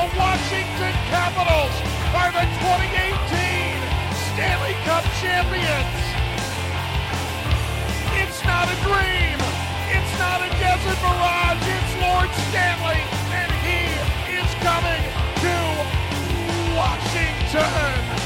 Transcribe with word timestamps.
Washington 0.00 0.96
Capitals 1.12 1.76
are 2.16 2.32
the 2.32 2.40
2018 2.40 3.20
Stanley 4.32 4.72
Cup 4.88 5.04
champions. 5.20 6.00
It's 8.16 8.40
not 8.44 8.64
a 8.72 8.76
dream. 8.80 9.36
It's 9.92 10.18
not 10.18 10.40
a 10.40 10.48
desert 10.56 10.96
mirage. 11.04 11.60
It's 11.68 11.92
Lord 12.00 12.32
Stanley, 12.48 13.04
and 13.36 13.52
he 13.60 13.92
is 14.40 14.48
coming 14.64 15.04
to 15.44 15.54
Washington. 16.74 18.20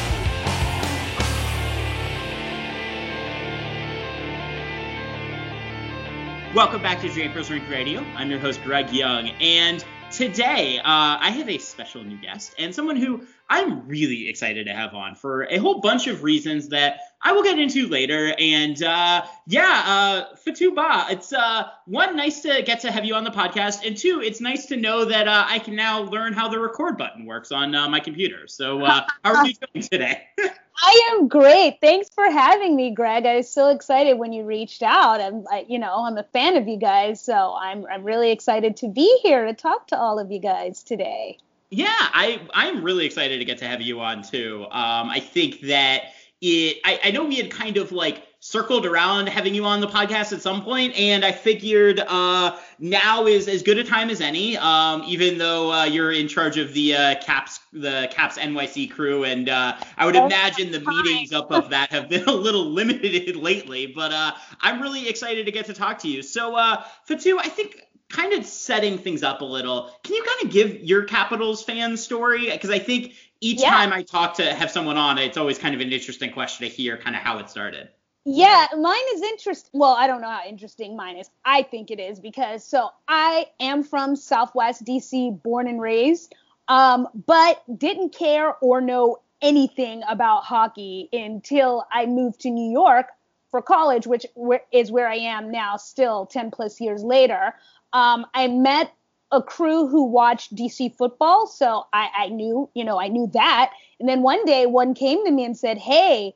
Welcome 6.54 6.82
back 6.82 7.00
to 7.00 7.08
Draper's 7.08 7.50
Rink 7.50 7.68
Radio. 7.68 8.06
I'm 8.14 8.30
your 8.30 8.38
host, 8.38 8.62
Greg 8.62 8.92
Young, 8.92 9.30
and 9.40 9.84
today 10.16 10.78
uh, 10.78 10.82
I 10.84 11.30
have 11.30 11.48
a 11.48 11.58
special 11.58 12.04
new 12.04 12.16
guest 12.16 12.54
and 12.58 12.72
someone 12.72 12.96
who 12.96 13.26
I'm 13.50 13.86
really 13.88 14.28
excited 14.28 14.66
to 14.66 14.72
have 14.72 14.94
on 14.94 15.16
for 15.16 15.44
a 15.44 15.58
whole 15.58 15.80
bunch 15.80 16.06
of 16.06 16.22
reasons 16.22 16.68
that 16.68 17.00
I 17.20 17.32
will 17.32 17.42
get 17.42 17.58
into 17.58 17.88
later. 17.88 18.34
And 18.38 18.80
uh, 18.82 19.24
yeah, 19.46 19.82
uh, 19.86 20.36
Fatou 20.36 20.74
Ba, 20.74 21.06
it's 21.10 21.32
uh, 21.32 21.68
one 21.86 22.16
nice 22.16 22.42
to 22.42 22.62
get 22.62 22.80
to 22.80 22.92
have 22.92 23.04
you 23.04 23.14
on 23.14 23.24
the 23.24 23.30
podcast, 23.30 23.86
and 23.86 23.96
two, 23.96 24.22
it's 24.22 24.40
nice 24.40 24.66
to 24.66 24.76
know 24.76 25.04
that 25.04 25.26
uh, 25.26 25.44
I 25.46 25.58
can 25.58 25.74
now 25.74 26.02
learn 26.02 26.32
how 26.32 26.48
the 26.48 26.58
record 26.58 26.96
button 26.96 27.26
works 27.26 27.50
on 27.52 27.74
uh, 27.74 27.88
my 27.88 28.00
computer. 28.00 28.46
So 28.46 28.82
uh, 28.82 29.06
how 29.24 29.34
are 29.34 29.46
you 29.46 29.54
doing 29.72 29.86
today? 29.86 30.28
I 30.82 31.10
am 31.12 31.28
great. 31.28 31.78
Thanks 31.80 32.10
for 32.10 32.24
having 32.30 32.74
me, 32.74 32.90
Greg. 32.90 33.26
I 33.26 33.36
was 33.36 33.48
so 33.48 33.70
excited 33.70 34.18
when 34.18 34.32
you 34.32 34.44
reached 34.44 34.82
out. 34.82 35.20
I'm, 35.20 35.44
I, 35.50 35.64
you 35.68 35.78
know, 35.78 36.04
I'm 36.04 36.18
a 36.18 36.24
fan 36.24 36.56
of 36.56 36.66
you 36.66 36.76
guys, 36.76 37.20
so 37.20 37.54
I'm, 37.58 37.86
I'm 37.86 38.02
really 38.02 38.32
excited 38.32 38.76
to 38.78 38.88
be 38.88 39.18
here 39.22 39.44
to 39.46 39.54
talk 39.54 39.86
to 39.88 39.98
all 39.98 40.18
of 40.18 40.30
you 40.30 40.40
guys 40.40 40.82
today. 40.82 41.38
Yeah, 41.70 41.88
I 41.90 42.40
I'm 42.52 42.84
really 42.84 43.04
excited 43.04 43.38
to 43.38 43.44
get 43.44 43.58
to 43.58 43.66
have 43.66 43.80
you 43.80 44.00
on 44.00 44.22
too. 44.22 44.64
Um, 44.70 45.10
I 45.10 45.18
think 45.18 45.60
that 45.62 46.12
it. 46.40 46.78
I, 46.84 47.00
I 47.04 47.10
know 47.10 47.24
we 47.24 47.36
had 47.36 47.50
kind 47.50 47.78
of 47.78 47.90
like 47.90 48.26
circled 48.44 48.84
around 48.84 49.26
having 49.26 49.54
you 49.54 49.64
on 49.64 49.80
the 49.80 49.86
podcast 49.86 50.30
at 50.34 50.42
some 50.42 50.62
point, 50.62 50.94
and 50.98 51.24
I 51.24 51.32
figured 51.32 51.98
uh, 51.98 52.54
now 52.78 53.26
is 53.26 53.48
as 53.48 53.62
good 53.62 53.78
a 53.78 53.84
time 53.84 54.10
as 54.10 54.20
any. 54.20 54.58
Um, 54.58 55.02
even 55.06 55.38
though 55.38 55.72
uh, 55.72 55.84
you're 55.84 56.12
in 56.12 56.28
charge 56.28 56.58
of 56.58 56.74
the 56.74 56.94
uh, 56.94 57.14
Caps 57.22 57.60
the 57.72 58.06
Caps 58.12 58.36
NYC 58.36 58.90
crew, 58.90 59.24
and 59.24 59.48
uh, 59.48 59.78
I 59.96 60.04
would 60.04 60.14
imagine 60.14 60.70
the 60.72 60.80
meetings 60.80 61.32
up 61.32 61.50
of 61.50 61.70
that 61.70 61.90
have 61.90 62.10
been 62.10 62.24
a 62.28 62.32
little 62.34 62.66
limited 62.66 63.34
lately. 63.34 63.86
But 63.86 64.12
uh, 64.12 64.32
I'm 64.60 64.82
really 64.82 65.08
excited 65.08 65.46
to 65.46 65.52
get 65.52 65.64
to 65.66 65.72
talk 65.72 66.00
to 66.00 66.08
you. 66.08 66.22
So 66.22 66.54
uh, 66.54 66.84
Fatou, 67.08 67.38
I 67.38 67.48
think 67.48 67.80
kind 68.10 68.34
of 68.34 68.44
setting 68.44 68.98
things 68.98 69.22
up 69.22 69.40
a 69.40 69.44
little, 69.44 69.90
can 70.04 70.16
you 70.16 70.22
kind 70.22 70.44
of 70.46 70.52
give 70.52 70.82
your 70.82 71.04
Capitals 71.04 71.64
fan 71.64 71.96
story? 71.96 72.50
Because 72.50 72.68
I 72.68 72.78
think 72.78 73.14
each 73.40 73.62
Yeah. 73.62 73.70
time 73.70 73.92
I 73.92 74.02
talk 74.02 74.34
to 74.34 74.54
have 74.54 74.70
someone 74.70 74.98
on, 74.98 75.16
it's 75.16 75.38
always 75.38 75.56
kind 75.58 75.74
of 75.74 75.80
an 75.80 75.90
interesting 75.92 76.30
question 76.30 76.68
to 76.68 76.72
hear 76.72 76.98
kind 76.98 77.16
of 77.16 77.22
how 77.22 77.38
it 77.38 77.48
started. 77.48 77.88
Yeah, 78.24 78.66
mine 78.78 79.02
is 79.14 79.22
interesting. 79.22 79.70
Well, 79.78 79.94
I 79.94 80.06
don't 80.06 80.22
know 80.22 80.30
how 80.30 80.46
interesting 80.48 80.96
mine 80.96 81.16
is. 81.18 81.28
I 81.44 81.62
think 81.62 81.90
it 81.90 82.00
is 82.00 82.20
because 82.20 82.64
so 82.64 82.88
I 83.06 83.46
am 83.60 83.82
from 83.82 84.16
Southwest 84.16 84.84
DC, 84.84 85.30
born 85.42 85.68
and 85.68 85.80
raised, 85.80 86.34
um, 86.68 87.06
but 87.26 87.62
didn't 87.78 88.14
care 88.14 88.54
or 88.62 88.80
know 88.80 89.18
anything 89.42 90.02
about 90.08 90.44
hockey 90.44 91.10
until 91.12 91.86
I 91.92 92.06
moved 92.06 92.40
to 92.40 92.50
New 92.50 92.72
York 92.72 93.08
for 93.50 93.60
college, 93.60 94.06
which 94.06 94.24
is 94.72 94.90
where 94.90 95.06
I 95.08 95.16
am 95.16 95.50
now, 95.50 95.76
still 95.76 96.24
10 96.24 96.50
plus 96.50 96.80
years 96.80 97.02
later. 97.04 97.54
Um, 97.92 98.24
I 98.32 98.48
met 98.48 98.90
a 99.32 99.42
crew 99.42 99.86
who 99.86 100.04
watched 100.04 100.54
DC 100.54 100.88
football, 100.88 101.46
so 101.46 101.86
I, 101.92 102.08
I 102.16 102.28
knew, 102.28 102.70
you 102.74 102.84
know, 102.84 102.98
I 102.98 103.08
knew 103.08 103.26
that. 103.34 103.72
And 104.00 104.08
then 104.08 104.22
one 104.22 104.44
day, 104.46 104.64
one 104.64 104.94
came 104.94 105.24
to 105.26 105.30
me 105.30 105.44
and 105.44 105.56
said, 105.56 105.76
"Hey, 105.78 106.34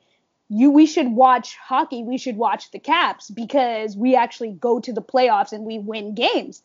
you 0.49 0.71
we 0.71 0.85
should 0.85 1.11
watch 1.11 1.55
hockey 1.57 2.03
we 2.03 2.17
should 2.17 2.35
watch 2.35 2.71
the 2.71 2.79
caps 2.79 3.29
because 3.29 3.95
we 3.95 4.15
actually 4.15 4.51
go 4.51 4.79
to 4.79 4.91
the 4.91 5.01
playoffs 5.01 5.51
and 5.53 5.63
we 5.63 5.79
win 5.79 6.15
games. 6.15 6.63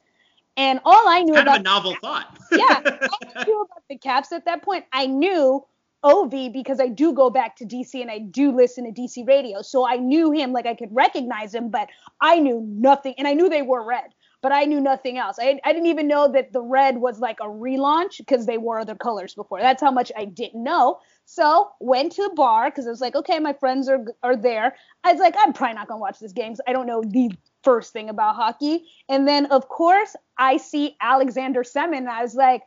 And 0.56 0.80
all 0.84 1.08
i 1.08 1.22
knew 1.22 1.34
Kind 1.34 1.48
of 1.48 1.54
about 1.54 1.60
a 1.60 1.64
novel 1.64 1.96
thought. 2.00 2.38
yeah 2.52 2.80
all 2.84 3.18
i 3.36 3.44
knew 3.44 3.60
about 3.62 3.82
the 3.88 3.98
caps 3.98 4.32
at 4.32 4.44
that 4.46 4.62
point 4.62 4.84
i 4.92 5.06
knew 5.06 5.64
ov 6.02 6.30
because 6.30 6.80
i 6.80 6.86
do 6.88 7.12
go 7.12 7.28
back 7.28 7.56
to 7.56 7.64
dc 7.64 8.00
and 8.00 8.10
i 8.10 8.18
do 8.18 8.52
listen 8.52 8.84
to 8.84 9.00
dc 9.00 9.26
radio. 9.26 9.62
So 9.62 9.86
i 9.86 9.96
knew 9.96 10.30
him 10.30 10.52
like 10.52 10.66
i 10.66 10.74
could 10.74 10.94
recognize 10.94 11.54
him 11.54 11.70
but 11.70 11.88
i 12.20 12.38
knew 12.38 12.60
nothing 12.66 13.14
and 13.18 13.26
i 13.28 13.34
knew 13.34 13.48
they 13.48 13.62
were 13.62 13.84
red 13.84 14.14
but 14.42 14.52
i 14.52 14.64
knew 14.64 14.80
nothing 14.80 15.18
else. 15.18 15.38
I, 15.40 15.58
I 15.64 15.72
didn't 15.72 15.88
even 15.88 16.06
know 16.06 16.28
that 16.28 16.52
the 16.52 16.60
red 16.62 16.98
was 16.98 17.18
like 17.18 17.40
a 17.40 17.46
relaunch 17.46 18.18
because 18.18 18.46
they 18.46 18.58
wore 18.58 18.78
other 18.78 18.94
colors 18.94 19.34
before. 19.34 19.60
That's 19.60 19.82
how 19.82 19.90
much 19.90 20.12
i 20.16 20.24
didn't 20.24 20.62
know 20.62 21.00
so 21.24 21.70
went 21.80 22.12
to 22.12 22.22
a 22.22 22.34
bar 22.34 22.70
because 22.70 22.86
I 22.86 22.90
was 22.90 23.00
like, 23.00 23.14
okay, 23.14 23.38
my 23.38 23.52
friends 23.52 23.88
are 23.88 24.04
are 24.22 24.36
there. 24.36 24.76
I 25.02 25.12
was 25.12 25.20
like, 25.20 25.34
I'm 25.38 25.52
probably 25.52 25.74
not 25.74 25.88
gonna 25.88 26.00
watch 26.00 26.18
this 26.18 26.32
game 26.32 26.54
I 26.66 26.72
don't 26.72 26.86
know 26.86 27.02
the 27.02 27.30
first 27.62 27.92
thing 27.92 28.10
about 28.10 28.36
hockey. 28.36 28.86
And 29.08 29.26
then 29.26 29.46
of 29.46 29.68
course 29.68 30.14
I 30.38 30.58
see 30.58 30.96
Alexander 31.00 31.62
Semin. 31.62 31.98
And 31.98 32.08
I 32.10 32.22
was 32.22 32.34
like, 32.34 32.62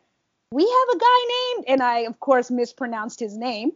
we 0.50 0.62
have 0.62 0.96
a 0.96 0.98
guy 0.98 1.54
named, 1.54 1.64
and 1.68 1.82
I 1.82 1.98
of 2.00 2.20
course 2.20 2.50
mispronounced 2.50 3.20
his 3.20 3.36
name. 3.36 3.72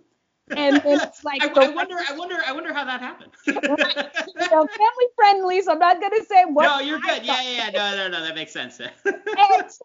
And 0.50 0.76
then 0.76 1.00
it's 1.00 1.24
like 1.24 1.42
I, 1.42 1.48
I 1.48 1.68
wonder, 1.70 1.96
I 2.08 2.16
wonder, 2.16 2.36
I 2.46 2.52
wonder 2.52 2.72
how 2.72 2.84
that 2.84 3.00
happened. 3.00 3.32
you 3.46 3.54
know, 3.54 4.66
family 4.66 5.06
friendly, 5.16 5.62
so 5.62 5.72
I'm 5.72 5.78
not 5.78 6.00
gonna 6.00 6.24
say 6.24 6.44
what. 6.44 6.64
no, 6.64 6.80
you're 6.80 6.98
I 7.04 7.18
good. 7.18 7.26
Yeah, 7.26 7.42
yeah, 7.42 7.70
yeah. 7.70 7.70
No, 7.70 7.96
no, 7.96 8.18
no, 8.18 8.24
that 8.24 8.34
makes 8.34 8.52
sense. 8.52 8.80
And 9.04 9.70
so 9.70 9.84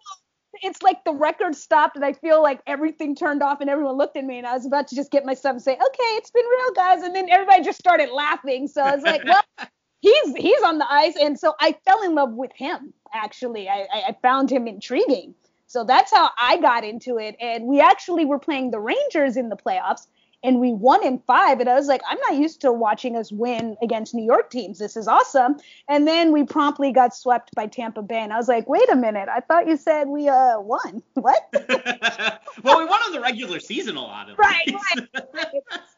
it's 0.62 0.82
like 0.82 1.04
the 1.04 1.14
record 1.14 1.56
stopped 1.56 1.96
and 1.96 2.06
I 2.06 2.14
feel 2.14 2.42
like 2.42 2.62
everything 2.68 3.16
turned 3.16 3.44
off 3.44 3.62
and 3.62 3.70
everyone 3.70 3.96
looked 3.98 4.18
at 4.18 4.26
me 4.26 4.38
and 4.38 4.48
I 4.48 4.54
was 4.54 4.66
about 4.66 4.88
to 4.90 4.96
just 4.96 5.12
get 5.12 5.26
myself 5.26 5.54
and 5.54 5.62
say, 5.62 5.74
okay, 5.74 6.10
it's 6.16 6.32
been 6.32 6.46
real, 6.46 6.74
guys. 6.74 7.04
And 7.04 7.16
then 7.16 7.30
everybody 7.30 7.64
just 7.64 7.80
started 7.80 8.10
laughing. 8.12 8.68
So 8.68 8.82
I 8.82 8.96
was 8.96 9.04
like, 9.04 9.24
well, 9.24 9.44
he's 10.02 10.36
he's 10.36 10.62
on 10.64 10.78
the 10.78 10.92
ice. 10.92 11.16
And 11.20 11.40
so 11.40 11.54
I 11.60 11.76
fell 11.86 12.02
in 12.04 12.16
love 12.16 12.34
with 12.34 12.52
him, 12.54 12.94
actually. 13.14 13.70
I, 13.70 13.88
I, 13.94 14.04
I 14.10 14.16
found 14.22 14.52
him 14.52 14.68
intriguing. 14.68 15.36
So 15.68 15.84
that's 15.84 16.14
how 16.14 16.30
I 16.38 16.58
got 16.58 16.86
into 16.86 17.18
it. 17.18 17.36
And 17.42 17.66
we 17.66 17.82
actually 17.82 18.26
were 18.26 18.40
playing 18.40 18.72
the 18.72 18.80
Rangers 18.80 19.36
in 19.36 19.50
the 19.50 19.58
playoffs 19.58 20.08
and 20.44 20.60
we 20.60 20.72
won 20.74 21.04
in 21.06 21.20
five. 21.28 21.60
And 21.60 21.70
I 21.70 21.74
was 21.76 21.88
like, 21.88 22.02
I'm 22.08 22.18
not 22.30 22.36
used 22.40 22.62
to 22.62 22.72
watching 22.72 23.16
us 23.16 23.32
win 23.32 23.76
against 23.82 24.14
New 24.14 24.24
York 24.24 24.50
teams. 24.50 24.80
This 24.80 24.96
is 24.96 25.08
awesome. 25.08 25.58
And 25.90 26.08
then 26.08 26.32
we 26.32 26.44
promptly 26.44 26.92
got 26.92 27.16
swept 27.16 27.54
by 27.56 27.68
Tampa 27.68 28.02
Bay. 28.02 28.20
And 28.20 28.32
I 28.32 28.38
was 28.38 28.48
like, 28.48 28.70
wait 28.70 28.88
a 28.90 28.96
minute. 28.96 29.30
I 29.30 29.40
thought 29.42 29.68
you 29.68 29.78
said 29.78 30.08
we 30.08 30.30
uh 30.30 30.60
won. 30.60 31.02
What? 31.16 31.48
well, 32.64 32.78
we 32.78 32.86
won 32.86 33.00
on 33.02 33.12
the 33.12 33.20
regular 33.22 33.60
season 33.60 33.98
a 33.98 34.02
lot 34.02 34.30
of 34.30 34.38
Right, 34.38 34.68
least. 34.68 35.08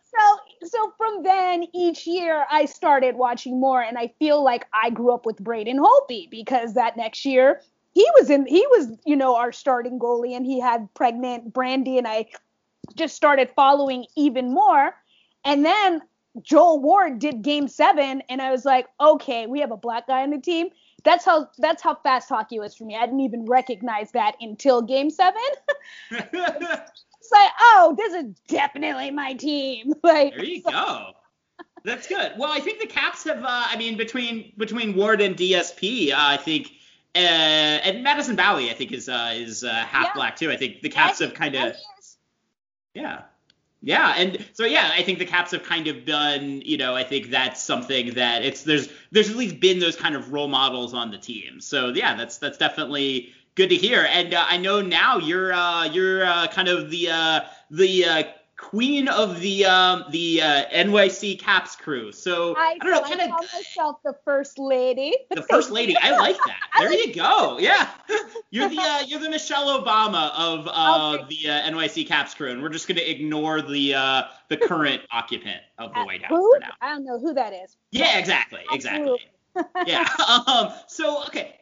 so 0.03 0.67
so 0.67 0.93
from 0.97 1.23
then 1.23 1.65
each 1.73 2.07
year 2.07 2.45
I 2.49 2.65
started 2.65 3.15
watching 3.15 3.59
more 3.59 3.81
and 3.81 3.97
I 3.97 4.13
feel 4.19 4.43
like 4.43 4.65
I 4.73 4.89
grew 4.89 5.13
up 5.13 5.25
with 5.25 5.37
Braden 5.39 5.77
Holtby 5.79 6.29
because 6.31 6.73
that 6.73 6.97
next 6.97 7.25
year 7.25 7.61
he 7.93 8.07
was 8.17 8.29
in 8.29 8.45
he 8.47 8.65
was 8.67 8.97
you 9.05 9.15
know 9.15 9.35
our 9.35 9.51
starting 9.51 9.99
goalie 9.99 10.35
and 10.35 10.45
he 10.45 10.59
had 10.59 10.87
pregnant 10.93 11.53
Brandi 11.53 11.97
and 11.97 12.07
I 12.07 12.25
just 12.95 13.15
started 13.15 13.49
following 13.55 14.05
even 14.15 14.53
more 14.53 14.93
and 15.45 15.65
then 15.65 16.01
Joel 16.41 16.81
Ward 16.81 17.19
did 17.19 17.41
game 17.41 17.67
7 17.67 18.21
and 18.29 18.41
I 18.41 18.51
was 18.51 18.65
like 18.65 18.87
okay 18.99 19.47
we 19.47 19.59
have 19.59 19.71
a 19.71 19.77
black 19.77 20.07
guy 20.07 20.23
on 20.23 20.29
the 20.29 20.39
team 20.39 20.69
that's 21.03 21.25
how 21.25 21.49
that's 21.57 21.81
how 21.81 21.95
fast 21.95 22.29
hockey 22.29 22.59
was 22.59 22.75
for 22.75 22.85
me 22.85 22.95
I 22.95 23.05
didn't 23.05 23.21
even 23.21 23.45
recognize 23.45 24.11
that 24.11 24.35
until 24.41 24.81
game 24.81 25.09
7 25.09 25.41
it's 26.11 27.31
like 27.31 27.51
oh 27.61 27.95
this 27.97 28.13
is 28.13 28.25
definitely 28.47 29.11
my 29.11 29.33
team 29.33 29.93
like 30.03 30.35
there 30.35 30.45
you 30.45 30.63
go. 30.63 31.13
That's 31.83 32.07
good. 32.07 32.33
Well, 32.37 32.51
I 32.51 32.59
think 32.59 32.79
the 32.79 32.87
Caps 32.87 33.23
have. 33.23 33.43
Uh, 33.43 33.47
I 33.47 33.77
mean, 33.77 33.95
between 33.97 34.51
between 34.57 34.95
Ward 34.95 35.21
and 35.21 35.35
DSP, 35.35 36.11
uh, 36.11 36.15
I 36.17 36.37
think, 36.37 36.71
uh, 37.15 37.19
and 37.19 38.03
Madison 38.03 38.35
Bowey, 38.35 38.69
I 38.69 38.73
think 38.73 38.91
is 38.91 39.07
uh, 39.07 39.31
is 39.33 39.63
uh, 39.63 39.69
half 39.69 40.07
Yeah. 40.07 40.13
black 40.13 40.35
too. 40.35 40.51
I 40.51 40.57
think 40.57 40.81
the 40.81 40.89
Caps 40.89 41.19
have 41.19 41.33
kind 41.33 41.55
of. 41.55 41.75
Yeah. 42.93 43.23
Yeah, 43.81 44.13
and 44.17 44.45
so 44.53 44.65
yeah, 44.65 44.91
I 44.93 45.03
think 45.03 45.19
the 45.19 45.25
Caps 45.25 45.51
have 45.51 45.63
kind 45.63 45.87
of 45.87 46.03
done, 46.05 46.61
you 46.65 46.77
know, 46.77 46.95
I 46.95 47.03
think 47.03 47.29
that's 47.29 47.63
something 47.63 48.13
that 48.15 48.43
it's 48.43 48.63
there's 48.63 48.89
there's 49.11 49.29
at 49.29 49.37
least 49.37 49.61
been 49.61 49.79
those 49.79 49.95
kind 49.95 50.15
of 50.15 50.33
role 50.33 50.49
models 50.49 50.93
on 50.93 51.11
the 51.11 51.17
team. 51.17 51.61
So 51.61 51.87
yeah, 51.89 52.13
that's 52.15 52.39
that's 52.39 52.57
definitely 52.57 53.29
good 53.55 53.69
to 53.69 53.75
hear. 53.77 54.05
And 54.11 54.33
uh, 54.33 54.45
I 54.49 54.57
know 54.57 54.81
now 54.81 55.17
you're 55.17 55.53
uh, 55.53 55.85
you're 55.85 56.25
uh, 56.25 56.47
kind 56.47 56.67
of 56.67 56.89
the 56.89 57.09
uh, 57.09 57.39
the 57.71 58.05
uh, 58.05 58.23
queen 58.59 59.07
of 59.07 59.39
the 59.39 59.65
um, 59.65 60.03
the 60.09 60.41
uh, 60.41 60.65
NYC 60.73 61.39
Caps 61.39 61.75
crew. 61.75 62.11
So 62.11 62.55
I, 62.57 62.77
don't 62.77 62.91
know, 62.91 63.01
I 63.01 63.15
kind 63.15 63.31
call 63.31 63.43
of 63.43 63.53
myself 63.53 63.95
the 64.03 64.13
first 64.25 64.59
lady. 64.59 65.15
the 65.31 65.41
first 65.43 65.71
lady. 65.71 65.95
I 65.97 66.11
like 66.17 66.37
that. 66.45 66.59
There 66.77 66.93
you 66.93 67.13
go. 67.13 67.57
Yeah, 67.59 67.89
you're 68.51 68.69
the 68.69 68.79
uh, 68.79 69.03
you're 69.07 69.19
the 69.19 69.29
Michelle 69.29 69.81
Obama 69.81 70.31
of 70.35 70.67
uh, 70.67 71.17
Okay. 71.19 71.37
the 71.43 71.49
uh, 71.49 71.69
NYC 71.71 72.07
Caps 72.07 72.33
crew, 72.33 72.51
and 72.51 72.61
we're 72.61 72.69
just 72.69 72.87
gonna 72.87 73.01
ignore 73.01 73.61
the 73.61 73.93
uh, 73.93 74.23
the 74.49 74.57
current 74.67 75.01
occupant 75.11 75.61
of 75.77 75.93
the 75.93 76.03
White 76.03 76.23
House 76.23 76.37
Who? 76.37 76.53
for 76.55 76.59
now. 76.59 76.73
I 76.81 76.89
don't 76.89 77.05
know 77.05 77.19
who 77.19 77.33
that 77.33 77.53
is. 77.53 77.77
Yeah, 77.91 78.17
exactly, 78.19 78.61
exactly. 78.71 79.17
Absolutely. 79.55 79.91
Yeah. 79.91 80.07
Um. 80.47 80.73
So 80.87 81.23
okay. 81.25 81.58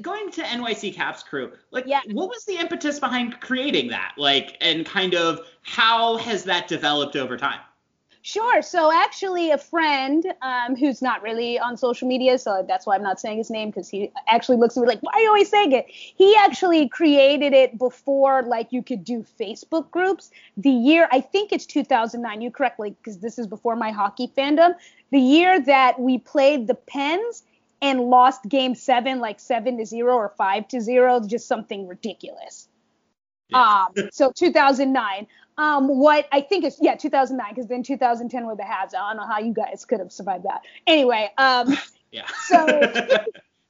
Going 0.00 0.30
to 0.32 0.42
NYC 0.42 0.94
Caps 0.94 1.22
crew, 1.22 1.52
like 1.70 1.84
yeah. 1.86 2.00
what 2.10 2.28
was 2.28 2.44
the 2.44 2.56
impetus 2.56 2.98
behind 2.98 3.40
creating 3.40 3.88
that? 3.88 4.14
Like 4.16 4.56
and 4.60 4.84
kind 4.86 5.14
of 5.14 5.40
how 5.62 6.16
has 6.16 6.44
that 6.44 6.68
developed 6.68 7.16
over 7.16 7.36
time? 7.36 7.60
Sure. 8.24 8.62
So 8.62 8.92
actually, 8.92 9.50
a 9.50 9.58
friend 9.58 10.24
um, 10.42 10.76
who's 10.76 11.02
not 11.02 11.22
really 11.22 11.58
on 11.58 11.76
social 11.76 12.06
media, 12.06 12.38
so 12.38 12.64
that's 12.66 12.86
why 12.86 12.94
I'm 12.94 13.02
not 13.02 13.18
saying 13.18 13.38
his 13.38 13.50
name 13.50 13.70
because 13.70 13.88
he 13.88 14.12
actually 14.28 14.58
looks 14.58 14.76
at 14.76 14.82
me 14.82 14.86
like, 14.86 15.00
"Why 15.00 15.10
are 15.14 15.20
you 15.20 15.26
always 15.26 15.48
saying 15.48 15.72
it?" 15.72 15.86
He 15.88 16.36
actually 16.36 16.88
created 16.88 17.52
it 17.52 17.78
before 17.78 18.42
like 18.42 18.72
you 18.72 18.80
could 18.80 19.02
do 19.02 19.26
Facebook 19.40 19.90
groups. 19.90 20.30
The 20.56 20.70
year 20.70 21.08
I 21.10 21.20
think 21.20 21.50
it's 21.52 21.66
2009. 21.66 22.40
You 22.40 22.52
correctly 22.52 22.90
because 22.90 23.18
this 23.18 23.40
is 23.40 23.48
before 23.48 23.74
my 23.74 23.90
hockey 23.90 24.28
fandom. 24.28 24.76
The 25.10 25.18
year 25.20 25.60
that 25.60 25.98
we 25.98 26.18
played 26.18 26.68
the 26.68 26.76
Pens 26.76 27.42
and 27.82 28.00
lost 28.00 28.48
Game 28.48 28.74
Seven 28.74 29.18
like 29.18 29.40
seven 29.40 29.76
to 29.78 29.84
zero 29.84 30.14
or 30.14 30.30
five 30.38 30.68
to 30.68 30.80
zero, 30.80 31.20
just 31.26 31.48
something 31.48 31.86
ridiculous. 31.86 32.68
Yeah. 33.48 33.86
Um, 33.98 34.08
so 34.12 34.32
2009. 34.32 35.26
Um, 35.58 35.86
what 35.98 36.26
I 36.32 36.40
think 36.40 36.64
is 36.64 36.78
yeah 36.80 36.94
2009 36.94 37.54
because 37.54 37.68
then 37.68 37.82
2010 37.82 38.46
were 38.46 38.56
the 38.56 38.62
Habs. 38.62 38.94
I 38.94 39.12
don't 39.12 39.18
know 39.18 39.26
how 39.26 39.38
you 39.38 39.52
guys 39.52 39.84
could 39.84 40.00
have 40.00 40.10
survived 40.10 40.44
that. 40.44 40.62
Anyway, 40.86 41.30
um, 41.36 41.76
yeah. 42.12 42.26
So 42.46 42.66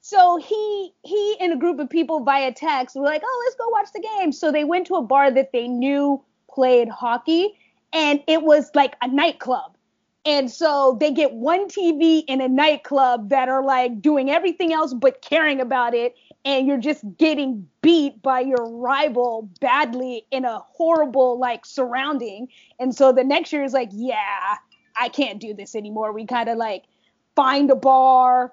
so 0.00 0.36
he 0.36 0.92
he 1.02 1.36
and 1.40 1.52
a 1.52 1.56
group 1.56 1.80
of 1.80 1.90
people 1.90 2.20
via 2.20 2.52
text 2.52 2.94
were 2.94 3.02
like, 3.02 3.22
oh 3.24 3.42
let's 3.44 3.56
go 3.56 3.68
watch 3.70 3.88
the 3.92 4.00
game. 4.00 4.30
So 4.30 4.52
they 4.52 4.64
went 4.64 4.86
to 4.88 4.94
a 4.94 5.02
bar 5.02 5.30
that 5.32 5.50
they 5.52 5.66
knew 5.66 6.22
played 6.48 6.88
hockey, 6.88 7.58
and 7.92 8.22
it 8.28 8.42
was 8.42 8.70
like 8.74 8.94
a 9.02 9.08
nightclub. 9.08 9.71
And 10.24 10.50
so 10.50 10.96
they 11.00 11.10
get 11.10 11.32
one 11.32 11.66
TV 11.68 12.22
in 12.28 12.40
a 12.40 12.48
nightclub 12.48 13.30
that 13.30 13.48
are 13.48 13.64
like 13.64 14.00
doing 14.00 14.30
everything 14.30 14.72
else 14.72 14.94
but 14.94 15.20
caring 15.20 15.60
about 15.60 15.94
it 15.94 16.14
and 16.44 16.66
you're 16.66 16.78
just 16.78 17.04
getting 17.18 17.68
beat 17.82 18.22
by 18.22 18.40
your 18.40 18.64
rival 18.68 19.48
badly 19.60 20.26
in 20.30 20.44
a 20.44 20.58
horrible 20.58 21.38
like 21.38 21.66
surrounding. 21.66 22.48
And 22.78 22.94
so 22.94 23.12
the 23.12 23.24
next 23.24 23.52
year 23.52 23.64
is 23.64 23.72
like, 23.72 23.90
yeah, 23.92 24.56
I 25.00 25.08
can't 25.08 25.40
do 25.40 25.54
this 25.54 25.74
anymore. 25.74 26.12
We 26.12 26.26
kind 26.26 26.48
of 26.48 26.56
like 26.56 26.84
find 27.34 27.70
a 27.70 27.76
bar, 27.76 28.52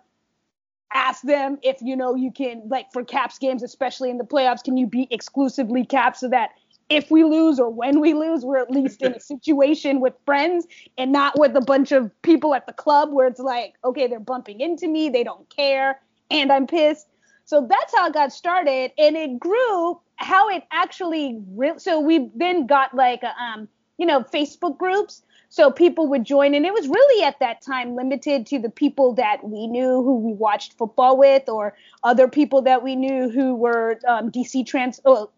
ask 0.91 1.21
them 1.21 1.59
if 1.61 1.81
you 1.81 1.95
know 1.95 2.15
you 2.15 2.31
can 2.31 2.63
like 2.67 2.91
for 2.91 3.03
caps 3.03 3.37
games, 3.37 3.61
especially 3.61 4.09
in 4.09 4.17
the 4.17 4.23
playoffs, 4.23 4.63
can 4.63 4.77
you 4.77 4.87
be 4.87 5.07
exclusively 5.11 5.85
caps 5.85 6.21
so 6.21 6.29
that 6.29 6.51
if 6.89 7.11
we 7.11 7.23
lose 7.23 7.59
or 7.59 7.69
when 7.69 7.99
we 7.99 8.13
lose, 8.13 8.43
we're 8.43 8.57
at 8.57 8.71
least 8.71 9.01
in 9.01 9.13
a 9.13 9.19
situation 9.19 9.99
with 9.99 10.13
friends 10.25 10.65
and 10.97 11.11
not 11.11 11.37
with 11.37 11.55
a 11.55 11.61
bunch 11.61 11.91
of 11.91 12.11
people 12.23 12.55
at 12.55 12.65
the 12.65 12.73
club 12.73 13.11
where 13.11 13.27
it's 13.27 13.39
like, 13.39 13.75
okay, 13.83 14.07
they're 14.07 14.19
bumping 14.19 14.59
into 14.59 14.87
me, 14.87 15.09
they 15.09 15.23
don't 15.23 15.47
care, 15.49 15.99
and 16.31 16.51
I'm 16.51 16.65
pissed. 16.65 17.07
So 17.45 17.65
that's 17.67 17.95
how 17.95 18.07
it 18.07 18.13
got 18.13 18.31
started, 18.31 18.91
and 18.97 19.15
it 19.15 19.39
grew. 19.39 19.99
How 20.17 20.49
it 20.49 20.63
actually 20.71 21.41
re- 21.55 21.77
so 21.77 21.99
we 21.99 22.29
then 22.35 22.67
got 22.67 22.93
like 22.93 23.23
um 23.23 23.67
you 23.97 24.05
know 24.05 24.21
Facebook 24.21 24.77
groups, 24.77 25.23
so 25.49 25.71
people 25.71 26.07
would 26.09 26.25
join, 26.25 26.53
and 26.53 26.65
it 26.65 26.73
was 26.73 26.87
really 26.87 27.23
at 27.23 27.39
that 27.39 27.61
time 27.63 27.95
limited 27.95 28.45
to 28.47 28.59
the 28.59 28.69
people 28.69 29.13
that 29.13 29.43
we 29.43 29.65
knew 29.65 30.03
who 30.03 30.19
we 30.19 30.33
watched 30.33 30.73
football 30.73 31.17
with, 31.17 31.49
or 31.49 31.75
other 32.03 32.27
people 32.27 32.61
that 32.63 32.83
we 32.83 32.95
knew 32.95 33.29
who 33.29 33.55
were 33.55 33.99
um, 34.07 34.29
DC 34.29 34.65
trans 34.67 34.99
oh, 35.05 35.31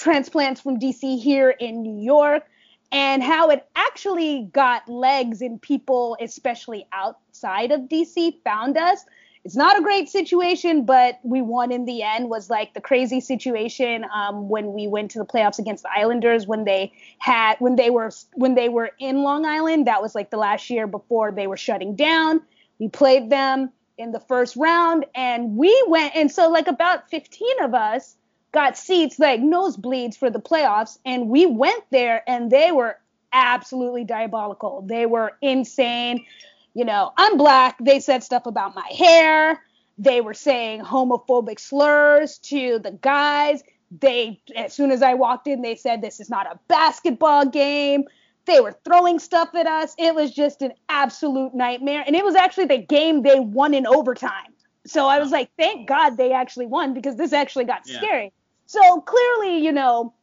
transplants 0.00 0.60
from 0.60 0.78
DC 0.78 1.20
here 1.20 1.50
in 1.50 1.82
New 1.82 2.02
York 2.02 2.44
and 2.92 3.22
how 3.22 3.50
it 3.50 3.66
actually 3.76 4.48
got 4.52 4.88
legs 4.88 5.42
in 5.42 5.58
people, 5.58 6.16
especially 6.20 6.86
outside 6.92 7.70
of 7.70 7.82
DC, 7.82 8.42
found 8.42 8.76
us 8.76 9.04
it's 9.44 9.56
not 9.56 9.78
a 9.78 9.82
great 9.82 10.08
situation, 10.08 10.84
but 10.84 11.18
we 11.22 11.40
won 11.40 11.72
in 11.72 11.86
the 11.86 12.02
end. 12.02 12.28
Was 12.28 12.50
like 12.50 12.74
the 12.74 12.80
crazy 12.80 13.20
situation 13.20 14.04
um, 14.14 14.50
when 14.50 14.74
we 14.74 14.86
went 14.86 15.10
to 15.12 15.18
the 15.18 15.24
playoffs 15.24 15.58
against 15.58 15.82
the 15.82 15.90
Islanders 15.96 16.46
when 16.46 16.64
they 16.64 16.92
had 17.18 17.56
when 17.58 17.76
they 17.76 17.88
were 17.88 18.10
when 18.34 18.54
they 18.54 18.68
were 18.68 18.90
in 18.98 19.22
Long 19.22 19.46
Island. 19.46 19.86
That 19.86 20.02
was 20.02 20.14
like 20.14 20.30
the 20.30 20.36
last 20.36 20.68
year 20.68 20.86
before 20.86 21.32
they 21.32 21.46
were 21.46 21.56
shutting 21.56 21.96
down. 21.96 22.42
We 22.78 22.88
played 22.88 23.30
them 23.30 23.70
in 23.96 24.12
the 24.12 24.20
first 24.20 24.56
round, 24.56 25.06
and 25.14 25.56
we 25.56 25.84
went 25.88 26.14
and 26.14 26.30
so 26.30 26.50
like 26.50 26.66
about 26.66 27.08
15 27.08 27.62
of 27.62 27.72
us 27.72 28.16
got 28.52 28.76
seats 28.76 29.18
like 29.18 29.40
nosebleeds 29.40 30.16
for 30.16 30.30
the 30.30 30.40
playoffs, 30.40 30.98
and 31.04 31.28
we 31.28 31.46
went 31.46 31.84
there, 31.90 32.22
and 32.28 32.50
they 32.50 32.72
were 32.72 32.98
absolutely 33.32 34.04
diabolical. 34.04 34.82
They 34.82 35.06
were 35.06 35.32
insane 35.40 36.26
you 36.74 36.84
know, 36.84 37.12
I'm 37.16 37.36
black. 37.36 37.76
They 37.80 38.00
said 38.00 38.22
stuff 38.22 38.46
about 38.46 38.74
my 38.74 38.86
hair. 38.96 39.62
They 39.98 40.20
were 40.20 40.34
saying 40.34 40.82
homophobic 40.82 41.60
slurs 41.60 42.38
to 42.38 42.78
the 42.78 42.92
guys. 42.92 43.62
They, 44.00 44.40
as 44.54 44.72
soon 44.72 44.92
as 44.92 45.02
I 45.02 45.14
walked 45.14 45.46
in, 45.48 45.62
they 45.62 45.74
said 45.74 46.00
this 46.00 46.20
is 46.20 46.30
not 46.30 46.46
a 46.46 46.58
basketball 46.68 47.46
game. 47.46 48.04
They 48.46 48.60
were 48.60 48.78
throwing 48.84 49.18
stuff 49.18 49.54
at 49.54 49.66
us. 49.66 49.94
It 49.98 50.14
was 50.14 50.32
just 50.32 50.62
an 50.62 50.72
absolute 50.88 51.54
nightmare. 51.54 52.04
And 52.06 52.16
it 52.16 52.24
was 52.24 52.34
actually 52.34 52.66
the 52.66 52.78
game 52.78 53.22
they 53.22 53.40
won 53.40 53.74
in 53.74 53.86
overtime. 53.86 54.54
So 54.86 55.06
I 55.06 55.18
was 55.18 55.30
like, 55.30 55.50
thank 55.58 55.88
God 55.88 56.16
they 56.16 56.32
actually 56.32 56.66
won 56.66 56.94
because 56.94 57.16
this 57.16 57.32
actually 57.32 57.64
got 57.64 57.82
yeah. 57.84 57.98
scary. 57.98 58.32
So 58.70 59.00
clearly, 59.00 59.64
you 59.64 59.72
know, 59.72 60.14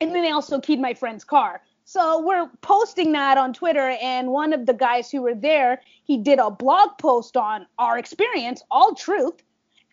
and 0.00 0.12
then 0.12 0.24
they 0.24 0.32
also 0.32 0.58
keyed 0.58 0.80
my 0.80 0.94
friend's 0.94 1.22
car. 1.22 1.62
So 1.84 2.20
we're 2.22 2.48
posting 2.60 3.12
that 3.12 3.38
on 3.38 3.52
Twitter, 3.52 3.96
and 4.02 4.32
one 4.32 4.52
of 4.52 4.66
the 4.66 4.74
guys 4.74 5.12
who 5.12 5.22
were 5.22 5.36
there, 5.36 5.80
he 6.02 6.16
did 6.18 6.40
a 6.40 6.50
blog 6.50 6.98
post 6.98 7.36
on 7.36 7.66
our 7.78 7.96
experience, 7.96 8.64
all 8.68 8.96
truth, 8.96 9.40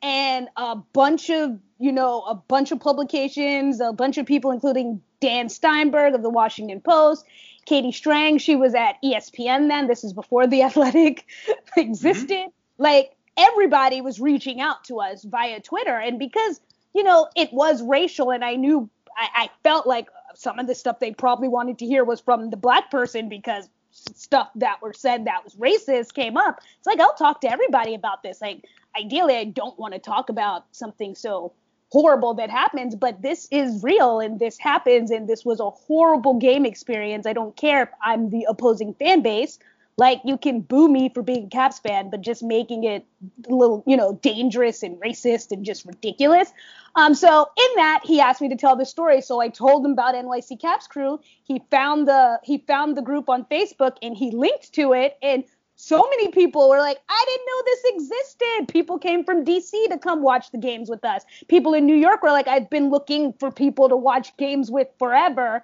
and 0.02 0.48
a 0.58 0.78
bunch 0.78 1.30
of, 1.30 1.60
you 1.78 1.92
know, 1.92 2.24
a 2.24 2.34
bunch 2.34 2.72
of 2.72 2.80
publications, 2.80 3.80
a 3.80 3.94
bunch 3.94 4.18
of 4.18 4.26
people, 4.26 4.50
including 4.50 5.00
Dan 5.20 5.48
Steinberg 5.48 6.16
of 6.16 6.24
the 6.24 6.30
Washington 6.32 6.82
Post, 6.82 7.24
Katie 7.68 7.92
Strang, 7.92 8.40
she 8.40 8.56
was 8.56 8.74
at 8.74 8.96
ESPN 9.04 9.68
then. 9.68 9.86
This 9.86 10.04
is 10.04 10.12
before 10.12 10.48
the 10.48 10.64
Athletic 10.64 11.28
existed. 11.78 12.30
Mm-hmm. 12.32 12.82
Like 12.82 13.16
everybody 13.38 14.02
was 14.02 14.20
reaching 14.20 14.60
out 14.60 14.86
to 14.86 15.02
us 15.02 15.24
via 15.24 15.60
Twitter, 15.60 15.96
and 15.96 16.18
because 16.18 16.60
you 16.94 17.04
know 17.04 17.28
it 17.36 17.52
was 17.54 17.82
racial, 17.82 18.32
and 18.32 18.44
I 18.44 18.56
knew 18.56 18.90
I, 19.18 19.44
I 19.44 19.50
felt 19.64 19.88
like 19.88 20.08
some 20.36 20.60
of 20.60 20.68
the 20.68 20.76
stuff 20.76 21.00
they 21.00 21.12
probably 21.12 21.48
wanted 21.48 21.78
to 21.80 21.86
hear 21.86 22.04
was 22.04 22.20
from 22.20 22.50
the 22.50 22.58
black 22.58 22.92
person 22.92 23.30
because 23.30 23.70
stuff 23.92 24.50
that 24.56 24.82
were 24.82 24.94
said 24.94 25.26
that 25.26 25.44
was 25.44 25.56
racist 25.56 26.14
came 26.14 26.38
up. 26.38 26.62
It's 26.78 26.88
like 26.88 27.00
I'll 27.00 27.14
talk 27.14 27.42
to 27.42 27.52
everybody 27.52 27.94
about 27.94 28.24
this. 28.24 28.42
Like 28.42 28.66
ideally 28.98 29.36
I 29.36 29.46
don't 29.46 29.78
want 29.78 29.94
to 29.94 30.00
talk 30.00 30.30
about 30.30 30.66
something 30.72 31.16
so 31.16 31.54
horrible 31.92 32.34
that 32.36 32.50
happens, 32.50 32.96
but 32.96 33.22
this 33.22 33.48
is 33.52 33.84
real 33.84 34.22
and 34.22 34.40
this 34.40 34.58
happens 34.58 35.12
and 35.12 35.28
this 35.28 35.44
was 35.44 35.60
a 35.60 35.70
horrible 35.70 36.36
game 36.36 36.66
experience. 36.66 37.26
I 37.28 37.34
don't 37.34 37.56
care 37.58 37.84
if 37.84 37.90
I'm 38.02 38.30
the 38.30 38.46
opposing 38.48 38.94
fan 38.94 39.22
base. 39.22 39.60
Like 40.02 40.22
you 40.26 40.36
can 40.36 40.62
boo 40.62 40.88
me 40.88 41.10
for 41.14 41.22
being 41.22 41.46
a 41.46 41.48
Caps 41.48 41.78
fan, 41.78 42.10
but 42.10 42.22
just 42.22 42.42
making 42.42 42.86
it 42.86 43.06
a 43.48 43.54
little, 43.54 43.84
you 43.86 43.96
know, 43.96 44.14
dangerous 44.24 44.82
and 44.82 45.00
racist 45.00 45.52
and 45.52 45.64
just 45.64 45.86
ridiculous. 45.86 46.52
Um, 46.96 47.14
so 47.14 47.48
in 47.56 47.76
that, 47.76 48.00
he 48.04 48.20
asked 48.20 48.42
me 48.42 48.50
to 48.50 48.56
tell 48.56 48.76
the 48.76 48.84
story. 48.84 49.22
So 49.22 49.42
I 49.42 49.50
told 49.50 49.86
him 49.86 49.92
about 49.92 50.16
NYC 50.16 50.60
Caps 50.60 50.88
Crew. 50.88 51.20
He 51.44 51.62
found 51.70 52.08
the 52.08 52.40
he 52.44 52.58
found 52.58 52.98
the 52.98 53.04
group 53.04 53.30
on 53.30 53.46
Facebook 53.46 53.98
and 54.02 54.18
he 54.18 54.32
linked 54.32 54.74
to 54.74 54.94
it. 54.94 55.20
And 55.22 55.44
so 55.76 56.02
many 56.10 56.30
people 56.30 56.68
were 56.68 56.80
like, 56.80 56.98
I 57.08 57.26
didn't 57.28 57.46
know 57.46 57.62
this 57.66 57.84
existed. 57.94 58.74
People 58.74 58.98
came 58.98 59.24
from 59.24 59.46
DC 59.46 59.72
to 59.90 60.00
come 60.00 60.24
watch 60.24 60.50
the 60.50 60.58
games 60.58 60.90
with 60.90 61.06
us. 61.06 61.24
People 61.48 61.76
in 61.76 61.86
New 61.86 61.96
York 61.96 62.24
were 62.24 62.32
like, 62.32 62.48
I've 62.48 62.72
been 62.72 62.90
looking 62.90 63.34
for 63.34 63.52
people 63.52 63.88
to 63.88 63.96
watch 63.96 64.36
games 64.38 64.72
with 64.72 64.88
forever. 64.98 65.64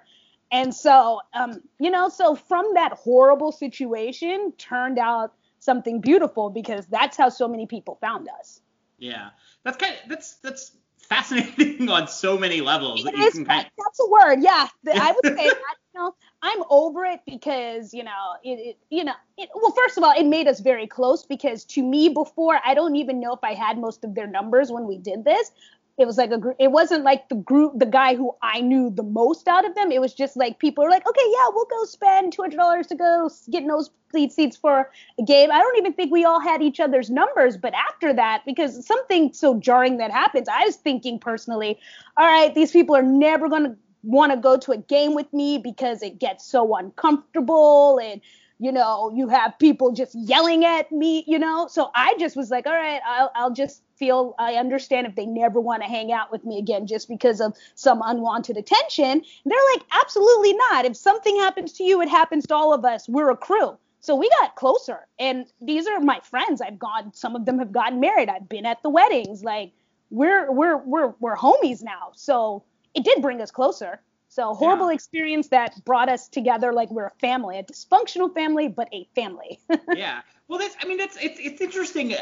And 0.50 0.74
so, 0.74 1.20
um, 1.34 1.60
you 1.78 1.90
know, 1.90 2.08
so 2.08 2.34
from 2.34 2.74
that 2.74 2.92
horrible 2.92 3.52
situation 3.52 4.52
turned 4.56 4.98
out 4.98 5.34
something 5.58 6.00
beautiful 6.00 6.50
because 6.50 6.86
that's 6.86 7.16
how 7.16 7.28
so 7.28 7.48
many 7.48 7.66
people 7.66 7.98
found 8.00 8.28
us. 8.38 8.60
Yeah, 8.98 9.30
that's 9.62 9.76
kind 9.76 9.94
of 9.94 10.08
that's 10.08 10.36
that's 10.36 10.72
fascinating 10.98 11.88
on 11.90 12.08
so 12.08 12.38
many 12.38 12.60
levels. 12.60 13.04
It 13.04 13.14
is, 13.14 13.34
kind 13.34 13.66
of... 13.66 13.72
That's 13.78 14.00
a 14.00 14.08
word. 14.10 14.42
Yeah, 14.42 14.68
I 14.94 15.12
would 15.12 15.36
say 15.36 15.44
that. 15.48 15.74
You 15.94 16.00
know, 16.04 16.14
I'm 16.42 16.62
over 16.70 17.04
it 17.04 17.20
because 17.26 17.92
you 17.92 18.04
know 18.04 18.36
it, 18.44 18.50
it 18.50 18.78
you 18.90 19.04
know 19.04 19.14
it, 19.36 19.48
well 19.54 19.72
first 19.72 19.98
of 19.98 20.04
all 20.04 20.12
it 20.16 20.26
made 20.26 20.46
us 20.46 20.60
very 20.60 20.86
close 20.86 21.24
because 21.24 21.64
to 21.64 21.82
me 21.82 22.08
before 22.08 22.60
I 22.64 22.74
don't 22.74 22.94
even 22.94 23.18
know 23.18 23.32
if 23.32 23.40
I 23.42 23.54
had 23.54 23.78
most 23.78 24.04
of 24.04 24.14
their 24.14 24.26
numbers 24.28 24.70
when 24.70 24.86
we 24.86 24.98
did 24.98 25.24
this 25.24 25.50
it 25.98 26.06
was 26.06 26.16
like 26.16 26.30
a 26.30 26.38
group 26.38 26.56
it 26.58 26.70
wasn't 26.70 27.02
like 27.02 27.28
the 27.28 27.34
group 27.34 27.72
the 27.76 27.86
guy 27.86 28.14
who 28.14 28.34
i 28.40 28.60
knew 28.60 28.88
the 28.90 29.02
most 29.02 29.48
out 29.48 29.66
of 29.66 29.74
them. 29.74 29.90
It 29.90 30.00
was 30.00 30.14
just 30.14 30.36
like 30.36 30.58
people 30.58 30.84
were 30.84 30.90
like 30.90 31.06
okay 31.06 31.28
yeah 31.32 31.48
we'll 31.52 31.66
go 31.66 31.84
spend 31.84 32.36
$200 32.36 32.86
to 32.88 32.94
go 32.94 33.30
get 33.50 33.64
nosebleed 33.64 34.32
seats 34.32 34.56
for 34.56 34.90
a 35.18 35.22
game. 35.22 35.50
I 35.50 35.58
don't 35.58 35.76
even 35.76 35.92
think 35.92 36.12
we 36.12 36.24
all 36.24 36.40
had 36.40 36.62
each 36.62 36.80
other's 36.80 37.10
numbers 37.10 37.56
but 37.56 37.74
after 37.74 38.12
that 38.14 38.42
because 38.46 38.86
something 38.86 39.32
so 39.32 39.58
jarring 39.58 39.98
that 39.98 40.10
happens 40.10 40.48
i 40.48 40.64
was 40.64 40.76
thinking 40.76 41.18
personally 41.18 41.78
all 42.16 42.26
right 42.26 42.54
these 42.54 42.70
people 42.70 42.94
are 42.94 43.02
never 43.02 43.48
going 43.48 43.64
to 43.64 43.76
want 44.04 44.32
to 44.32 44.38
go 44.38 44.56
to 44.56 44.72
a 44.72 44.78
game 44.78 45.14
with 45.14 45.30
me 45.32 45.58
because 45.58 46.02
it 46.02 46.18
gets 46.18 46.46
so 46.46 46.76
uncomfortable 46.76 47.98
and 47.98 48.20
you 48.60 48.70
know 48.70 49.12
you 49.14 49.28
have 49.28 49.58
people 49.58 49.92
just 49.92 50.14
yelling 50.14 50.64
at 50.64 50.90
me 50.92 51.24
you 51.26 51.38
know? 51.38 51.66
So 51.68 51.90
i 51.94 52.14
just 52.18 52.36
was 52.36 52.50
like 52.50 52.66
all 52.66 52.72
right 52.72 53.00
i'll, 53.06 53.30
I'll 53.34 53.52
just 53.52 53.82
feel 53.98 54.34
I 54.38 54.54
understand 54.54 55.06
if 55.06 55.14
they 55.14 55.26
never 55.26 55.60
want 55.60 55.82
to 55.82 55.88
hang 55.88 56.12
out 56.12 56.30
with 56.30 56.44
me 56.44 56.58
again 56.58 56.86
just 56.86 57.08
because 57.08 57.40
of 57.40 57.54
some 57.74 58.02
unwanted 58.04 58.56
attention. 58.56 59.22
They're 59.44 59.58
like, 59.74 59.82
absolutely 59.92 60.54
not. 60.54 60.84
If 60.84 60.96
something 60.96 61.36
happens 61.36 61.72
to 61.74 61.84
you, 61.84 62.00
it 62.00 62.08
happens 62.08 62.46
to 62.46 62.54
all 62.54 62.72
of 62.72 62.84
us. 62.84 63.08
We're 63.08 63.30
a 63.30 63.36
crew. 63.36 63.76
So 64.00 64.14
we 64.14 64.30
got 64.40 64.54
closer. 64.54 65.06
And 65.18 65.46
these 65.60 65.86
are 65.86 66.00
my 66.00 66.20
friends. 66.20 66.60
I've 66.60 66.78
gone, 66.78 67.12
some 67.12 67.34
of 67.34 67.44
them 67.46 67.58
have 67.58 67.72
gotten 67.72 68.00
married. 68.00 68.28
I've 68.28 68.48
been 68.48 68.64
at 68.64 68.82
the 68.82 68.90
weddings. 68.90 69.42
Like 69.42 69.72
we're 70.10 70.50
we're 70.50 70.78
we're 70.78 71.14
we're 71.20 71.36
homies 71.36 71.82
now. 71.82 72.12
So 72.14 72.62
it 72.94 73.04
did 73.04 73.20
bring 73.20 73.40
us 73.40 73.50
closer. 73.50 74.00
So 74.38 74.54
horrible 74.54 74.88
yeah. 74.88 74.94
experience 74.94 75.48
that 75.48 75.84
brought 75.84 76.08
us 76.08 76.28
together 76.28 76.72
like 76.72 76.92
we're 76.92 77.06
a 77.06 77.18
family, 77.20 77.58
a 77.58 77.64
dysfunctional 77.64 78.32
family, 78.32 78.68
but 78.68 78.88
a 78.92 79.08
family. 79.16 79.58
yeah. 79.96 80.20
Well, 80.46 80.60
that's 80.60 80.76
I 80.80 80.86
mean 80.86 80.96
that's 80.96 81.16
it's 81.20 81.40
it's 81.40 81.60
interesting. 81.60 82.14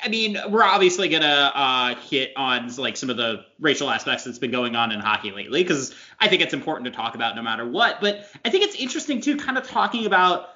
I 0.00 0.08
mean, 0.08 0.38
we're 0.50 0.62
obviously 0.62 1.08
gonna 1.08 1.50
uh, 1.52 1.96
hit 1.96 2.30
on 2.36 2.72
like 2.76 2.96
some 2.96 3.10
of 3.10 3.16
the 3.16 3.44
racial 3.58 3.90
aspects 3.90 4.22
that's 4.22 4.38
been 4.38 4.52
going 4.52 4.76
on 4.76 4.92
in 4.92 5.00
hockey 5.00 5.32
lately 5.32 5.64
because 5.64 5.92
I 6.20 6.28
think 6.28 6.42
it's 6.42 6.54
important 6.54 6.84
to 6.84 6.92
talk 6.92 7.16
about 7.16 7.34
no 7.34 7.42
matter 7.42 7.68
what. 7.68 8.00
But 8.00 8.30
I 8.44 8.50
think 8.50 8.62
it's 8.62 8.76
interesting 8.76 9.20
too, 9.20 9.36
kind 9.36 9.58
of 9.58 9.66
talking 9.66 10.06
about 10.06 10.50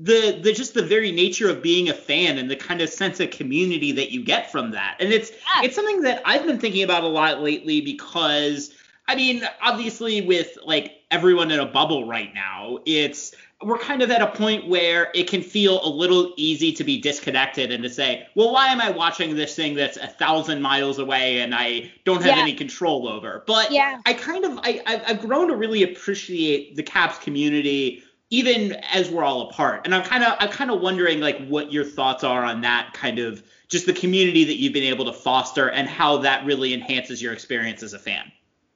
the 0.00 0.38
the 0.40 0.52
just 0.52 0.74
the 0.74 0.84
very 0.84 1.10
nature 1.10 1.50
of 1.50 1.64
being 1.64 1.88
a 1.88 1.94
fan 1.94 2.38
and 2.38 2.48
the 2.48 2.54
kind 2.54 2.80
of 2.80 2.88
sense 2.90 3.18
of 3.18 3.30
community 3.30 3.90
that 3.90 4.12
you 4.12 4.22
get 4.22 4.52
from 4.52 4.70
that. 4.70 4.98
And 5.00 5.12
it's 5.12 5.32
yeah. 5.32 5.64
it's 5.64 5.74
something 5.74 6.02
that 6.02 6.22
I've 6.24 6.46
been 6.46 6.60
thinking 6.60 6.84
about 6.84 7.02
a 7.02 7.08
lot 7.08 7.40
lately 7.42 7.80
because 7.80 8.72
I 9.10 9.16
mean, 9.16 9.42
obviously 9.60 10.20
with 10.20 10.56
like 10.64 11.02
everyone 11.10 11.50
in 11.50 11.58
a 11.58 11.66
bubble 11.66 12.06
right 12.06 12.32
now, 12.32 12.78
it's 12.86 13.34
we're 13.60 13.76
kind 13.76 14.02
of 14.02 14.10
at 14.12 14.22
a 14.22 14.28
point 14.28 14.68
where 14.68 15.10
it 15.16 15.28
can 15.28 15.42
feel 15.42 15.84
a 15.84 15.90
little 15.90 16.32
easy 16.36 16.72
to 16.74 16.84
be 16.84 17.00
disconnected 17.00 17.72
and 17.72 17.82
to 17.82 17.90
say, 17.90 18.28
well, 18.36 18.52
why 18.52 18.68
am 18.68 18.80
I 18.80 18.90
watching 18.92 19.34
this 19.34 19.56
thing 19.56 19.74
that's 19.74 19.96
a 19.96 20.06
thousand 20.06 20.62
miles 20.62 21.00
away 21.00 21.40
and 21.40 21.56
I 21.56 21.90
don't 22.04 22.22
have 22.22 22.36
yeah. 22.36 22.42
any 22.42 22.54
control 22.54 23.08
over? 23.08 23.42
But 23.48 23.72
yeah. 23.72 24.00
I 24.06 24.12
kind 24.12 24.44
of 24.44 24.60
I 24.62 24.80
I've 24.86 25.20
grown 25.20 25.48
to 25.48 25.56
really 25.56 25.82
appreciate 25.82 26.76
the 26.76 26.84
Caps 26.84 27.18
community 27.18 28.04
even 28.30 28.74
as 28.92 29.10
we're 29.10 29.24
all 29.24 29.50
apart. 29.50 29.80
And 29.86 29.92
I'm 29.92 30.04
kind 30.04 30.22
of 30.22 30.36
I'm 30.38 30.50
kind 30.50 30.70
of 30.70 30.80
wondering 30.80 31.18
like 31.18 31.44
what 31.48 31.72
your 31.72 31.84
thoughts 31.84 32.22
are 32.22 32.44
on 32.44 32.60
that 32.60 32.92
kind 32.94 33.18
of 33.18 33.42
just 33.68 33.86
the 33.86 33.92
community 33.92 34.44
that 34.44 34.54
you've 34.54 34.72
been 34.72 34.84
able 34.84 35.06
to 35.06 35.12
foster 35.12 35.68
and 35.68 35.88
how 35.88 36.18
that 36.18 36.44
really 36.44 36.72
enhances 36.72 37.20
your 37.20 37.32
experience 37.32 37.82
as 37.82 37.92
a 37.92 37.98
fan. 37.98 38.30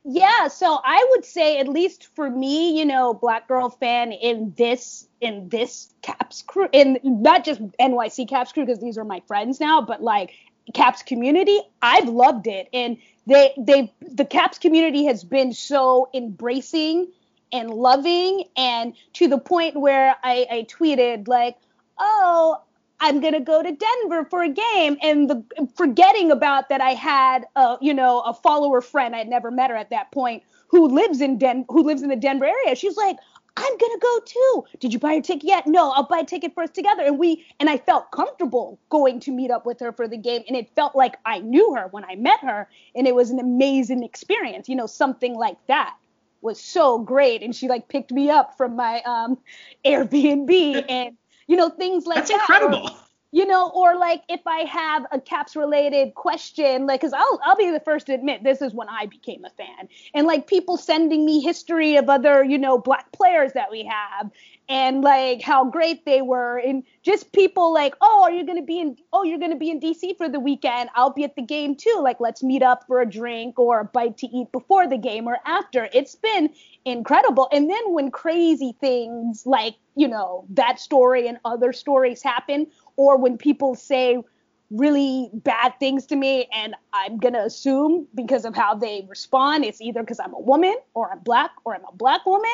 Yeah, 0.07 0.49
so 0.49 0.79
I 0.85 1.07
would 1.11 1.25
say 1.25 1.59
at 1.59 1.67
least 1.69 2.09
for 2.15 2.29
me, 2.29 2.79
you 2.79 2.85
know, 2.85 3.15
black 3.15 3.49
girl 3.49 3.71
fan 3.71 4.13
in 4.13 4.53
this 4.57 5.09
in 5.23 5.49
this 5.49 5.95
Caps 6.03 6.43
crew, 6.43 6.69
in 6.73 6.99
not 7.03 7.43
just 7.43 7.63
NYC 7.81 8.29
Caps 8.29 8.53
crew 8.53 8.67
because 8.67 8.81
these 8.81 8.99
are 8.99 9.05
my 9.05 9.23
friends 9.27 9.61
now, 9.61 9.81
but 9.81 10.03
like 10.03 10.33
Caps 10.75 11.03
community, 11.03 11.59
I've 11.81 12.09
loved 12.09 12.47
it, 12.47 12.69
and 12.75 12.99
they 13.27 13.55
they 13.57 13.95
the 14.03 14.27
Caps 14.27 14.59
community 14.59 15.07
has 15.07 15.25
been 15.25 15.55
so 15.55 16.11
embracing 16.13 17.11
and 17.51 17.71
loving, 17.71 18.45
and 18.59 18.95
to 19.15 19.29
the 19.29 19.39
point 19.39 19.75
where 19.75 20.17
I, 20.23 20.47
I 20.51 20.67
tweeted 20.69 21.29
like, 21.29 21.57
oh, 21.99 22.61
I'm 23.01 23.21
gonna 23.21 23.41
go 23.41 23.63
to 23.63 23.73
Denver 23.73 24.25
for 24.25 24.43
a 24.43 24.49
game, 24.49 24.97
and 25.03 25.29
the 25.29 25.43
forgetting 25.77 26.31
about 26.31 26.69
that 26.69 26.81
I 26.81 26.91
had 26.91 27.47
a 27.57 27.77
you 27.81 27.93
know 27.95 28.21
a 28.21 28.33
follower 28.33 28.81
friend 28.81 29.15
I'd 29.15 29.29
never 29.29 29.51
met 29.51 29.71
her 29.71 29.77
at 29.77 29.91
that 29.91 30.11
point 30.13 30.43
who 30.69 30.89
lives 30.89 31.21
in 31.21 31.39
Den 31.39 31.65
who 31.69 31.83
lives 31.83 32.03
in 32.03 32.09
the 32.09 32.17
Denver 32.17 32.47
area. 32.47 32.75
She's 32.75 32.97
like, 32.97 33.17
I'm 33.57 33.79
gonna 33.79 33.99
go 33.99 34.21
too. 34.27 34.65
Did 34.81 34.93
you 34.93 34.99
buy 34.99 35.13
your 35.15 35.23
ticket 35.23 35.45
yet? 35.45 35.67
No, 35.67 35.93
I'll 35.93 36.07
buy 36.07 36.19
a 36.19 36.25
ticket 36.25 36.55
for 36.55 36.65
us 36.65 36.71
together. 36.71 37.03
And 37.03 37.19
we 37.19 37.45
and 37.61 37.71
I 37.71 37.79
felt 37.79 38.11
comfortable 38.11 38.79
going 38.91 39.21
to 39.21 39.31
meet 39.31 39.51
up 39.51 39.65
with 39.65 39.81
her 39.81 39.93
for 39.93 40.09
the 40.09 40.17
game, 40.17 40.43
and 40.49 40.57
it 40.57 40.69
felt 40.75 40.97
like 40.97 41.17
I 41.25 41.39
knew 41.39 41.75
her 41.75 41.89
when 41.91 42.05
I 42.05 42.17
met 42.17 42.41
her, 42.41 42.69
and 42.95 43.07
it 43.07 43.15
was 43.15 43.31
an 43.31 43.39
amazing 43.39 44.03
experience. 44.03 44.69
You 44.69 44.77
know, 44.77 44.87
something 44.87 45.35
like 45.35 45.59
that 45.69 45.95
was 46.43 46.61
so 46.61 46.99
great, 46.99 47.43
and 47.43 47.55
she 47.55 47.69
like 47.69 47.89
picked 47.89 48.11
me 48.11 48.29
up 48.29 48.57
from 48.57 48.75
my 48.75 49.03
um 49.03 49.39
Airbnb 49.85 50.85
and 50.89 51.17
you 51.47 51.57
know, 51.57 51.69
things 51.71 52.07
like 52.07 52.17
That's 52.17 52.31
that. 52.31 52.47
That's 52.49 52.63
incredible. 52.63 52.89
Or, 52.91 52.97
you 53.35 53.45
know, 53.45 53.69
or 53.75 53.97
like 53.97 54.23
if 54.29 54.43
I 54.47 54.61
have 54.61 55.07
a 55.11 55.21
caps 55.21 55.57
related 55.57 56.14
question, 56.14 56.87
like, 56.87 57.00
cause 57.00 57.12
I'll, 57.12 57.41
I'll 57.43 57.57
be 57.57 57.69
the 57.69 57.81
first 57.81 58.07
to 58.07 58.14
admit 58.14 58.45
this 58.45 58.62
is 58.62 58.73
when 58.73 58.88
I 58.88 59.07
became 59.07 59.45
a 59.45 59.50
fan 59.50 59.88
and 60.14 60.25
like 60.29 60.47
people 60.47 60.76
sending 60.76 61.26
me 61.26 61.41
history 61.41 61.97
of 61.97 62.09
other, 62.09 62.45
you 62.45 62.57
know, 62.57 62.79
black 62.79 63.11
players 63.11 63.53
that 63.55 63.73
we 63.73 63.91
have 63.91 64.31
and 64.69 65.03
like 65.03 65.43
how 65.43 65.64
great 65.64 66.05
they 66.07 66.23
were 66.23 66.59
and 66.59 66.85
just 67.03 67.33
people 67.33 67.73
like, 67.73 67.95
oh, 68.00 68.23
are 68.23 68.31
you 68.31 68.47
going 68.47 68.59
to 68.59 68.64
be 68.64 68.81
in, 68.81 68.97
oh, 69.12 69.25
you're 69.25 69.38
going 69.38 69.50
to 69.50 69.57
be 69.57 69.71
in 69.71 69.81
DC 69.81 70.17
for 70.17 70.29
the 70.29 70.41
weekend. 70.41 70.88
I'll 70.95 71.12
be 71.12 71.25
at 71.25 71.37
the 71.37 71.43
game 71.43 71.75
too. 71.75 72.00
Like, 72.03 72.21
let's 72.21 72.43
meet 72.43 72.62
up 72.62 72.87
for 72.87 73.00
a 73.00 73.07
drink 73.07 73.59
or 73.59 73.81
a 73.81 73.85
bite 73.85 74.17
to 74.19 74.26
eat 74.29 74.53
before 74.53 74.88
the 74.88 74.97
game 74.97 75.26
or 75.26 75.38
after. 75.45 75.88
It's 75.93 76.14
been 76.14 76.50
incredible. 76.85 77.49
And 77.53 77.69
then 77.69 77.93
when 77.93 78.11
crazy 78.11 78.76
things 78.81 79.45
like, 79.45 79.75
you 79.97 80.09
know, 80.09 80.47
that 80.50 80.81
story 80.81 81.29
and 81.29 81.38
other 81.45 81.73
stories 81.73 82.23
happen, 82.23 82.67
or 82.97 83.17
when 83.17 83.39
people 83.39 83.75
say 83.75 84.19
really 84.71 85.31
bad 85.33 85.75
things 85.79 86.07
to 86.07 86.17
me 86.17 86.49
and 86.53 86.75
I'm 86.93 87.19
going 87.19 87.35
to 87.35 87.45
assume 87.45 88.07
because 88.15 88.45
of 88.45 88.55
how 88.55 88.75
they 88.75 89.07
respond, 89.09 89.65
it's 89.65 89.81
either 89.81 90.01
because 90.01 90.21
I'm 90.21 90.35
a 90.35 90.41
woman 90.41 90.75
or 90.95 91.13
I'm 91.13 91.21
black 91.21 91.51
or 91.65 91.75
I'm 91.75 91.85
a 91.89 91.95
black 91.95 92.27
woman. 92.27 92.51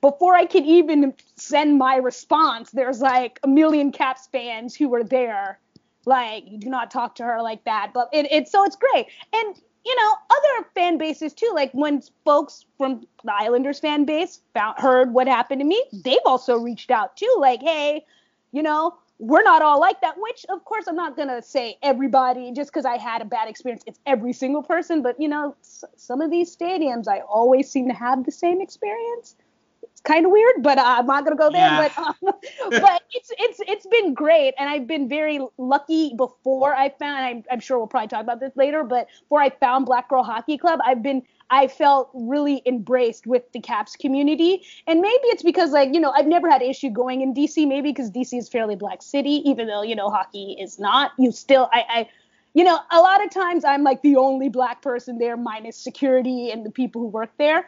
Before 0.00 0.34
I 0.34 0.44
can 0.44 0.64
even 0.64 1.14
send 1.36 1.78
my 1.78 1.96
response, 1.96 2.70
there's 2.70 3.00
like 3.00 3.40
a 3.42 3.48
million 3.48 3.90
Caps 3.90 4.28
fans 4.30 4.76
who 4.76 4.88
were 4.88 5.02
there. 5.02 5.58
Like, 6.04 6.44
you 6.46 6.58
do 6.58 6.68
not 6.68 6.90
talk 6.90 7.16
to 7.16 7.24
her 7.24 7.42
like 7.42 7.64
that. 7.64 7.90
But 7.92 8.10
it, 8.12 8.28
it's 8.30 8.52
so 8.52 8.64
it's 8.64 8.76
great. 8.76 9.06
And 9.32 9.60
you 9.86 9.94
know, 9.94 10.14
other 10.30 10.68
fan 10.74 10.98
bases 10.98 11.32
too. 11.32 11.50
Like 11.54 11.70
when 11.72 12.02
folks 12.24 12.66
from 12.76 13.06
the 13.24 13.32
Islanders 13.32 13.78
fan 13.78 14.04
base 14.04 14.40
found 14.52 14.78
heard 14.78 15.12
what 15.12 15.28
happened 15.28 15.60
to 15.60 15.64
me, 15.64 15.82
they've 16.04 16.18
also 16.26 16.58
reached 16.58 16.90
out 16.90 17.16
too. 17.16 17.32
Like, 17.38 17.62
hey, 17.62 18.04
you 18.50 18.62
know, 18.62 18.96
we're 19.18 19.42
not 19.42 19.62
all 19.62 19.80
like 19.80 20.00
that. 20.02 20.14
Which, 20.18 20.44
of 20.50 20.64
course, 20.64 20.86
I'm 20.86 20.96
not 20.96 21.16
gonna 21.16 21.42
say 21.42 21.78
everybody 21.82 22.52
just 22.52 22.70
because 22.70 22.84
I 22.84 22.96
had 22.98 23.22
a 23.22 23.24
bad 23.24 23.48
experience. 23.48 23.82
It's 23.86 23.98
every 24.06 24.32
single 24.32 24.62
person, 24.62 25.02
but 25.02 25.18
you 25.20 25.28
know, 25.28 25.56
s- 25.60 25.84
some 25.96 26.20
of 26.20 26.30
these 26.30 26.54
stadiums, 26.54 27.08
I 27.08 27.20
always 27.20 27.70
seem 27.70 27.88
to 27.88 27.94
have 27.94 28.24
the 28.24 28.32
same 28.32 28.60
experience 28.60 29.36
It's 29.92 30.00
kind 30.02 30.26
of 30.26 30.32
weird, 30.32 30.56
but 30.62 30.78
uh, 30.78 30.96
I'm 30.98 31.06
not 31.06 31.24
gonna 31.24 31.36
go 31.36 31.50
there. 31.50 31.70
Yeah. 31.70 31.76
But 31.76 31.98
um, 31.98 32.14
but 32.70 33.02
it's 33.12 33.30
it's 33.38 33.60
it's 33.66 33.86
been 33.86 34.14
great, 34.14 34.54
and 34.58 34.68
I've 34.68 34.86
been 34.86 35.08
very 35.08 35.40
lucky. 35.58 36.12
Before 36.16 36.74
I 36.74 36.90
found, 36.90 37.24
I'm, 37.24 37.44
I'm 37.50 37.60
sure 37.60 37.78
we'll 37.78 37.86
probably 37.86 38.08
talk 38.08 38.22
about 38.22 38.40
this 38.40 38.52
later, 38.56 38.84
but 38.84 39.06
before 39.22 39.40
I 39.40 39.50
found 39.50 39.86
Black 39.86 40.08
Girl 40.08 40.22
Hockey 40.22 40.58
Club, 40.58 40.80
I've 40.84 41.02
been 41.02 41.22
I 41.50 41.68
felt 41.68 42.10
really 42.12 42.62
embraced 42.66 43.26
with 43.26 43.50
the 43.52 43.60
Caps 43.60 43.96
community, 43.96 44.62
and 44.86 45.00
maybe 45.00 45.24
it's 45.24 45.42
because 45.42 45.70
like 45.70 45.94
you 45.94 46.00
know 46.00 46.12
I've 46.16 46.26
never 46.26 46.50
had 46.50 46.62
issue 46.62 46.90
going 46.90 47.22
in 47.22 47.34
DC. 47.34 47.66
Maybe 47.66 47.90
because 47.90 48.10
DC 48.10 48.38
is 48.38 48.48
fairly 48.48 48.76
black 48.76 49.02
city, 49.02 49.42
even 49.48 49.66
though 49.66 49.82
you 49.82 49.94
know 49.94 50.10
hockey 50.10 50.56
is 50.60 50.78
not. 50.78 51.12
You 51.18 51.32
still 51.32 51.68
I. 51.72 51.84
I 51.88 52.08
you 52.54 52.64
know, 52.64 52.78
a 52.90 53.00
lot 53.00 53.22
of 53.22 53.30
times 53.30 53.66
I'm 53.66 53.82
like 53.82 54.00
the 54.00 54.16
only 54.16 54.48
black 54.48 54.80
person 54.80 55.18
there, 55.18 55.36
minus 55.36 55.76
security 55.76 56.50
and 56.50 56.64
the 56.64 56.70
people 56.70 57.02
who 57.02 57.08
work 57.08 57.28
there. 57.36 57.66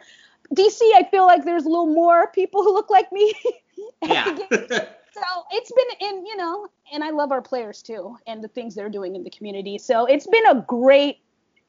DC, 0.55 0.81
I 0.95 1.07
feel 1.11 1.27
like 1.27 1.45
there's 1.45 1.65
a 1.65 1.69
little 1.69 1.93
more 1.93 2.31
people 2.31 2.63
who 2.63 2.73
look 2.73 2.89
like 2.89 3.11
me. 3.11 3.31
yeah. 4.01 4.25
so 4.51 5.23
it's 5.51 5.71
been 5.71 6.09
in, 6.09 6.25
you 6.25 6.35
know, 6.35 6.67
and 6.91 7.03
I 7.03 7.11
love 7.11 7.31
our 7.31 7.41
players 7.41 7.83
too 7.83 8.17
and 8.25 8.43
the 8.43 8.47
things 8.47 8.73
they're 8.73 8.89
doing 8.89 9.15
in 9.15 9.23
the 9.23 9.29
community. 9.29 9.77
So 9.77 10.05
it's 10.05 10.25
been 10.25 10.45
a 10.47 10.65
great, 10.67 11.19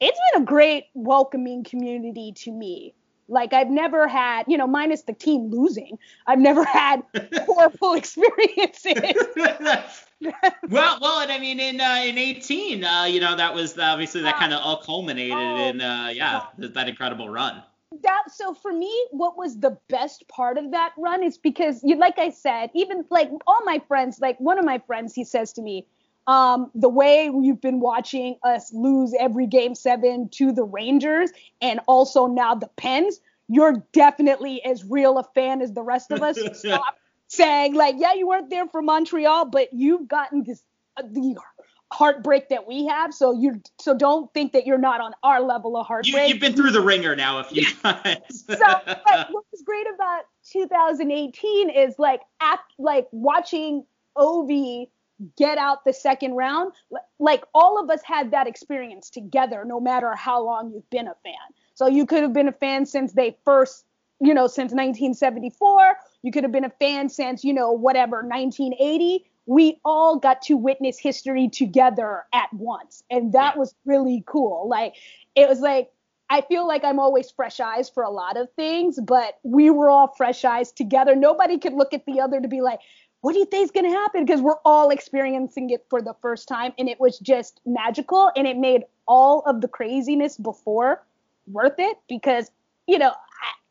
it's 0.01 0.19
been 0.33 0.41
a 0.41 0.45
great 0.45 0.87
welcoming 0.93 1.63
community 1.63 2.33
to 2.37 2.51
me. 2.51 2.93
Like 3.27 3.53
I've 3.53 3.69
never 3.69 4.09
had, 4.09 4.45
you 4.49 4.57
know, 4.57 4.67
minus 4.67 5.03
the 5.03 5.13
team 5.13 5.49
losing, 5.49 5.97
I've 6.27 6.39
never 6.39 6.65
had 6.65 7.03
horrible 7.45 7.93
experiences. 7.93 8.95
well, 10.67 10.97
well, 10.99 11.21
and 11.21 11.31
I 11.31 11.39
mean, 11.39 11.61
in 11.61 11.79
uh, 11.79 12.01
in 12.03 12.17
18, 12.17 12.83
uh, 12.83 13.03
you 13.05 13.21
know, 13.21 13.37
that 13.37 13.53
was 13.53 13.77
obviously 13.77 14.21
that 14.23 14.37
kind 14.37 14.53
of 14.53 14.59
all 14.61 14.81
culminated 14.81 15.37
oh, 15.37 15.69
in, 15.69 15.79
uh, 15.79 16.11
yeah, 16.13 16.47
that 16.57 16.89
incredible 16.89 17.29
run 17.29 17.63
that 18.03 18.23
so 18.29 18.53
for 18.53 18.71
me 18.71 18.89
what 19.11 19.37
was 19.37 19.59
the 19.59 19.77
best 19.89 20.25
part 20.29 20.57
of 20.57 20.71
that 20.71 20.93
run 20.97 21.21
is 21.21 21.37
because 21.37 21.83
you 21.83 21.97
like 21.97 22.17
i 22.17 22.29
said 22.29 22.69
even 22.73 23.03
like 23.09 23.29
all 23.45 23.59
my 23.65 23.81
friends 23.85 24.19
like 24.21 24.39
one 24.39 24.57
of 24.57 24.63
my 24.63 24.77
friends 24.87 25.13
he 25.13 25.25
says 25.25 25.51
to 25.51 25.61
me 25.61 25.85
um, 26.27 26.71
the 26.75 26.89
way 26.89 27.25
you've 27.25 27.61
been 27.61 27.79
watching 27.79 28.37
us 28.43 28.71
lose 28.73 29.13
every 29.19 29.47
game 29.47 29.75
seven 29.75 30.29
to 30.29 30.51
the 30.51 30.63
rangers 30.63 31.31
and 31.61 31.79
also 31.87 32.27
now 32.27 32.55
the 32.55 32.69
pens 32.77 33.19
you're 33.47 33.83
definitely 33.91 34.63
as 34.63 34.85
real 34.85 35.17
a 35.17 35.23
fan 35.35 35.61
as 35.61 35.73
the 35.73 35.81
rest 35.81 36.11
of 36.11 36.21
us 36.21 36.37
stop 36.53 36.95
saying 37.27 37.73
like 37.73 37.95
yeah 37.97 38.13
you 38.13 38.27
weren't 38.27 38.49
there 38.49 38.67
for 38.67 38.81
montreal 38.81 39.45
but 39.45 39.69
you've 39.73 40.07
gotten 40.07 40.43
this 40.43 40.63
uh, 40.97 41.03
the 41.11 41.35
heartbreak 41.91 42.49
that 42.49 42.67
we 42.67 42.85
have. 42.85 43.13
So 43.13 43.33
you 43.33 43.61
so 43.79 43.95
don't 43.95 44.33
think 44.33 44.53
that 44.53 44.65
you're 44.65 44.77
not 44.77 45.01
on 45.01 45.13
our 45.23 45.41
level 45.41 45.77
of 45.77 45.85
heartbreak. 45.85 46.27
You, 46.27 46.33
have 46.33 46.41
been 46.41 46.55
through 46.55 46.71
the 46.71 46.81
ringer 46.81 47.15
now 47.15 47.39
a 47.39 47.43
few 47.43 47.65
times. 47.65 48.45
so 48.47 48.55
what 48.55 49.45
was 49.51 49.61
great 49.65 49.85
about 49.93 50.23
2018 50.51 51.69
is 51.69 51.95
like 51.97 52.21
act 52.39 52.73
like 52.79 53.07
watching 53.11 53.85
Ovi 54.17 54.87
get 55.37 55.57
out 55.57 55.85
the 55.85 55.93
second 55.93 56.33
round. 56.33 56.73
Like 57.19 57.43
all 57.53 57.81
of 57.81 57.89
us 57.89 58.01
had 58.03 58.31
that 58.31 58.47
experience 58.47 59.09
together, 59.09 59.63
no 59.65 59.79
matter 59.79 60.15
how 60.15 60.43
long 60.43 60.71
you've 60.73 60.89
been 60.89 61.07
a 61.07 61.15
fan. 61.23 61.33
So 61.75 61.87
you 61.87 62.05
could 62.05 62.21
have 62.21 62.33
been 62.33 62.47
a 62.47 62.53
fan 62.53 62.85
since 62.85 63.13
they 63.13 63.37
first, 63.45 63.85
you 64.19 64.33
know, 64.33 64.47
since 64.47 64.71
1974. 64.71 65.95
You 66.23 66.31
could 66.31 66.43
have 66.43 66.51
been 66.51 66.65
a 66.65 66.73
fan 66.79 67.09
since, 67.09 67.43
you 67.43 67.53
know, 67.53 67.71
whatever, 67.71 68.17
1980. 68.17 69.25
We 69.47 69.79
all 69.83 70.19
got 70.19 70.41
to 70.43 70.55
witness 70.55 70.99
history 70.99 71.49
together 71.49 72.23
at 72.33 72.53
once. 72.53 73.03
And 73.09 73.33
that 73.33 73.57
was 73.57 73.73
really 73.85 74.23
cool. 74.27 74.69
Like, 74.69 74.95
it 75.35 75.49
was 75.49 75.59
like, 75.59 75.89
I 76.29 76.39
feel 76.39 76.65
like 76.65 76.85
I'm 76.85 76.97
always 76.97 77.29
fresh 77.29 77.59
eyes 77.59 77.89
for 77.89 78.03
a 78.03 78.09
lot 78.09 78.37
of 78.37 78.47
things, 78.55 78.97
but 79.03 79.39
we 79.43 79.69
were 79.69 79.89
all 79.89 80.07
fresh 80.15 80.45
eyes 80.45 80.71
together. 80.71 81.13
Nobody 81.13 81.57
could 81.57 81.73
look 81.73 81.93
at 81.93 82.05
the 82.05 82.21
other 82.21 82.39
to 82.39 82.47
be 82.47 82.61
like, 82.61 82.79
what 83.21 83.33
do 83.33 83.39
you 83.39 83.45
think 83.45 83.65
is 83.65 83.71
going 83.71 83.85
to 83.85 83.91
happen? 83.91 84.25
Because 84.25 84.41
we're 84.41 84.59
all 84.65 84.89
experiencing 84.89 85.69
it 85.69 85.85
for 85.89 86.01
the 86.01 86.15
first 86.21 86.47
time. 86.47 86.73
And 86.77 86.89
it 86.89 86.99
was 86.99 87.19
just 87.19 87.61
magical. 87.65 88.31
And 88.35 88.47
it 88.47 88.57
made 88.57 88.83
all 89.07 89.43
of 89.45 89.61
the 89.61 89.67
craziness 89.67 90.37
before 90.37 91.03
worth 91.47 91.75
it 91.77 91.97
because, 92.09 92.49
you 92.87 92.97
know, 92.97 93.13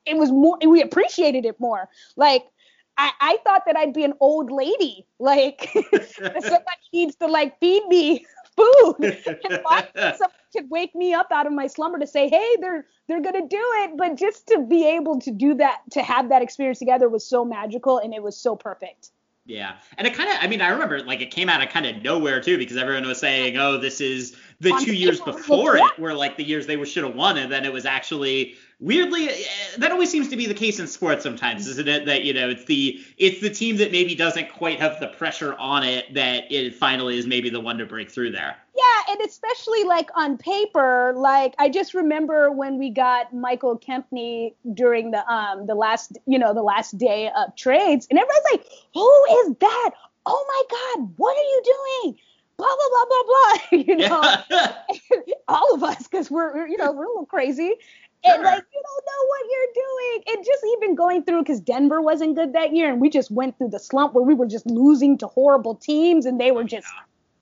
it 0.06 0.16
was 0.16 0.30
more, 0.30 0.58
we 0.64 0.80
appreciated 0.80 1.44
it 1.44 1.58
more. 1.58 1.88
Like, 2.16 2.44
I, 2.96 3.10
I 3.20 3.38
thought 3.44 3.62
that 3.66 3.76
I'd 3.76 3.92
be 3.92 4.04
an 4.04 4.14
old 4.20 4.52
lady. 4.52 5.04
Like, 5.18 5.70
somebody 5.92 6.86
needs 6.92 7.16
to 7.16 7.26
like 7.26 7.58
feed 7.58 7.86
me 7.88 8.26
food. 8.56 8.94
and 9.00 9.62
someone 10.16 10.30
could 10.52 10.70
wake 10.70 10.94
me 10.94 11.12
up 11.12 11.28
out 11.32 11.46
of 11.46 11.52
my 11.52 11.66
slumber 11.66 11.98
to 11.98 12.06
say, 12.06 12.28
hey, 12.28 12.56
they're 12.60 12.86
they're 13.08 13.22
gonna 13.22 13.46
do 13.48 13.62
it. 13.78 13.96
But 13.96 14.16
just 14.16 14.46
to 14.48 14.60
be 14.60 14.86
able 14.86 15.18
to 15.20 15.30
do 15.30 15.54
that, 15.54 15.80
to 15.92 16.02
have 16.02 16.28
that 16.28 16.42
experience 16.42 16.78
together 16.78 17.08
was 17.08 17.26
so 17.26 17.44
magical 17.44 17.98
and 17.98 18.14
it 18.14 18.22
was 18.22 18.36
so 18.36 18.54
perfect. 18.54 19.10
Yeah. 19.46 19.76
And 19.98 20.06
it 20.06 20.14
kind 20.14 20.30
of, 20.30 20.36
I 20.40 20.46
mean, 20.46 20.60
I 20.60 20.68
remember 20.68 21.02
like 21.02 21.20
it 21.20 21.30
came 21.30 21.48
out 21.48 21.62
of 21.62 21.70
kind 21.70 21.86
of 21.86 22.02
nowhere 22.02 22.40
too, 22.40 22.58
because 22.58 22.76
everyone 22.76 23.06
was 23.06 23.18
saying, 23.18 23.56
oh, 23.56 23.78
this 23.78 24.00
is 24.00 24.36
the 24.60 24.70
two 24.84 24.94
years 24.94 25.20
before 25.20 25.76
it 25.76 25.98
were 25.98 26.14
like 26.14 26.36
the 26.36 26.44
years 26.44 26.66
they 26.66 26.82
should 26.84 27.04
have 27.04 27.14
won. 27.14 27.38
And 27.38 27.50
then 27.50 27.64
it 27.64 27.72
was 27.72 27.86
actually 27.86 28.54
weirdly 28.80 29.28
eh, 29.28 29.34
that 29.78 29.92
always 29.92 30.10
seems 30.10 30.28
to 30.28 30.36
be 30.36 30.46
the 30.46 30.54
case 30.54 30.80
in 30.80 30.86
sports 30.86 31.22
sometimes 31.22 31.66
isn't 31.66 31.88
it? 31.88 32.06
That 32.06 32.24
you 32.24 32.32
know 32.32 32.48
it's 32.48 32.64
the 32.64 33.00
it's 33.18 33.40
the 33.40 33.50
team 33.50 33.76
that 33.76 33.92
maybe 33.92 34.14
doesn't 34.14 34.52
quite 34.52 34.80
have 34.80 34.98
the 35.00 35.08
pressure 35.08 35.54
on 35.54 35.84
it 35.84 36.12
that 36.14 36.50
it 36.50 36.74
finally 36.74 37.18
is 37.18 37.26
maybe 37.26 37.50
the 37.50 37.60
one 37.60 37.78
to 37.78 37.86
break 37.86 38.10
through 38.10 38.32
there. 38.32 38.56
Yeah 38.74 39.12
and 39.12 39.20
especially 39.22 39.84
like 39.84 40.08
on 40.16 40.38
paper 40.38 41.12
like 41.16 41.54
i 41.58 41.68
just 41.68 41.92
remember 41.92 42.50
when 42.50 42.78
we 42.78 42.88
got 42.90 43.34
michael 43.34 43.78
kempny 43.78 44.54
during 44.74 45.10
the 45.10 45.26
um 45.30 45.66
the 45.66 45.74
last 45.74 46.16
you 46.26 46.38
know 46.38 46.54
the 46.54 46.62
last 46.62 46.96
day 46.96 47.30
of 47.36 47.54
trades 47.56 48.06
and 48.08 48.18
everyone's 48.18 48.44
like 48.52 48.64
who 48.94 49.24
is 49.42 49.54
that? 49.60 49.90
Oh 50.26 50.44
my 50.48 50.98
god 50.98 51.12
what 51.16 51.36
are 51.36 51.40
you 51.40 51.62
doing? 51.64 52.18
Blah 52.56 52.68
blah 52.68 52.88
blah 52.90 53.06
blah 53.08 53.24
blah 53.26 53.78
you 53.78 53.96
know? 53.96 54.34
Yeah. 54.50 54.74
all 55.48 55.74
of 55.74 55.82
us 55.82 56.06
because 56.06 56.30
we're 56.30 56.66
you 56.68 56.76
know 56.76 56.92
we're 56.92 57.04
a 57.04 57.08
little 57.08 57.26
crazy. 57.26 57.74
And 58.22 58.42
like 58.42 58.64
you 58.72 58.82
don't 58.82 59.04
know 59.06 59.26
what 59.28 59.40
you're 59.50 59.74
doing. 59.74 60.22
And 60.28 60.44
just 60.44 60.64
even 60.76 60.94
going 60.94 61.24
through 61.24 61.42
because 61.42 61.60
Denver 61.60 62.00
wasn't 62.00 62.36
good 62.36 62.52
that 62.52 62.74
year, 62.74 62.90
and 62.90 63.00
we 63.00 63.08
just 63.08 63.30
went 63.30 63.56
through 63.58 63.70
the 63.70 63.78
slump 63.78 64.14
where 64.14 64.24
we 64.24 64.34
were 64.34 64.46
just 64.46 64.66
losing 64.66 65.16
to 65.18 65.26
horrible 65.26 65.74
teams, 65.74 66.26
and 66.26 66.40
they 66.40 66.50
were 66.50 66.64
just 66.64 66.86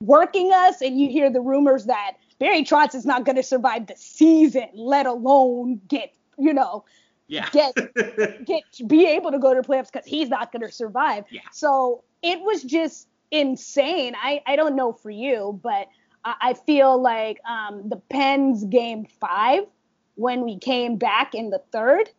working 0.01 0.51
us. 0.53 0.81
And 0.81 0.99
you 0.99 1.09
hear 1.09 1.29
the 1.29 1.41
rumors 1.41 1.85
that 1.85 2.13
Barry 2.39 2.63
Trotz 2.63 2.95
is 2.95 3.05
not 3.05 3.25
going 3.25 3.35
to 3.35 3.43
survive 3.43 3.87
the 3.87 3.95
season, 3.97 4.67
let 4.73 5.05
alone 5.05 5.81
get 5.87 6.13
you 6.37 6.53
know 6.53 6.85
yeah. 7.29 7.47
get 7.51 7.75
get 8.45 8.63
be 8.87 9.05
able 9.05 9.31
to 9.31 9.39
go 9.39 9.53
to 9.53 9.61
playoffs 9.61 9.91
because 9.91 10.05
he's 10.05 10.29
not 10.29 10.51
going 10.51 10.63
to 10.63 10.71
survive. 10.71 11.23
Yeah. 11.29 11.41
So 11.51 12.03
it 12.21 12.41
was 12.41 12.63
just 12.63 13.07
insane. 13.31 14.15
I 14.21 14.41
I 14.45 14.55
don't 14.55 14.75
know 14.75 14.91
for 14.91 15.11
you, 15.11 15.59
but 15.63 15.87
I, 16.25 16.35
I 16.41 16.53
feel 16.53 17.01
like 17.01 17.39
um, 17.47 17.87
the 17.87 17.97
Pens 17.97 18.65
game 18.65 19.05
five 19.19 19.63
when 20.19 20.43
we 20.43 20.57
came 20.57 20.97
back 20.97 21.33
in 21.33 21.49
the 21.49 21.61
third, 21.71 22.09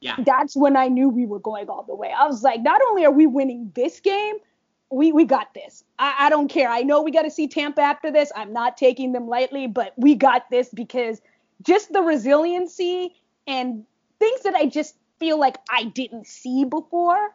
yeah. 0.00 0.14
that's 0.20 0.54
when 0.56 0.76
I 0.76 0.86
knew 0.86 1.08
we 1.08 1.26
were 1.26 1.40
going 1.40 1.68
all 1.68 1.82
the 1.82 1.94
way. 1.94 2.12
I 2.16 2.26
was 2.26 2.42
like, 2.44 2.62
not 2.62 2.80
only 2.88 3.04
are 3.04 3.10
we 3.10 3.26
winning 3.26 3.72
this 3.74 3.98
game, 3.98 4.36
we 4.90 5.12
we 5.12 5.24
got 5.24 5.52
this. 5.54 5.84
I, 5.98 6.14
I 6.20 6.30
don't 6.30 6.48
care. 6.48 6.68
I 6.68 6.82
know 6.82 7.02
we 7.02 7.10
got 7.10 7.22
to 7.22 7.30
see 7.30 7.48
Tampa 7.48 7.82
after 7.82 8.10
this. 8.10 8.30
I'm 8.34 8.52
not 8.52 8.76
taking 8.76 9.12
them 9.12 9.26
lightly, 9.28 9.66
but 9.66 9.92
we 9.96 10.14
got 10.14 10.48
this 10.50 10.70
because 10.72 11.20
just 11.62 11.92
the 11.92 12.00
resiliency 12.00 13.14
and 13.46 13.84
things 14.20 14.42
that 14.42 14.54
I 14.54 14.66
just 14.66 14.94
feel 15.18 15.38
like 15.38 15.56
I 15.68 15.84
didn't 15.84 16.26
see 16.26 16.64
before. 16.64 17.34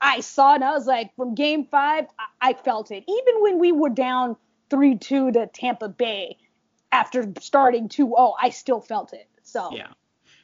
I 0.00 0.20
saw 0.20 0.54
and 0.54 0.64
I 0.64 0.72
was 0.72 0.86
like, 0.86 1.14
from 1.14 1.34
game 1.34 1.64
five, 1.64 2.06
I, 2.18 2.50
I 2.50 2.52
felt 2.54 2.90
it. 2.90 3.04
Even 3.06 3.42
when 3.42 3.58
we 3.60 3.70
were 3.70 3.90
down 3.90 4.36
3 4.70 4.96
2 4.96 5.32
to 5.32 5.46
Tampa 5.46 5.88
Bay 5.88 6.38
after 6.90 7.32
starting 7.40 7.88
2 7.88 8.06
0, 8.06 8.34
I 8.40 8.50
still 8.50 8.80
felt 8.80 9.12
it. 9.12 9.28
So 9.50 9.70
yeah, 9.72 9.88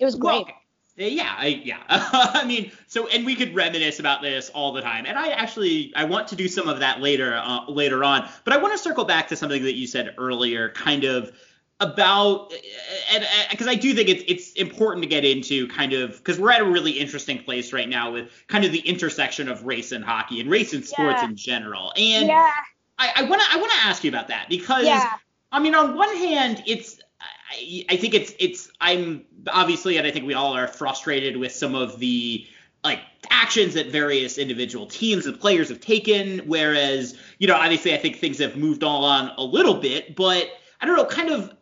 it 0.01 0.05
was 0.05 0.15
great. 0.15 0.47
Well, 0.47 0.55
yeah, 0.97 1.35
I, 1.37 1.47
yeah. 1.47 1.83
I 1.89 2.45
mean, 2.47 2.73
so 2.87 3.07
and 3.09 3.27
we 3.27 3.35
could 3.35 3.55
reminisce 3.55 3.99
about 3.99 4.23
this 4.23 4.51
all 4.51 4.73
the 4.73 4.81
time, 4.81 5.05
and 5.07 5.19
I 5.19 5.29
actually 5.29 5.93
I 5.95 6.05
want 6.05 6.29
to 6.29 6.37
do 6.37 6.49
some 6.49 6.69
of 6.69 6.81
that 6.81 7.01
later 7.01 7.37
uh, 7.37 7.69
later 7.69 8.03
on. 8.03 8.29
But 8.45 8.55
I 8.55 8.57
want 8.57 8.73
to 8.73 8.79
circle 8.79 9.05
back 9.05 9.29
to 9.29 9.37
something 9.37 9.63
that 9.63 9.75
you 9.75 9.87
said 9.87 10.15
earlier, 10.19 10.71
kind 10.71 11.05
of 11.05 11.33
about 11.79 12.55
and 13.13 13.27
because 13.51 13.69
I 13.69 13.75
do 13.75 13.93
think 13.93 14.09
it's 14.09 14.25
it's 14.27 14.53
important 14.53 15.03
to 15.03 15.09
get 15.09 15.27
into 15.27 15.69
kind 15.69 15.93
of 15.93 16.17
because 16.17 16.39
we're 16.39 16.51
at 16.51 16.63
a 16.63 16.65
really 16.65 16.93
interesting 16.93 17.43
place 17.43 17.73
right 17.73 17.89
now 17.89 18.13
with 18.13 18.31
kind 18.47 18.65
of 18.65 18.73
the 18.73 18.79
intersection 18.79 19.51
of 19.51 19.65
race 19.65 19.93
and 19.93 20.03
hockey 20.03 20.41
and 20.41 20.51
race 20.51 20.73
and 20.73 20.85
sports 20.85 21.21
yeah. 21.21 21.29
in 21.29 21.37
general. 21.37 21.93
And 21.97 22.29
yeah. 22.29 22.51
I 22.99 23.23
want 23.29 23.43
to 23.43 23.49
I 23.53 23.57
want 23.59 23.71
to 23.73 23.79
ask 23.85 24.05
you 24.05 24.09
about 24.09 24.29
that 24.29 24.47
because 24.49 24.87
yeah. 24.87 25.13
I 25.53 25.61
mean 25.61 25.75
on 25.75 25.95
one 25.97 26.17
hand 26.17 26.63
it's 26.67 26.96
I, 27.57 27.97
think 27.97 28.15
it's 28.15 28.35
it's 28.39 28.71
I'm 28.81 29.25
obviously 29.49 29.97
and 29.99 30.07
I 30.07 30.11
think 30.11 30.27
we 30.27 30.35
all 30.35 30.55
are 30.55 30.69
frustrated 30.69 31.37
with 31.37 31.53
some 31.53 31.75
of 31.75 31.99
the 31.99 32.47
like 32.85 33.01
actions 33.31 33.75
that 33.75 33.89
various 33.89 34.39
individual 34.39 34.87
teams 34.87 35.27
and 35.27 35.39
players 35.39 35.69
have 35.69 35.81
taken. 35.81 36.41
Whereas, 36.41 37.19
you 37.39 37.49
know, 37.49 37.55
obviously 37.55 37.95
I 37.95 37.99
think 37.99 38.17
things 38.17 38.39
have 38.39 38.57
moved 38.57 38.85
on 38.85 39.33
a 39.37 39.43
little 39.43 39.75
bit, 39.75 40.15
but 40.15 40.49
I 40.81 40.87
don't 40.87 40.97
know, 40.97 41.05
kind 41.07 41.31
of, 41.31 41.55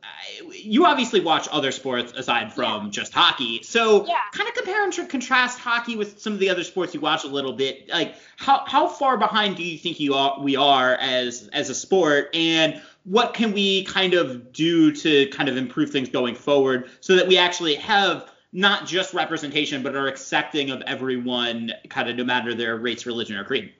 you 0.50 0.86
obviously 0.86 1.20
watch 1.20 1.48
other 1.52 1.70
sports 1.70 2.12
aside 2.12 2.52
from 2.52 2.84
yeah. 2.84 2.90
just 2.90 3.12
hockey. 3.12 3.62
So 3.62 4.06
yeah. 4.06 4.18
kind 4.32 4.48
of 4.48 4.54
compare 4.54 4.84
and 4.84 5.08
contrast 5.08 5.58
hockey 5.58 5.96
with 5.96 6.20
some 6.20 6.32
of 6.32 6.38
the 6.38 6.50
other 6.50 6.64
sports 6.64 6.94
you 6.94 7.00
watch 7.00 7.24
a 7.24 7.28
little 7.28 7.52
bit. 7.52 7.88
Like 7.88 8.16
how, 8.36 8.64
how 8.66 8.88
far 8.88 9.16
behind 9.16 9.56
do 9.56 9.62
you 9.62 9.78
think 9.78 10.00
you 10.00 10.14
are, 10.14 10.40
we 10.40 10.56
are 10.56 10.94
as, 10.94 11.48
as 11.52 11.70
a 11.70 11.74
sport? 11.74 12.34
And 12.34 12.82
what 13.04 13.34
can 13.34 13.52
we 13.52 13.84
kind 13.84 14.14
of 14.14 14.52
do 14.52 14.90
to 14.92 15.26
kind 15.28 15.48
of 15.48 15.56
improve 15.56 15.90
things 15.90 16.08
going 16.08 16.34
forward 16.34 16.90
so 17.00 17.16
that 17.16 17.28
we 17.28 17.38
actually 17.38 17.76
have 17.76 18.30
not 18.52 18.86
just 18.86 19.12
representation, 19.14 19.82
but 19.82 19.94
are 19.94 20.06
accepting 20.06 20.70
of 20.70 20.80
everyone 20.82 21.72
kind 21.88 22.08
of 22.08 22.16
no 22.16 22.24
matter 22.24 22.54
their 22.54 22.76
race, 22.76 23.04
religion, 23.04 23.36
or 23.36 23.44
creed? 23.44 23.72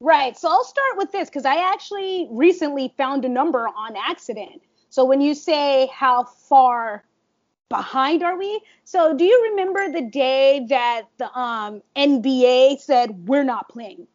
Right. 0.00 0.36
So 0.36 0.48
I'll 0.48 0.64
start 0.64 0.96
with 0.96 1.12
this 1.12 1.28
because 1.28 1.44
I 1.44 1.72
actually 1.72 2.28
recently 2.30 2.92
found 2.96 3.24
a 3.24 3.28
number 3.28 3.68
on 3.68 3.96
accident. 3.96 4.62
So 4.90 5.04
when 5.04 5.20
you 5.20 5.34
say 5.34 5.90
how 5.92 6.24
far 6.24 7.04
behind 7.68 8.22
are 8.22 8.38
we? 8.38 8.60
So 8.84 9.16
do 9.16 9.24
you 9.24 9.50
remember 9.50 9.90
the 9.90 10.02
day 10.02 10.66
that 10.68 11.02
the 11.18 11.36
um, 11.38 11.82
NBA 11.96 12.80
said 12.80 13.26
we're 13.26 13.44
not 13.44 13.68
playing? 13.68 14.06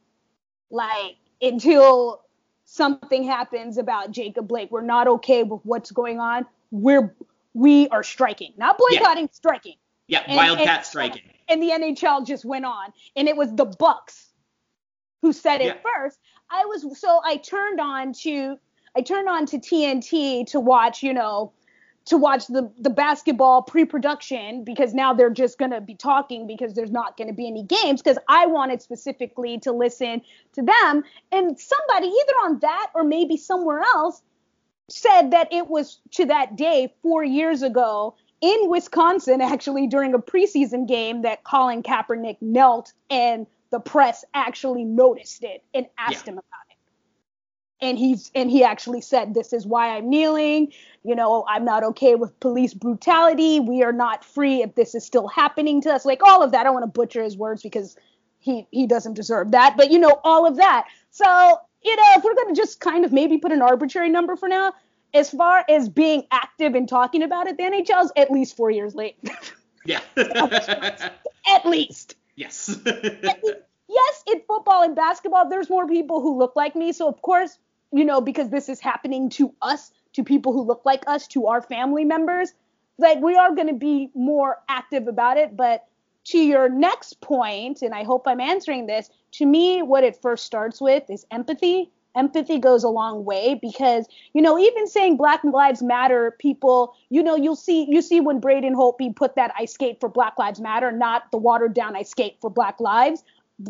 Like 0.69 1.17
until 1.41 2.23
something 2.65 3.23
happens 3.23 3.77
about 3.77 4.11
Jacob 4.11 4.47
Blake, 4.47 4.71
we're 4.71 4.81
not 4.81 5.07
okay 5.07 5.43
with 5.43 5.61
what's 5.63 5.91
going 5.91 6.19
on. 6.19 6.45
We're 6.71 7.13
we 7.53 7.87
are 7.89 8.03
striking, 8.03 8.53
not 8.57 8.77
boycotting, 8.77 9.23
yeah. 9.23 9.31
striking. 9.31 9.75
Yeah, 10.07 10.23
and, 10.27 10.37
Wildcat 10.37 10.77
and, 10.77 10.85
striking. 10.85 11.23
And 11.49 11.61
the 11.61 11.71
NHL 11.71 12.25
just 12.25 12.45
went 12.45 12.65
on, 12.65 12.93
and 13.15 13.27
it 13.27 13.35
was 13.35 13.53
the 13.55 13.65
Bucks 13.65 14.28
who 15.21 15.34
said 15.34 15.62
it 15.62 15.65
yeah. 15.65 15.91
first. 15.95 16.19
I 16.49 16.65
was 16.65 16.99
so 16.99 17.21
I 17.23 17.38
turned 17.38 17.79
on 17.79 18.13
to 18.23 18.58
I 18.95 19.01
turned 19.01 19.29
on 19.29 19.45
to 19.47 19.58
TNT 19.58 20.47
to 20.47 20.60
watch, 20.60 21.03
you 21.03 21.13
know, 21.13 21.53
to 22.05 22.17
watch 22.17 22.47
the 22.47 22.71
the 22.79 22.89
basketball 22.89 23.62
pre-production 23.62 24.63
because 24.63 24.93
now 24.93 25.13
they're 25.13 25.29
just 25.29 25.58
going 25.58 25.71
to 25.71 25.82
be 25.82 25.95
talking 25.95 26.47
because 26.47 26.73
there's 26.73 26.91
not 26.91 27.17
going 27.17 27.27
to 27.27 27.34
be 27.34 27.47
any 27.47 27.63
games 27.63 28.01
because 28.01 28.17
I 28.27 28.47
wanted 28.47 28.82
specifically 28.82 29.60
to 29.60 29.71
listen 29.71 30.21
to 30.53 30.62
them 30.62 31.03
and 31.32 31.60
somebody 31.60 32.08
either 32.08 32.34
on 32.43 32.60
that 32.60 32.88
or 32.95 33.03
maybe 33.03 33.38
somewhere 33.38 33.82
else 33.82 34.21
said 34.89 35.32
that 35.32 35.53
it 35.53 35.69
was 35.69 35.99
to 36.12 36.25
that 36.25 36.55
day 36.55 36.91
4 37.03 37.23
years 37.23 37.62
ago 37.62 38.15
in 38.41 38.69
Wisconsin 38.69 39.39
actually 39.41 39.86
during 39.86 40.15
a 40.15 40.19
preseason 40.19 40.88
game 40.88 41.21
that 41.21 41.43
Colin 41.43 41.84
Kaepernick 41.84 42.38
knelt 42.41 42.93
and 43.12 43.45
the 43.71 43.79
press 43.79 44.25
actually 44.34 44.84
noticed 44.84 45.43
it 45.43 45.63
and 45.73 45.86
asked 45.97 46.25
yeah. 46.25 46.34
him 46.34 46.38
about 46.38 46.45
it. 46.69 46.77
And 47.82 47.97
he's 47.97 48.29
and 48.36 48.51
he 48.51 48.63
actually 48.63 48.99
said, 48.99 49.34
"This 49.34 49.53
is 49.53 49.65
why 49.65 49.95
I'm 49.95 50.10
kneeling. 50.10 50.73
You 51.03 51.15
know, 51.15 51.45
I'm 51.47 51.63
not 51.63 51.84
okay 51.86 52.15
with 52.15 52.38
police 52.41 52.73
brutality. 52.73 53.62
We 53.62 53.84
are 53.84 53.93
not 53.93 54.25
free 54.25 54.62
if 54.62 54.75
this 54.75 54.95
is 54.95 55.05
still 55.05 55.27
happening 55.27 55.82
to 55.84 55.93
us. 55.93 56.03
Like 56.03 56.21
all 56.21 56.43
of 56.43 56.51
that. 56.51 56.62
I 56.62 56.63
don't 56.63 56.73
want 56.73 56.84
to 56.84 56.99
butcher 56.99 57.23
his 57.23 57.38
words 57.38 57.62
because 57.63 57.95
he 58.39 58.67
he 58.71 58.86
doesn't 58.86 59.13
deserve 59.13 59.51
that. 59.51 59.77
But 59.77 59.91
you 59.91 59.99
know, 59.99 60.19
all 60.25 60.45
of 60.45 60.58
that. 60.58 60.88
So 61.12 61.58
you 61.82 61.95
know, 61.95 62.03
if 62.17 62.23
we're 62.23 62.36
gonna 62.36 62.55
just 62.55 62.82
kind 62.82 63.05
of 63.05 63.13
maybe 63.13 63.38
put 63.38 63.53
an 63.53 63.62
arbitrary 63.62 64.10
number 64.10 64.36
for 64.36 64.49
now, 64.49 64.73
as 65.13 65.29
far 65.29 65.63
as 65.69 65.88
being 65.88 66.23
active 66.32 66.75
and 66.75 66.88
talking 66.88 67.23
about 67.23 67.47
it, 67.47 67.58
the 67.58 67.63
NHL's 67.63 68.12
at 68.15 68.29
least 68.29 68.58
four 68.58 68.69
years 68.71 68.93
late. 68.93 69.17
Yeah. 69.86 70.01
at 70.17 71.65
least. 71.65 72.15
Yes. 72.39 72.75
yes, 72.86 74.23
in 74.28 74.41
football 74.47 74.84
and 74.84 74.95
basketball, 74.95 75.49
there's 75.49 75.69
more 75.69 75.88
people 75.88 76.21
who 76.21 76.38
look 76.38 76.56
like 76.56 76.75
me. 76.75 76.93
So 76.93 77.08
of 77.08 77.21
course, 77.21 77.60
you 77.91 78.06
know, 78.06 78.21
because 78.21 78.49
this 78.49 78.69
is 78.69 78.80
happening 78.80 79.30
to 79.32 79.54
us, 79.62 79.91
to 80.13 80.23
people 80.23 80.54
who 80.54 80.62
look 80.62 80.82
like 80.86 81.04
us, 81.08 81.28
to 81.28 81.47
our 81.47 81.62
family 81.62 82.06
members, 82.06 82.54
like 82.97 83.19
we 83.21 83.36
are 83.36 83.54
going 83.54 83.67
to 83.67 83.73
be 83.73 84.10
more 84.15 84.58
active 84.69 85.08
about 85.08 85.38
it. 85.38 85.56
But 85.56 85.86
to 86.25 86.38
your 86.38 86.69
next 86.69 87.21
point, 87.21 87.82
and 87.82 87.93
I 87.93 88.04
hope 88.04 88.28
I'm 88.28 88.39
answering 88.39 88.86
this, 88.86 89.10
to 89.34 89.45
me, 89.45 89.82
what 89.82 90.04
it 90.04 90.21
first 90.21 90.45
starts 90.45 90.80
with 90.80 91.10
is 91.10 91.25
empathy. 91.32 91.91
Empathy 92.19 92.60
goes 92.60 92.84
a 92.84 92.89
long 92.89 93.23
way 93.23 93.58
because, 93.62 94.05
you 94.34 94.41
know, 94.41 94.60
even 94.60 94.88
saying 94.88 95.15
Black 95.15 95.41
Lives 95.45 95.82
Matter, 95.82 96.36
people, 96.38 96.93
you 97.10 97.23
know, 97.23 97.38
you'll 97.38 97.55
see, 97.55 97.88
you 97.89 98.01
see 98.01 98.19
when 98.19 98.41
Braden 98.41 98.75
Holtby 98.75 99.15
put 99.15 99.36
that 99.36 99.53
I 99.58 99.63
skate 99.63 100.01
for 100.01 100.10
Black 100.10 100.38
Lives 100.38 100.60
Matter, 100.60 100.91
not 100.91 101.32
the 101.32 101.38
watered 101.38 101.73
down 101.73 101.95
I 101.95 102.03
skate 102.03 102.36
for 102.41 102.49
Black 102.49 102.82
Lives. 102.82 103.23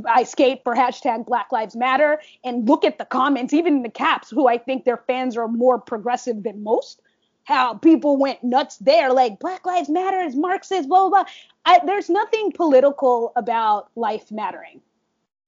I 0.06 0.24
skate 0.24 0.62
for 0.64 0.76
hashtag 0.76 1.28
Black 1.28 1.52
Lives 1.52 1.76
Matter 1.76 2.20
and 2.44 2.68
look 2.68 2.84
at 2.84 2.98
the 2.98 3.06
comments, 3.06 3.54
even 3.54 3.78
in 3.78 3.84
the 3.84 3.90
caps, 3.90 4.32
who 4.32 4.48
I 4.48 4.58
think 4.58 4.84
their 4.84 5.04
fans 5.08 5.38
are 5.38 5.48
more 5.48 5.80
progressive 5.80 6.44
than 6.44 6.64
most. 6.64 7.02
How 7.44 7.76
people 7.76 8.18
went 8.18 8.44
nuts 8.44 8.78
there, 8.78 9.14
like 9.14 9.40
Black 9.40 9.66
Lives 9.66 9.90
Matter 9.90 10.22
is 10.22 10.36
Marxist, 10.36 10.90
blah 10.90 11.10
blah 11.10 11.24
blah. 11.24 11.32
I, 11.66 11.80
there's 11.86 12.10
nothing 12.10 12.52
political 12.52 13.32
about 13.36 13.90
life 13.96 14.32
mattering. 14.32 14.82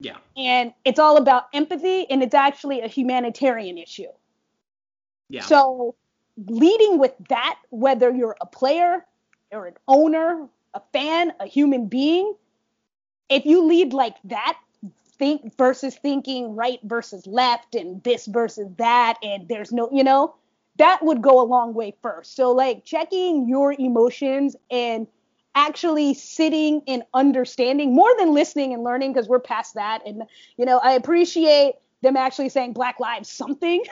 Yeah. 0.01 0.17
And 0.35 0.73
it's 0.83 0.99
all 0.99 1.17
about 1.17 1.45
empathy, 1.53 2.09
and 2.09 2.23
it's 2.23 2.33
actually 2.33 2.81
a 2.81 2.87
humanitarian 2.87 3.77
issue. 3.77 4.07
Yeah. 5.29 5.43
So, 5.43 5.95
leading 6.47 6.97
with 6.97 7.13
that, 7.29 7.59
whether 7.69 8.09
you're 8.11 8.35
a 8.41 8.47
player 8.47 9.05
or 9.51 9.67
an 9.67 9.75
owner, 9.87 10.47
a 10.73 10.81
fan, 10.91 11.33
a 11.39 11.45
human 11.45 11.85
being, 11.87 12.33
if 13.29 13.45
you 13.45 13.63
lead 13.63 13.93
like 13.93 14.15
that, 14.25 14.57
think 15.19 15.55
versus 15.55 15.95
thinking 15.95 16.55
right 16.55 16.79
versus 16.83 17.27
left 17.27 17.75
and 17.75 18.03
this 18.03 18.25
versus 18.25 18.67
that, 18.77 19.17
and 19.21 19.47
there's 19.47 19.71
no, 19.71 19.87
you 19.91 20.03
know, 20.03 20.33
that 20.77 21.03
would 21.05 21.21
go 21.21 21.39
a 21.39 21.45
long 21.45 21.75
way 21.75 21.93
first. 22.01 22.35
So, 22.35 22.51
like 22.51 22.85
checking 22.85 23.47
your 23.47 23.75
emotions 23.77 24.55
and 24.71 25.05
actually 25.55 26.13
sitting 26.13 26.81
and 26.87 27.03
understanding 27.13 27.93
more 27.93 28.09
than 28.17 28.33
listening 28.33 28.73
and 28.73 28.83
learning 28.83 29.13
because 29.13 29.27
we're 29.27 29.39
past 29.39 29.75
that. 29.75 30.01
And, 30.05 30.23
you 30.57 30.65
know, 30.65 30.79
I 30.79 30.93
appreciate 30.93 31.75
them 32.01 32.17
actually 32.17 32.49
saying 32.49 32.73
Black 32.73 32.99
Lives 32.99 33.29
something. 33.29 33.83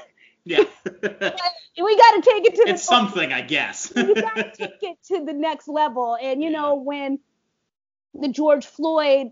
yeah. 0.46 0.64
we 0.86 1.98
got 1.98 2.16
to 2.16 2.22
take 2.24 2.46
it 2.46 2.56
to 2.56 2.64
the 2.66 2.74
it's 2.74 2.84
something, 2.84 3.34
I 3.34 3.42
guess. 3.42 3.92
you 3.96 4.16
got 4.16 4.36
to 4.36 4.52
take 4.56 4.82
it 4.82 4.98
to 5.08 5.26
the 5.26 5.34
next 5.34 5.68
level. 5.68 6.18
And 6.22 6.42
you 6.42 6.50
know, 6.50 6.76
when 6.76 7.20
the 8.14 8.30
George 8.30 8.66
Floyd 8.66 9.28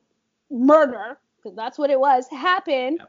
murder, 0.52 1.18
because 1.38 1.56
that's 1.56 1.78
what 1.78 1.90
it 1.90 2.00
was, 2.00 2.28
happened, 2.30 3.02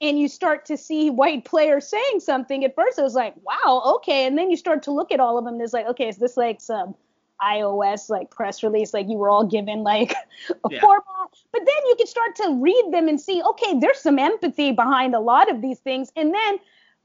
and 0.00 0.18
you 0.18 0.28
start 0.28 0.66
to 0.66 0.76
see 0.76 1.10
white 1.10 1.44
players 1.44 1.88
saying 1.88 2.20
something, 2.20 2.64
at 2.64 2.74
first 2.74 2.98
it 2.98 3.02
was 3.02 3.14
like, 3.14 3.34
wow, 3.42 3.94
okay. 3.96 4.26
And 4.26 4.36
then 4.36 4.50
you 4.50 4.56
start 4.56 4.82
to 4.84 4.90
look 4.90 5.12
at 5.12 5.20
all 5.20 5.38
of 5.38 5.44
them, 5.44 5.54
and 5.54 5.62
it's 5.62 5.72
like, 5.72 5.86
okay, 5.86 6.08
is 6.08 6.16
this 6.16 6.36
like 6.36 6.60
some 6.60 6.94
iOS 7.42 8.08
like 8.08 8.30
press 8.30 8.62
release, 8.62 8.94
like 8.94 9.08
you 9.08 9.16
were 9.16 9.28
all 9.28 9.44
given 9.44 9.82
like 9.82 10.12
a 10.50 10.70
Yeah. 10.70 10.80
format? 10.80 11.04
But 11.52 11.62
then 11.64 11.86
you 11.88 11.96
can 11.96 12.06
start 12.06 12.36
to 12.36 12.58
read 12.60 12.84
them 12.90 13.08
and 13.08 13.20
see, 13.20 13.42
okay, 13.42 13.78
there's 13.78 13.98
some 13.98 14.18
empathy 14.18 14.72
behind 14.72 15.14
a 15.14 15.20
lot 15.20 15.50
of 15.50 15.62
these 15.62 15.78
things. 15.80 16.12
And 16.16 16.32
then 16.32 16.58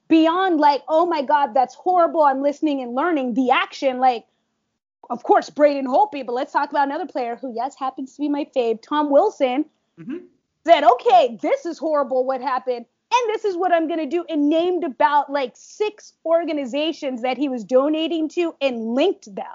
beyond 0.07 0.59
like, 0.59 0.83
oh 0.87 1.05
my 1.05 1.21
God, 1.21 1.53
that's 1.53 1.75
horrible. 1.75 2.23
I'm 2.23 2.41
listening 2.41 2.81
and 2.81 2.95
learning 2.95 3.33
the 3.33 3.51
action, 3.51 3.99
like, 3.99 4.25
of 5.09 5.23
course, 5.23 5.49
Braden 5.49 5.87
Holtby, 5.87 6.25
but 6.25 6.33
let's 6.33 6.53
talk 6.53 6.69
about 6.69 6.87
another 6.87 7.07
player 7.07 7.35
who, 7.35 7.53
yes, 7.55 7.75
happens 7.77 8.13
to 8.15 8.21
be 8.21 8.29
my 8.29 8.45
fave, 8.55 8.81
Tom 8.81 9.09
Wilson, 9.09 9.65
Mhm. 9.99 10.25
said, 10.65 10.83
okay, 10.83 11.37
this 11.41 11.65
is 11.65 11.79
horrible 11.79 12.23
what 12.25 12.41
happened, 12.41 12.85
and 13.11 13.29
this 13.33 13.43
is 13.43 13.57
what 13.57 13.73
I'm 13.73 13.87
going 13.87 13.99
to 13.99 14.05
do, 14.05 14.23
and 14.29 14.49
named 14.49 14.83
about 14.83 15.31
like 15.31 15.53
six 15.55 16.13
organizations 16.25 17.23
that 17.23 17.37
he 17.37 17.49
was 17.49 17.63
donating 17.63 18.29
to 18.29 18.53
and 18.61 18.93
linked 18.93 19.33
them. 19.33 19.45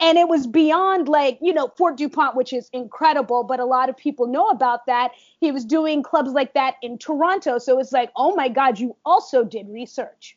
And 0.00 0.16
it 0.18 0.28
was 0.28 0.46
beyond 0.46 1.08
like, 1.08 1.38
you 1.42 1.52
know, 1.52 1.68
Fort 1.76 1.96
DuPont, 1.96 2.36
which 2.36 2.52
is 2.52 2.70
incredible, 2.72 3.42
but 3.44 3.60
a 3.60 3.64
lot 3.64 3.88
of 3.88 3.96
people 3.96 4.26
know 4.28 4.48
about 4.48 4.86
that. 4.86 5.12
He 5.40 5.50
was 5.50 5.64
doing 5.64 6.02
clubs 6.02 6.30
like 6.30 6.54
that 6.54 6.76
in 6.82 6.98
Toronto. 6.98 7.58
So 7.58 7.78
it's 7.80 7.92
like, 7.92 8.10
oh 8.16 8.34
my 8.36 8.48
God, 8.48 8.78
you 8.78 8.96
also 9.04 9.44
did 9.44 9.68
research 9.68 10.36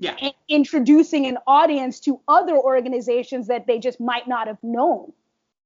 Yeah. 0.00 0.16
and 0.20 0.34
introducing 0.48 1.26
an 1.26 1.38
audience 1.46 2.00
to 2.00 2.20
other 2.28 2.56
organizations 2.56 3.46
that 3.48 3.66
they 3.66 3.78
just 3.78 4.00
might 4.00 4.26
not 4.28 4.48
have 4.48 4.62
known 4.62 5.12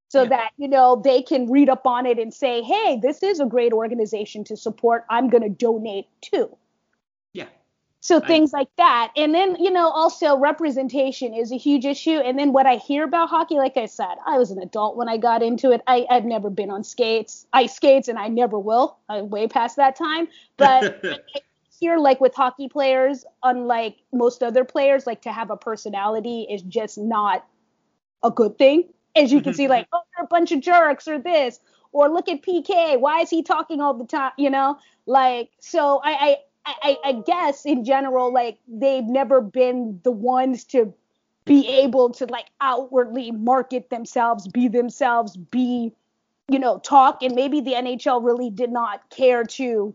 so 0.09 0.23
Yeah. 0.23 0.29
that 0.31 0.51
you 0.59 0.69
know 0.69 1.01
they 1.03 1.23
can 1.23 1.51
read 1.51 1.69
up 1.69 1.87
on 1.87 2.07
it 2.07 2.19
and 2.19 2.33
say 2.35 2.63
hey 2.63 2.99
this 3.03 3.23
is 3.23 3.41
a 3.41 3.47
great 3.47 3.73
organization 3.73 4.45
to 4.45 4.57
support 4.57 5.05
i'm 5.09 5.29
going 5.29 5.43
to 5.43 5.49
donate 5.49 6.07
to 6.23 6.39
Yeah. 6.39 6.60
So 8.01 8.17
I- 8.17 8.27
things 8.27 8.53
like 8.53 8.69
that. 8.77 9.13
And 9.17 9.35
then 9.35 9.57
you 9.57 9.71
know 9.71 9.89
also 9.91 10.37
representation 10.37 11.35
is 11.35 11.53
a 11.53 11.57
huge 11.57 11.85
issue. 11.85 12.19
And 12.19 12.39
then 12.39 12.53
what 12.53 12.67
i 12.67 12.77
hear 12.77 13.05
about 13.05 13.29
hockey 13.29 13.57
like 13.57 13.77
i 13.77 13.87
said 13.87 14.17
i 14.27 14.39
was 14.39 14.51
an 14.51 14.59
adult 14.61 14.97
when 14.97 15.09
i 15.09 15.17
got 15.17 15.43
into 15.43 15.71
it. 15.71 15.83
I, 15.87 16.07
i've 16.11 16.25
never 16.25 16.51
been 16.51 16.71
on 16.71 16.83
skates 16.85 17.47
ice 17.53 17.77
skates 17.77 18.09
and 18.09 18.19
i 18.19 18.29
never 18.29 18.59
will 18.59 18.99
i'm 19.09 19.29
way 19.31 19.47
past 19.47 19.77
that 19.77 19.97
time. 19.97 20.29
But 20.57 21.03
here 21.81 21.99
like 21.99 22.21
with 22.21 22.35
hockey 22.35 22.69
players 22.69 23.25
unlike 23.43 23.97
most 24.13 24.43
other 24.43 24.65
players 24.65 25.07
like 25.07 25.23
to 25.23 25.33
have 25.33 25.51
a 25.51 25.57
personality 25.57 26.47
is 26.51 26.63
just 26.63 26.99
not 26.99 27.47
a 28.23 28.31
good 28.31 28.59
thing. 28.59 28.85
As 29.17 29.33
you 29.33 29.41
can 29.41 29.55
see 29.55 29.69
like 29.75 29.89
oh 29.93 30.01
they're 30.17 30.25
a 30.25 30.29
bunch 30.29 30.53
of 30.53 30.61
jerks 30.61 31.07
or 31.09 31.19
this 31.19 31.61
or 31.93 32.09
look 32.09 32.29
at 32.29 32.43
pk 32.43 33.01
why 33.01 33.21
is 33.21 33.31
he 33.31 33.43
talking 33.43 33.81
all 33.81 33.95
the 33.95 34.07
time 34.07 34.33
you 34.39 34.51
know? 34.51 34.79
Like 35.07 35.51
so 35.61 36.01
I 36.05 36.13
i 36.13 36.37
i 36.67 36.97
I, 37.05 37.13
guess 37.13 37.65
in 37.65 37.85
general, 37.85 38.33
like 38.33 38.59
they've 38.69 39.05
never 39.05 39.41
been 39.41 40.01
the 40.03 40.11
ones 40.11 40.65
to 40.67 40.93
be 41.45 41.67
able 41.69 42.11
to 42.11 42.27
like 42.27 42.47
outwardly 42.61 43.31
market 43.31 43.91
themselves, 43.91 44.47
be 44.47 44.69
themselves, 44.69 45.37
be, 45.37 45.93
you 46.49 46.59
know, 46.59 46.79
talk. 46.79 47.23
And 47.23 47.35
maybe 47.35 47.61
the 47.61 47.73
NHL 47.73 48.25
really 48.25 48.51
did 48.51 48.71
not 48.71 49.09
care 49.11 49.45
to 49.45 49.95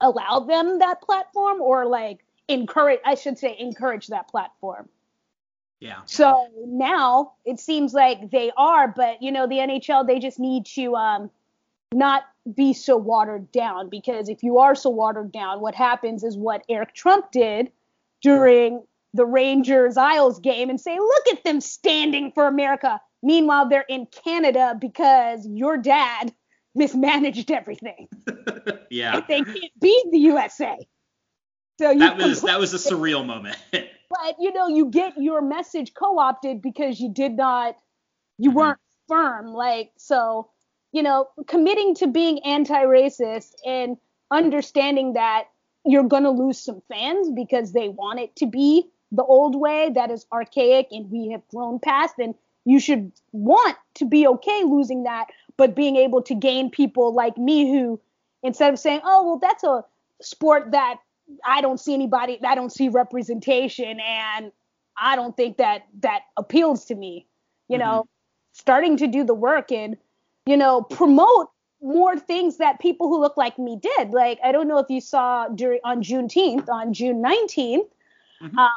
allow 0.00 0.40
them 0.40 0.78
that 0.80 1.00
platform 1.02 1.60
or 1.60 1.86
like 1.86 2.24
encourage, 2.48 3.00
I 3.04 3.14
should 3.14 3.38
say, 3.38 3.56
encourage 3.58 4.08
that 4.08 4.28
platform. 4.28 4.88
Yeah. 5.78 6.00
So 6.04 6.46
now 6.66 7.32
it 7.46 7.58
seems 7.58 7.94
like 7.94 8.30
they 8.30 8.50
are, 8.56 8.86
but 8.86 9.22
you 9.22 9.32
know, 9.32 9.46
the 9.46 9.56
NHL 9.56 10.06
they 10.06 10.18
just 10.18 10.38
need 10.38 10.66
to 10.66 10.94
um 10.94 11.30
not 11.92 12.22
be 12.54 12.72
so 12.72 12.96
watered 12.96 13.50
down 13.52 13.88
because 13.88 14.28
if 14.28 14.42
you 14.42 14.58
are 14.58 14.74
so 14.74 14.90
watered 14.90 15.32
down, 15.32 15.60
what 15.60 15.74
happens 15.74 16.22
is 16.22 16.36
what 16.36 16.62
Eric 16.68 16.94
Trump 16.94 17.30
did 17.32 17.70
during 18.22 18.84
the 19.12 19.24
Rangers 19.26 19.96
Isles 19.96 20.38
game 20.38 20.70
and 20.70 20.80
say, 20.80 20.96
look 20.98 21.28
at 21.32 21.44
them 21.44 21.60
standing 21.60 22.32
for 22.32 22.46
America. 22.46 23.00
Meanwhile, 23.22 23.68
they're 23.68 23.84
in 23.88 24.06
Canada 24.06 24.76
because 24.80 25.46
your 25.46 25.76
dad 25.76 26.32
mismanaged 26.74 27.50
everything. 27.50 28.08
yeah. 28.90 29.16
And 29.16 29.24
they 29.28 29.42
can't 29.42 29.80
beat 29.80 30.04
the 30.12 30.18
USA. 30.18 30.76
So 31.80 31.90
you 31.90 32.00
That 32.00 32.18
was 32.18 32.42
that 32.42 32.60
was 32.60 32.74
a 32.74 32.76
surreal 32.76 33.26
moment. 33.26 33.56
but 33.72 34.36
you 34.38 34.52
know 34.52 34.68
you 34.68 34.90
get 34.90 35.14
your 35.16 35.40
message 35.40 35.94
co-opted 35.94 36.60
because 36.60 37.00
you 37.00 37.10
did 37.12 37.32
not 37.32 37.76
you 38.38 38.50
Mhm. 38.50 38.54
weren't 38.54 38.78
firm 39.08 39.46
like 39.46 39.90
so 39.96 40.50
you 40.92 41.02
know 41.02 41.28
committing 41.46 41.94
to 41.94 42.06
being 42.06 42.40
anti-racist 42.44 43.52
and 43.66 43.96
understanding 44.30 45.14
that 45.14 45.44
you're 45.84 46.04
going 46.04 46.24
to 46.24 46.30
lose 46.30 46.62
some 46.62 46.82
fans 46.88 47.30
because 47.34 47.72
they 47.72 47.88
want 47.88 48.20
it 48.20 48.34
to 48.36 48.46
be 48.46 48.88
the 49.12 49.24
old 49.24 49.58
way 49.58 49.90
that 49.94 50.10
is 50.10 50.26
archaic 50.32 50.88
and 50.90 51.10
we 51.10 51.30
have 51.30 51.42
grown 51.48 51.78
past 51.78 52.14
and 52.18 52.34
you 52.64 52.78
should 52.78 53.10
want 53.32 53.76
to 53.94 54.04
be 54.04 54.26
okay 54.26 54.62
losing 54.64 55.04
that 55.04 55.26
but 55.56 55.74
being 55.74 55.96
able 55.96 56.22
to 56.22 56.34
gain 56.34 56.70
people 56.70 57.12
like 57.12 57.36
me 57.36 57.70
who 57.70 58.00
instead 58.42 58.72
of 58.72 58.78
saying 58.78 59.00
oh 59.04 59.24
well 59.24 59.38
that's 59.38 59.64
a 59.64 59.84
sport 60.20 60.72
that 60.72 60.96
I 61.44 61.60
don't 61.60 61.78
see 61.78 61.94
anybody, 61.94 62.38
I 62.44 62.54
don't 62.54 62.72
see 62.72 62.88
representation, 62.88 64.00
and 64.00 64.52
I 65.00 65.16
don't 65.16 65.36
think 65.36 65.58
that 65.58 65.86
that 66.00 66.22
appeals 66.36 66.86
to 66.86 66.94
me. 66.94 67.26
You 67.68 67.78
mm-hmm. 67.78 67.86
know, 67.86 68.08
starting 68.52 68.96
to 68.98 69.06
do 69.06 69.24
the 69.24 69.34
work 69.34 69.72
and, 69.72 69.96
you 70.46 70.56
know, 70.56 70.82
promote 70.82 71.50
more 71.82 72.18
things 72.18 72.58
that 72.58 72.78
people 72.80 73.08
who 73.08 73.20
look 73.20 73.36
like 73.36 73.58
me 73.58 73.76
did. 73.76 74.10
Like, 74.10 74.38
I 74.44 74.52
don't 74.52 74.68
know 74.68 74.78
if 74.78 74.90
you 74.90 75.00
saw 75.00 75.48
during 75.48 75.80
on 75.84 76.02
Juneteenth, 76.02 76.68
on 76.68 76.92
June 76.92 77.22
19th, 77.22 77.88
Mhm. 78.42 78.58
uh, 78.58 78.68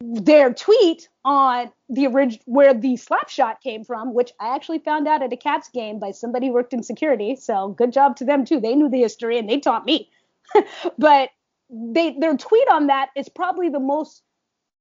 their 0.00 0.52
tweet 0.52 1.08
on 1.24 1.70
the 1.88 2.08
orig- 2.08 2.42
where 2.46 2.74
the 2.74 2.96
slap 2.96 3.28
shot 3.28 3.60
came 3.60 3.84
from, 3.84 4.14
which 4.14 4.32
I 4.40 4.54
actually 4.54 4.80
found 4.80 5.06
out 5.06 5.22
at 5.22 5.32
a 5.32 5.36
Caps 5.36 5.68
game 5.68 6.00
by 6.00 6.10
somebody 6.10 6.48
who 6.48 6.54
worked 6.54 6.72
in 6.72 6.82
security. 6.82 7.36
So 7.36 7.68
good 7.68 7.92
job 7.92 8.16
to 8.16 8.24
them 8.24 8.44
too. 8.44 8.58
They 8.58 8.74
knew 8.74 8.88
the 8.88 8.98
history 8.98 9.38
and 9.38 9.48
they 9.48 9.60
taught 9.60 9.86
me. 9.86 10.10
but 10.98 11.30
they 11.70 12.12
their 12.18 12.36
tweet 12.36 12.68
on 12.70 12.88
that 12.88 13.10
is 13.14 13.28
probably 13.28 13.68
the 13.68 13.80
most 13.80 14.22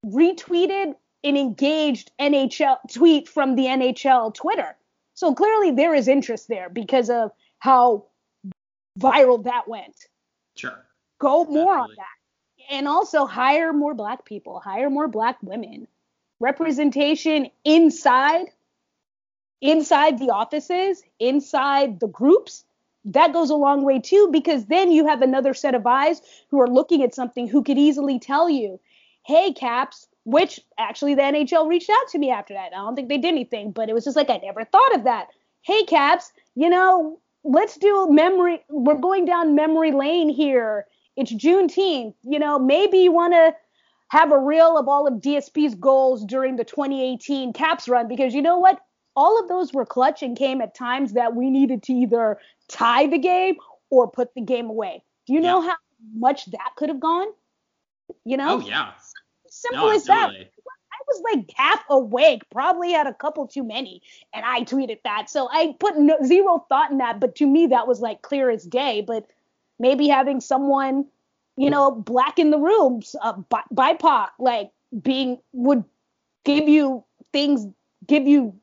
retweeted 0.05 0.95
and 1.23 1.37
engaged 1.37 2.11
NHL 2.19 2.77
tweet 2.91 3.29
from 3.29 3.55
the 3.55 3.67
NHL 3.67 4.33
Twitter. 4.33 4.75
So 5.13 5.33
clearly 5.33 5.71
there 5.71 5.93
is 5.93 6.07
interest 6.07 6.47
there 6.47 6.69
because 6.69 7.09
of 7.09 7.31
how 7.59 8.05
viral 8.99 9.43
that 9.43 9.67
went. 9.67 10.07
Sure. 10.55 10.85
Go 11.19 11.45
more 11.45 11.73
Absolutely. 11.73 11.79
on 11.81 11.89
that. 11.97 12.73
And 12.75 12.87
also 12.87 13.25
hire 13.25 13.73
more 13.73 13.93
black 13.93 14.25
people, 14.25 14.59
hire 14.59 14.89
more 14.89 15.07
black 15.07 15.37
women. 15.41 15.87
Representation 16.39 17.49
inside 17.65 18.47
inside 19.61 20.17
the 20.17 20.31
offices, 20.31 21.03
inside 21.19 21.99
the 21.99 22.07
groups, 22.07 22.65
that 23.05 23.33
goes 23.33 23.49
a 23.49 23.55
long 23.55 23.83
way 23.83 23.99
too 23.99 24.29
because 24.31 24.65
then 24.65 24.91
you 24.91 25.07
have 25.07 25.21
another 25.21 25.53
set 25.53 25.75
of 25.75 25.85
eyes 25.85 26.21
who 26.49 26.59
are 26.59 26.67
looking 26.67 27.03
at 27.03 27.13
something 27.15 27.47
who 27.47 27.63
could 27.63 27.77
easily 27.77 28.19
tell 28.19 28.49
you, 28.49 28.79
"Hey, 29.23 29.53
Caps, 29.53 30.07
which 30.23 30.59
actually 30.77 31.15
the 31.15 31.21
NHL 31.21 31.67
reached 31.67 31.89
out 31.89 32.07
to 32.09 32.19
me 32.19 32.29
after 32.29 32.53
that. 32.53 32.71
I 32.73 32.77
don't 32.77 32.95
think 32.95 33.09
they 33.09 33.17
did 33.17 33.29
anything, 33.29 33.71
but 33.71 33.89
it 33.89 33.93
was 33.93 34.03
just 34.03 34.17
like 34.17 34.29
I 34.29 34.37
never 34.37 34.63
thought 34.65 34.95
of 34.95 35.03
that. 35.05 35.27
Hey 35.61 35.83
Caps, 35.83 36.31
you 36.55 36.69
know, 36.69 37.19
let's 37.43 37.77
do 37.77 38.07
memory. 38.09 38.63
We're 38.69 38.95
going 38.95 39.25
down 39.25 39.55
memory 39.55 39.91
lane 39.91 40.29
here. 40.29 40.85
It's 41.15 41.33
Juneteenth. 41.33 42.15
You 42.23 42.39
know, 42.39 42.59
maybe 42.59 42.99
you 42.99 43.11
want 43.11 43.33
to 43.33 43.53
have 44.09 44.31
a 44.31 44.37
reel 44.37 44.77
of 44.77 44.87
all 44.87 45.07
of 45.07 45.15
DSP's 45.15 45.75
goals 45.75 46.25
during 46.25 46.55
the 46.57 46.65
2018 46.65 47.53
Caps 47.53 47.87
run 47.87 48.07
because 48.07 48.33
you 48.33 48.41
know 48.41 48.59
what? 48.59 48.79
All 49.15 49.39
of 49.41 49.49
those 49.49 49.73
were 49.73 49.85
clutch 49.85 50.23
and 50.23 50.37
came 50.37 50.61
at 50.61 50.73
times 50.73 51.13
that 51.13 51.35
we 51.35 51.49
needed 51.49 51.83
to 51.83 51.93
either 51.93 52.39
tie 52.69 53.07
the 53.07 53.17
game 53.17 53.55
or 53.89 54.09
put 54.09 54.33
the 54.35 54.41
game 54.41 54.69
away. 54.69 55.03
Do 55.27 55.33
you 55.33 55.41
know 55.41 55.61
how 55.61 55.75
much 56.15 56.45
that 56.47 56.71
could 56.77 56.89
have 56.89 56.99
gone? 56.99 57.27
You 58.25 58.37
know? 58.37 58.55
Oh 58.55 58.59
yeah. 58.59 58.91
Simple 59.53 59.87
no, 59.87 59.93
as 59.93 60.05
that. 60.05 60.29
I 60.29 61.03
was 61.07 61.21
like 61.33 61.51
half 61.57 61.83
awake, 61.89 62.43
probably 62.51 62.93
had 62.93 63.05
a 63.05 63.13
couple 63.13 63.47
too 63.47 63.63
many, 63.63 64.01
and 64.33 64.45
I 64.45 64.61
tweeted 64.61 64.99
that. 65.03 65.29
So 65.29 65.49
I 65.51 65.75
put 65.77 65.97
no, 65.97 66.17
zero 66.23 66.65
thought 66.69 66.89
in 66.89 66.99
that, 66.99 67.19
but 67.19 67.35
to 67.35 67.45
me 67.45 67.67
that 67.67 67.85
was 67.85 67.99
like 67.99 68.21
clear 68.21 68.49
as 68.49 68.63
day. 68.63 69.01
But 69.05 69.27
maybe 69.77 70.07
having 70.07 70.39
someone, 70.39 71.05
you 71.57 71.69
know, 71.69 71.91
black 71.91 72.39
in 72.39 72.51
the 72.51 72.57
rooms, 72.57 73.13
uh, 73.21 73.33
BIPOC, 73.73 74.29
like 74.39 74.71
being 75.01 75.37
would 75.51 75.83
give 76.45 76.69
you 76.69 77.03
things, 77.33 77.67
give 78.07 78.25
you 78.27 78.55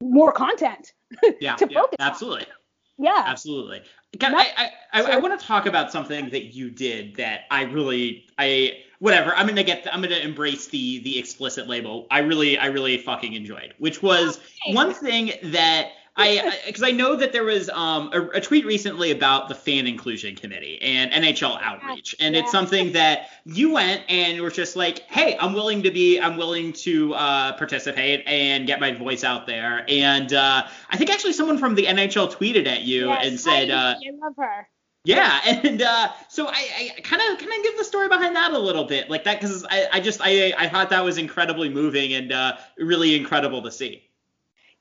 more 0.00 0.32
content 0.32 0.94
yeah, 1.38 1.54
to 1.56 1.68
yeah, 1.68 1.80
focus. 1.80 1.96
Absolutely. 1.98 2.46
On. 2.46 2.59
Yeah. 3.00 3.24
Absolutely. 3.26 3.82
I, 4.20 4.70
I, 4.92 5.02
I, 5.02 5.12
I 5.12 5.16
want 5.16 5.38
to 5.38 5.46
talk 5.46 5.66
about 5.66 5.90
something 5.90 6.30
that 6.30 6.54
you 6.54 6.70
did 6.70 7.16
that 7.16 7.42
I 7.50 7.62
really 7.62 8.26
I 8.38 8.82
whatever 9.00 9.34
i'm 9.34 9.46
gonna 9.46 9.64
get 9.64 9.86
i'm 9.92 10.02
gonna 10.02 10.16
embrace 10.16 10.68
the 10.68 11.00
the 11.00 11.18
explicit 11.18 11.66
label 11.66 12.06
i 12.10 12.18
really 12.18 12.58
i 12.58 12.66
really 12.66 12.98
fucking 12.98 13.32
enjoyed 13.32 13.74
which 13.78 14.02
was 14.02 14.38
oh, 14.38 14.70
okay. 14.70 14.74
one 14.74 14.92
thing 14.94 15.32
that 15.44 15.88
I 16.16 16.58
because 16.66 16.82
I, 16.82 16.90
know 16.90 17.16
that 17.16 17.32
there 17.32 17.44
was 17.44 17.68
um, 17.70 18.10
a, 18.12 18.26
a, 18.28 18.40
tweet 18.40 18.66
recently 18.66 19.10
about 19.10 19.48
the 19.48 19.54
fan 19.54 19.86
inclusion 19.86 20.34
committee 20.34 20.80
and 20.82 21.12
NHL 21.12 21.60
outreach, 21.62 22.14
and 22.20 22.34
yeah. 22.34 22.42
it's 22.42 22.50
something 22.50 22.92
that 22.92 23.28
you 23.44 23.72
went 23.72 24.02
and 24.08 24.40
were 24.40 24.50
just 24.50 24.76
like, 24.76 25.00
hey, 25.08 25.36
I'm 25.38 25.52
willing 25.52 25.82
to 25.84 25.90
be, 25.90 26.18
I'm 26.18 26.36
willing 26.36 26.72
to 26.74 27.14
uh, 27.14 27.52
participate 27.56 28.24
and 28.26 28.66
get 28.66 28.80
my 28.80 28.92
voice 28.92 29.24
out 29.24 29.46
there. 29.46 29.84
And 29.88 30.32
uh, 30.32 30.66
I 30.90 30.96
think 30.96 31.10
actually 31.10 31.32
someone 31.32 31.58
from 31.58 31.74
the 31.74 31.84
NHL 31.84 32.32
tweeted 32.32 32.66
at 32.66 32.82
you 32.82 33.08
yes, 33.08 33.26
and 33.26 33.40
said, 33.40 33.70
I, 33.70 33.74
uh, 33.74 33.94
I 33.94 34.10
love 34.20 34.34
her. 34.36 34.68
Yeah, 35.04 35.40
and 35.64 35.80
uh, 35.80 36.08
so 36.28 36.48
I 36.48 37.00
kind 37.02 37.22
of 37.22 37.38
kind 37.38 37.52
of 37.52 37.62
give 37.62 37.78
the 37.78 37.84
story 37.84 38.08
behind 38.08 38.36
that 38.36 38.52
a 38.52 38.58
little 38.58 38.84
bit, 38.84 39.08
like 39.08 39.24
that, 39.24 39.40
because 39.40 39.64
I, 39.70 39.88
I 39.92 40.00
just 40.00 40.20
I 40.22 40.52
I 40.58 40.68
thought 40.68 40.90
that 40.90 41.04
was 41.04 41.18
incredibly 41.18 41.68
moving 41.68 42.12
and 42.14 42.32
uh, 42.32 42.56
really 42.78 43.16
incredible 43.16 43.62
to 43.62 43.70
see. 43.70 44.09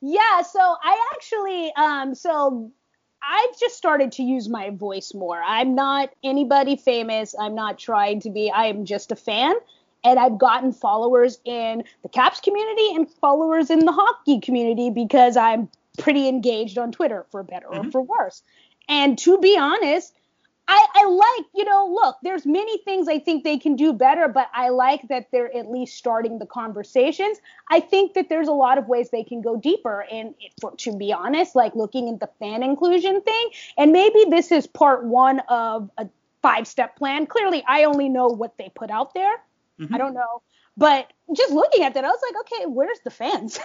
Yeah, 0.01 0.41
so 0.41 0.59
I 0.59 1.11
actually 1.13 1.73
um 1.75 2.15
so 2.15 2.71
I've 3.21 3.59
just 3.59 3.75
started 3.75 4.13
to 4.13 4.23
use 4.23 4.47
my 4.47 4.69
voice 4.69 5.13
more. 5.13 5.41
I'm 5.41 5.75
not 5.75 6.09
anybody 6.23 6.77
famous. 6.77 7.35
I'm 7.37 7.55
not 7.55 7.77
trying 7.77 8.21
to 8.21 8.29
be. 8.29 8.49
I 8.49 8.65
am 8.65 8.85
just 8.85 9.11
a 9.11 9.15
fan. 9.15 9.55
And 10.05 10.17
I've 10.17 10.37
gotten 10.37 10.71
followers 10.71 11.39
in 11.43 11.83
the 12.03 12.09
Caps 12.09 12.39
community 12.39 12.95
and 12.95 13.09
followers 13.09 13.69
in 13.69 13.79
the 13.79 13.91
hockey 13.91 14.39
community 14.39 14.89
because 14.89 15.35
I'm 15.35 15.67
pretty 15.97 16.29
engaged 16.29 16.77
on 16.77 16.93
Twitter, 16.93 17.25
for 17.29 17.43
better 17.43 17.67
mm-hmm. 17.67 17.89
or 17.89 17.91
for 17.91 18.01
worse. 18.01 18.41
And 18.87 19.17
to 19.19 19.37
be 19.39 19.57
honest, 19.57 20.13
I, 20.71 20.85
I 20.93 21.05
like, 21.05 21.47
you 21.55 21.65
know, 21.65 21.87
look, 21.91 22.17
there's 22.21 22.45
many 22.45 22.77
things 22.83 23.07
I 23.07 23.17
think 23.17 23.43
they 23.43 23.57
can 23.57 23.75
do 23.75 23.91
better, 23.91 24.27
but 24.27 24.49
I 24.53 24.69
like 24.69 25.07
that 25.07 25.31
they're 25.31 25.53
at 25.57 25.67
least 25.67 25.97
starting 25.97 26.37
the 26.37 26.45
conversations. 26.45 27.39
I 27.71 27.79
think 27.79 28.13
that 28.13 28.29
there's 28.29 28.47
a 28.47 28.53
lot 28.53 28.77
of 28.77 28.87
ways 28.87 29.09
they 29.09 29.23
can 29.23 29.41
go 29.41 29.57
deeper. 29.57 30.05
And 30.11 30.35
for, 30.61 30.75
to 30.75 30.95
be 30.95 31.11
honest, 31.11 31.55
like 31.55 31.73
looking 31.73 32.07
at 32.09 32.19
the 32.19 32.29
fan 32.37 32.61
inclusion 32.61 33.19
thing, 33.21 33.49
and 33.79 33.91
maybe 33.91 34.25
this 34.29 34.51
is 34.51 34.67
part 34.67 35.03
one 35.03 35.39
of 35.49 35.89
a 35.97 36.07
five 36.43 36.67
step 36.67 36.95
plan. 36.95 37.25
Clearly, 37.25 37.63
I 37.67 37.85
only 37.85 38.07
know 38.07 38.27
what 38.27 38.55
they 38.59 38.71
put 38.75 38.91
out 38.91 39.15
there. 39.15 39.37
Mm-hmm. 39.79 39.95
I 39.95 39.97
don't 39.97 40.13
know. 40.13 40.43
But 40.77 41.11
just 41.35 41.51
looking 41.51 41.83
at 41.83 41.95
that, 41.95 42.05
I 42.05 42.09
was 42.09 42.21
like, 42.31 42.41
okay, 42.41 42.65
where's 42.67 42.99
the 43.03 43.09
fans? 43.09 43.59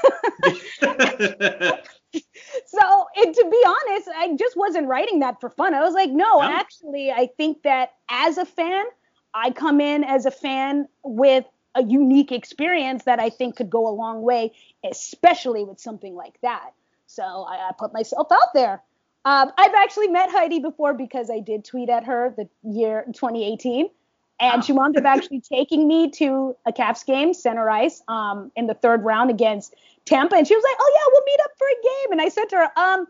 so 2.66 3.06
and 3.16 3.34
to 3.34 3.48
be 3.50 3.64
honest, 3.66 4.08
I 4.16 4.36
just 4.38 4.56
wasn't 4.56 4.88
writing 4.88 5.20
that 5.20 5.40
for 5.40 5.50
fun. 5.50 5.74
I 5.74 5.80
was 5.80 5.94
like, 5.94 6.10
no, 6.10 6.38
no, 6.38 6.42
actually, 6.42 7.10
I 7.10 7.28
think 7.36 7.62
that 7.62 7.94
as 8.08 8.38
a 8.38 8.44
fan, 8.44 8.84
I 9.34 9.50
come 9.50 9.80
in 9.80 10.04
as 10.04 10.26
a 10.26 10.30
fan 10.30 10.88
with 11.02 11.44
a 11.74 11.82
unique 11.82 12.30
experience 12.30 13.04
that 13.04 13.18
I 13.18 13.30
think 13.30 13.56
could 13.56 13.70
go 13.70 13.88
a 13.88 13.90
long 13.90 14.22
way, 14.22 14.52
especially 14.88 15.64
with 15.64 15.80
something 15.80 16.14
like 16.14 16.40
that. 16.42 16.70
So 17.06 17.22
I, 17.22 17.68
I 17.68 17.72
put 17.78 17.92
myself 17.92 18.28
out 18.30 18.54
there. 18.54 18.82
Um, 19.24 19.50
I've 19.56 19.74
actually 19.74 20.08
met 20.08 20.30
Heidi 20.30 20.60
before 20.60 20.94
because 20.94 21.30
I 21.30 21.40
did 21.40 21.64
tweet 21.64 21.88
at 21.88 22.04
her 22.04 22.34
the 22.36 22.48
year 22.62 23.04
2018 23.06 23.88
and 24.40 24.64
she 24.64 24.72
wound 24.72 24.96
up 24.96 25.04
actually 25.04 25.40
taking 25.52 25.86
me 25.86 26.10
to 26.10 26.56
a 26.66 26.72
Caps 26.72 27.04
game, 27.04 27.32
center 27.34 27.68
ice, 27.70 28.02
um, 28.08 28.50
in 28.56 28.66
the 28.66 28.74
third 28.74 29.04
round 29.04 29.30
against 29.30 29.74
Tampa, 30.06 30.36
and 30.36 30.46
she 30.46 30.54
was 30.54 30.64
like, 30.64 30.76
"Oh 30.78 30.92
yeah, 30.94 31.12
we'll 31.12 31.24
meet 31.24 31.40
up 31.44 31.50
for 31.58 31.66
a 31.66 31.82
game." 31.82 32.12
And 32.12 32.20
I 32.20 32.28
said 32.28 32.48
to 32.50 32.56
her, 32.56 32.78
"Um, 32.78 33.06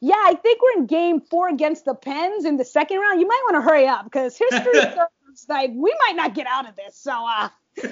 yeah, 0.00 0.14
I 0.16 0.34
think 0.34 0.60
we're 0.62 0.80
in 0.80 0.86
game 0.86 1.20
four 1.20 1.48
against 1.48 1.84
the 1.84 1.94
Pens 1.94 2.44
in 2.44 2.56
the 2.56 2.64
second 2.64 2.98
round. 2.98 3.20
You 3.20 3.26
might 3.26 3.42
want 3.50 3.56
to 3.56 3.62
hurry 3.62 3.86
up 3.86 4.04
because 4.04 4.36
history 4.36 4.72
serves 4.80 5.46
like 5.48 5.70
we 5.74 5.94
might 6.06 6.16
not 6.16 6.34
get 6.34 6.46
out 6.46 6.68
of 6.68 6.76
this." 6.76 6.96
So, 6.96 7.12
uh. 7.12 7.48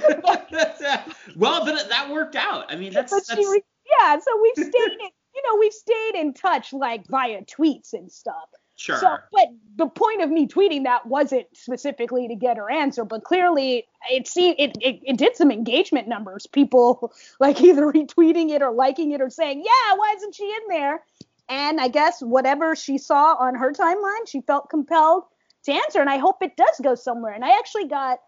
well, 1.36 1.64
but 1.64 1.88
that 1.88 2.08
worked 2.10 2.34
out. 2.34 2.66
I 2.72 2.76
mean, 2.76 2.92
that's, 2.92 3.12
that's... 3.12 3.30
Re- 3.30 3.62
yeah. 3.98 4.18
So 4.18 4.40
we've 4.42 4.66
stayed, 4.66 4.92
in, 4.92 4.98
you 5.00 5.42
know, 5.44 5.56
we've 5.60 5.72
stayed 5.72 6.14
in 6.16 6.34
touch 6.34 6.72
like 6.72 7.06
via 7.06 7.42
tweets 7.42 7.92
and 7.92 8.10
stuff. 8.10 8.48
Sure. 8.76 8.98
So, 8.98 9.16
but 9.32 9.48
the 9.76 9.86
point 9.86 10.22
of 10.22 10.30
me 10.30 10.46
tweeting 10.46 10.84
that 10.84 11.06
wasn't 11.06 11.46
specifically 11.54 12.28
to 12.28 12.34
get 12.34 12.58
her 12.58 12.70
answer, 12.70 13.06
but 13.06 13.24
clearly 13.24 13.86
it 14.10 14.28
see 14.28 14.50
it, 14.50 14.76
it, 14.80 15.00
it 15.02 15.16
did 15.16 15.34
some 15.34 15.50
engagement 15.50 16.08
numbers. 16.08 16.46
People 16.46 17.12
like 17.40 17.60
either 17.62 17.82
retweeting 17.82 18.50
it 18.50 18.60
or 18.60 18.72
liking 18.72 19.12
it 19.12 19.22
or 19.22 19.30
saying, 19.30 19.62
"Yeah, 19.64 19.96
why 19.96 20.14
isn't 20.18 20.34
she 20.34 20.44
in 20.44 20.68
there?" 20.68 21.02
And 21.48 21.80
I 21.80 21.88
guess 21.88 22.20
whatever 22.20 22.76
she 22.76 22.98
saw 22.98 23.34
on 23.34 23.54
her 23.54 23.72
timeline, 23.72 24.28
she 24.28 24.42
felt 24.42 24.68
compelled 24.68 25.24
to 25.64 25.72
answer. 25.72 26.00
And 26.00 26.10
I 26.10 26.18
hope 26.18 26.42
it 26.42 26.56
does 26.56 26.80
go 26.82 26.94
somewhere. 26.94 27.32
And 27.32 27.44
I 27.44 27.56
actually 27.56 27.86
got 27.86 28.18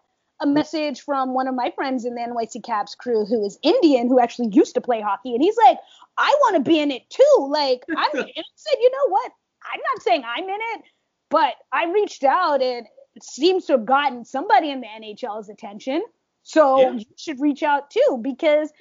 a 0.41 0.47
message 0.47 1.01
from 1.01 1.33
one 1.33 1.47
of 1.47 1.53
my 1.53 1.71
friends 1.75 2.05
in 2.05 2.15
the 2.15 2.21
NYC 2.21 2.63
Caps 2.63 2.95
crew 2.95 3.25
who 3.25 3.45
is 3.45 3.59
Indian, 3.61 4.07
who 4.07 4.19
actually 4.19 4.49
used 4.51 4.73
to 4.75 4.81
play 4.81 5.01
hockey, 5.01 5.35
and 5.35 5.43
he's 5.43 5.57
like, 5.65 5.77
"I 6.17 6.35
want 6.41 6.55
to 6.55 6.61
be 6.67 6.79
in 6.79 6.89
it 6.89 7.07
too." 7.09 7.47
Like 7.49 7.83
I'm, 7.89 8.09
and 8.13 8.25
I 8.25 8.43
said, 8.55 8.77
"You 8.79 8.89
know 8.89 9.09
what? 9.09 9.31
I'm 9.71 9.79
not 9.93 10.03
saying 10.03 10.23
I'm 10.25 10.43
in 10.43 10.59
it, 10.75 10.81
but 11.29 11.55
I 11.71 11.91
reached 11.91 12.23
out 12.23 12.61
and 12.61 12.85
it 13.15 13.23
seems 13.23 13.65
to 13.65 13.73
have 13.73 13.85
gotten 13.85 14.25
somebody 14.25 14.71
in 14.71 14.81
the 14.81 14.87
NHL's 14.87 15.49
attention. 15.49 16.03
So 16.43 16.79
yeah. 16.79 16.91
you 16.93 17.05
should 17.17 17.39
reach 17.39 17.63
out 17.63 17.91
too 17.91 18.19
because 18.21 18.71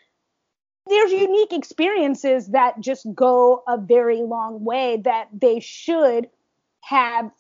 there's 0.89 1.13
unique 1.13 1.53
experiences 1.53 2.49
that 2.49 2.81
just 2.81 3.07
go 3.15 3.63
a 3.69 3.77
very 3.77 4.23
long 4.23 4.65
way 4.65 5.01
that 5.05 5.29
they 5.33 5.61
should 5.61 6.29
have 6.81 7.31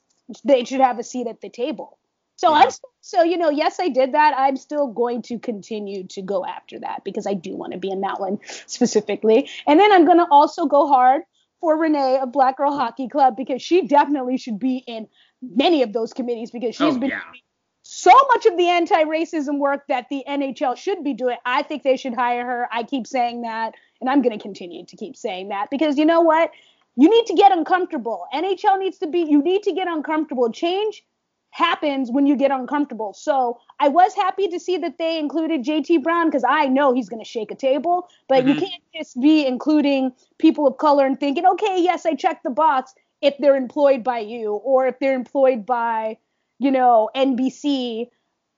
they 0.44 0.64
should 0.64 0.80
have 0.80 0.98
a 0.98 1.02
seat 1.02 1.26
at 1.26 1.40
the 1.40 1.48
table. 1.48 1.98
So 2.36 2.50
yeah. 2.50 2.64
I'm 2.64 2.70
so 3.00 3.22
you 3.22 3.38
know, 3.38 3.50
yes, 3.50 3.80
I 3.80 3.88
did 3.88 4.12
that. 4.12 4.34
I'm 4.36 4.56
still 4.56 4.88
going 4.88 5.22
to 5.22 5.38
continue 5.38 6.06
to 6.08 6.22
go 6.22 6.44
after 6.44 6.78
that 6.80 7.02
because 7.04 7.26
I 7.26 7.34
do 7.34 7.56
want 7.56 7.72
to 7.72 7.78
be 7.78 7.90
in 7.90 8.02
that 8.02 8.20
one 8.20 8.38
specifically. 8.66 9.48
And 9.66 9.80
then 9.80 9.90
I'm 9.92 10.04
going 10.04 10.18
to 10.18 10.26
also 10.30 10.66
go 10.66 10.86
hard 10.86 11.22
for 11.60 11.78
Renee 11.78 12.18
of 12.18 12.32
Black 12.32 12.56
Girl 12.56 12.72
oh. 12.72 12.76
Hockey 12.76 13.08
Club 13.08 13.36
because 13.36 13.62
she 13.62 13.86
definitely 13.86 14.36
should 14.36 14.58
be 14.58 14.84
in 14.86 15.08
many 15.42 15.82
of 15.82 15.92
those 15.92 16.12
committees 16.12 16.50
because 16.50 16.74
she's 16.74 16.96
oh, 16.96 16.98
been 16.98 17.10
yeah. 17.10 17.20
doing 17.20 17.42
so 17.90 18.12
much 18.34 18.44
of 18.44 18.58
the 18.58 18.68
anti-racism 18.68 19.58
work 19.58 19.86
that 19.88 20.10
the 20.10 20.22
NHL 20.28 20.76
should 20.76 21.02
be 21.02 21.14
doing. 21.14 21.38
I 21.46 21.62
think 21.62 21.82
they 21.82 21.96
should 21.96 22.12
hire 22.12 22.44
her. 22.44 22.68
I 22.70 22.82
keep 22.82 23.06
saying 23.06 23.40
that, 23.42 23.72
and 24.02 24.10
I'm 24.10 24.20
going 24.20 24.36
to 24.36 24.42
continue 24.42 24.84
to 24.84 24.96
keep 24.96 25.16
saying 25.16 25.48
that 25.48 25.70
because 25.70 25.96
you 25.96 26.04
know 26.04 26.20
what? 26.20 26.50
You 26.96 27.08
need 27.08 27.24
to 27.26 27.34
get 27.34 27.50
uncomfortable. 27.50 28.26
NHL 28.34 28.78
needs 28.78 28.98
to 28.98 29.06
be. 29.06 29.20
You 29.20 29.42
need 29.42 29.62
to 29.62 29.72
get 29.72 29.88
uncomfortable. 29.88 30.52
Change 30.52 31.02
happens 31.50 32.10
when 32.10 32.26
you 32.26 32.36
get 32.36 32.50
uncomfortable. 32.50 33.12
So 33.12 33.58
I 33.80 33.88
was 33.88 34.14
happy 34.14 34.48
to 34.48 34.60
see 34.60 34.76
that 34.78 34.98
they 34.98 35.18
included 35.18 35.64
JT 35.64 36.02
Brown 36.02 36.26
because 36.26 36.44
I 36.48 36.66
know 36.66 36.92
he's 36.92 37.08
going 37.08 37.22
to 37.22 37.28
shake 37.28 37.50
a 37.50 37.54
table, 37.54 38.08
but 38.28 38.44
mm-hmm. 38.44 38.48
you 38.48 38.54
can't 38.56 38.82
just 38.94 39.20
be 39.20 39.46
including 39.46 40.12
people 40.38 40.66
of 40.66 40.76
color 40.78 41.06
and 41.06 41.18
thinking, 41.18 41.46
okay, 41.46 41.80
yes, 41.80 42.06
I 42.06 42.14
checked 42.14 42.44
the 42.44 42.50
box 42.50 42.94
if 43.20 43.34
they're 43.38 43.56
employed 43.56 44.04
by 44.04 44.20
you 44.20 44.54
or 44.54 44.86
if 44.86 44.98
they're 44.98 45.14
employed 45.14 45.66
by, 45.66 46.18
you 46.58 46.70
know, 46.70 47.10
NBC. 47.16 48.08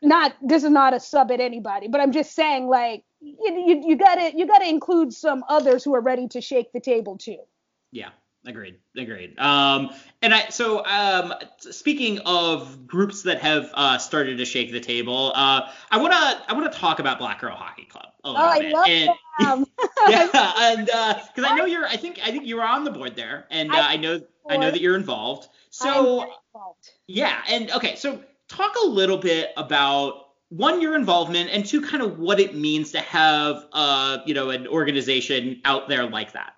Not 0.03 0.35
this 0.41 0.65
is 0.65 0.71
not 0.71 0.95
a 0.95 1.01
sub 1.01 1.31
at 1.31 1.41
anybody, 1.41 1.87
but 1.87 2.01
I'm 2.01 2.13
just 2.13 2.35
saying 2.35 2.69
like 2.69 3.05
you, 3.21 3.37
you, 3.67 3.83
you 3.89 3.97
gotta 3.97 4.33
you 4.35 4.47
gotta 4.47 4.67
include 4.67 5.13
some 5.13 5.45
others 5.47 5.85
who 5.85 5.95
are 5.95 6.01
ready 6.01 6.27
to 6.29 6.41
shake 6.41 6.73
the 6.73 6.81
table 6.81 7.19
too. 7.19 7.37
Yeah. 7.93 8.09
Agreed. 8.47 8.79
Agreed. 8.97 9.39
Um, 9.39 9.91
and 10.23 10.33
I 10.33 10.49
so 10.49 10.85
um, 10.87 11.35
speaking 11.59 12.21
of 12.21 12.87
groups 12.87 13.23
that 13.23 13.41
have 13.43 13.71
uh, 13.75 13.99
started 13.99 14.39
to 14.39 14.47
shake 14.47 14.73
the 14.73 14.81
table, 14.81 15.33
uh, 15.35 15.69
I 15.91 15.99
wanna 15.99 16.43
I 16.49 16.55
wanna 16.55 16.71
talk 16.71 17.01
about 17.01 17.19
Black 17.19 17.41
Girl 17.41 17.55
Hockey 17.55 17.85
Club 17.85 18.07
a 18.25 18.31
little 18.31 18.47
oh, 18.47 18.59
bit. 18.59 18.75
I 18.75 18.79
love 18.79 18.87
and, 18.89 19.11
them. 19.39 19.67
yeah, 20.09 20.53
and 20.59 20.87
because 20.87 21.45
uh, 21.45 21.49
I 21.49 21.55
know 21.55 21.67
you're 21.67 21.87
I 21.87 21.97
think 21.97 22.19
I 22.25 22.31
think 22.31 22.47
you 22.47 22.57
were 22.57 22.65
on 22.65 22.85
the 22.85 22.91
board 22.91 23.15
there, 23.15 23.47
and 23.51 23.71
uh, 23.71 23.77
I, 23.77 23.95
I 23.95 23.97
know 23.97 24.23
I 24.49 24.57
know 24.57 24.71
that 24.71 24.81
you're 24.81 24.97
involved. 24.97 25.49
So 25.69 26.23
involved. 26.23 26.91
yeah, 27.07 27.43
and 27.49 27.71
okay, 27.73 27.97
so 27.97 28.23
talk 28.49 28.75
a 28.83 28.87
little 28.87 29.19
bit 29.19 29.51
about 29.59 30.29
one 30.49 30.81
your 30.81 30.97
involvement 30.97 31.51
and 31.51 31.65
two 31.65 31.81
kind 31.81 32.03
of 32.03 32.19
what 32.19 32.41
it 32.41 32.57
means 32.57 32.91
to 32.91 33.01
have 33.01 33.67
uh 33.73 34.19
you 34.27 34.35
know 34.35 34.51
an 34.51 34.67
organization 34.67 35.61
out 35.67 35.89
there 35.89 36.09
like 36.09 36.33
that. 36.33 36.55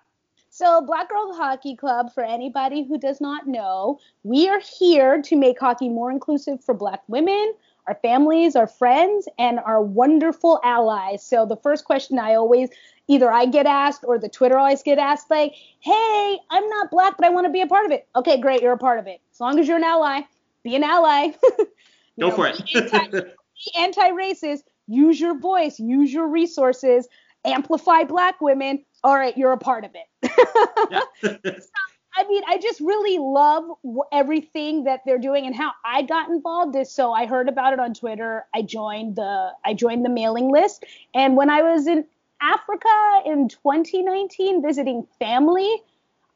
So, 0.55 0.81
Black 0.81 1.09
Girl 1.09 1.33
Hockey 1.33 1.75
Club, 1.75 2.13
for 2.13 2.23
anybody 2.23 2.83
who 2.83 2.99
does 2.99 3.19
not 3.19 3.47
know, 3.47 3.99
we 4.21 4.47
are 4.47 4.59
here 4.59 5.19
to 5.19 5.35
make 5.35 5.59
hockey 5.59 5.89
more 5.89 6.11
inclusive 6.11 6.63
for 6.63 6.75
Black 6.75 7.01
women, 7.07 7.55
our 7.87 7.95
families, 8.03 8.55
our 8.55 8.67
friends, 8.67 9.27
and 9.39 9.59
our 9.61 9.81
wonderful 9.81 10.59
allies. 10.63 11.25
So, 11.25 11.47
the 11.47 11.57
first 11.57 11.85
question 11.85 12.19
I 12.19 12.35
always 12.35 12.69
either 13.07 13.31
I 13.31 13.47
get 13.47 13.65
asked 13.65 14.03
or 14.03 14.19
the 14.19 14.29
Twitter 14.29 14.59
always 14.59 14.83
get 14.83 14.99
asked, 14.99 15.31
like, 15.31 15.55
hey, 15.79 16.37
I'm 16.51 16.69
not 16.69 16.91
Black, 16.91 17.17
but 17.17 17.25
I 17.25 17.29
want 17.29 17.47
to 17.47 17.51
be 17.51 17.61
a 17.61 17.67
part 17.67 17.87
of 17.87 17.91
it. 17.91 18.07
Okay, 18.15 18.39
great, 18.39 18.61
you're 18.61 18.73
a 18.73 18.77
part 18.77 18.99
of 18.99 19.07
it. 19.07 19.21
As 19.31 19.39
long 19.39 19.57
as 19.57 19.67
you're 19.67 19.77
an 19.77 19.83
ally, 19.83 20.21
be 20.63 20.75
an 20.75 20.83
ally. 20.83 21.29
Go 21.57 22.29
know, 22.29 22.29
for 22.29 22.45
it. 22.45 22.63
be 22.63 23.71
anti 23.75 24.09
racist, 24.11 24.65
use 24.85 25.19
your 25.19 25.35
voice, 25.35 25.79
use 25.79 26.13
your 26.13 26.27
resources, 26.27 27.07
amplify 27.43 28.03
Black 28.03 28.39
women. 28.39 28.85
All 29.03 29.15
right, 29.15 29.37
you're 29.37 29.51
a 29.51 29.57
part 29.57 29.83
of 29.85 29.91
it. 29.93 31.63
I 32.15 32.27
mean, 32.27 32.43
I 32.47 32.57
just 32.57 32.79
really 32.79 33.17
love 33.17 33.65
everything 34.11 34.83
that 34.83 35.01
they're 35.05 35.17
doing 35.17 35.47
and 35.47 35.55
how 35.55 35.71
I 35.83 36.03
got 36.03 36.29
involved 36.29 36.75
is 36.75 36.91
so 36.91 37.11
I 37.11 37.25
heard 37.25 37.49
about 37.49 37.73
it 37.73 37.79
on 37.79 37.93
Twitter. 37.93 38.45
I 38.53 38.61
joined 38.61 39.15
the 39.15 39.51
I 39.65 39.73
joined 39.73 40.05
the 40.05 40.09
mailing 40.09 40.51
list, 40.51 40.85
and 41.13 41.35
when 41.35 41.49
I 41.49 41.61
was 41.63 41.87
in 41.87 42.05
Africa 42.39 43.21
in 43.25 43.49
2019 43.49 44.61
visiting 44.61 45.07
family, 45.17 45.81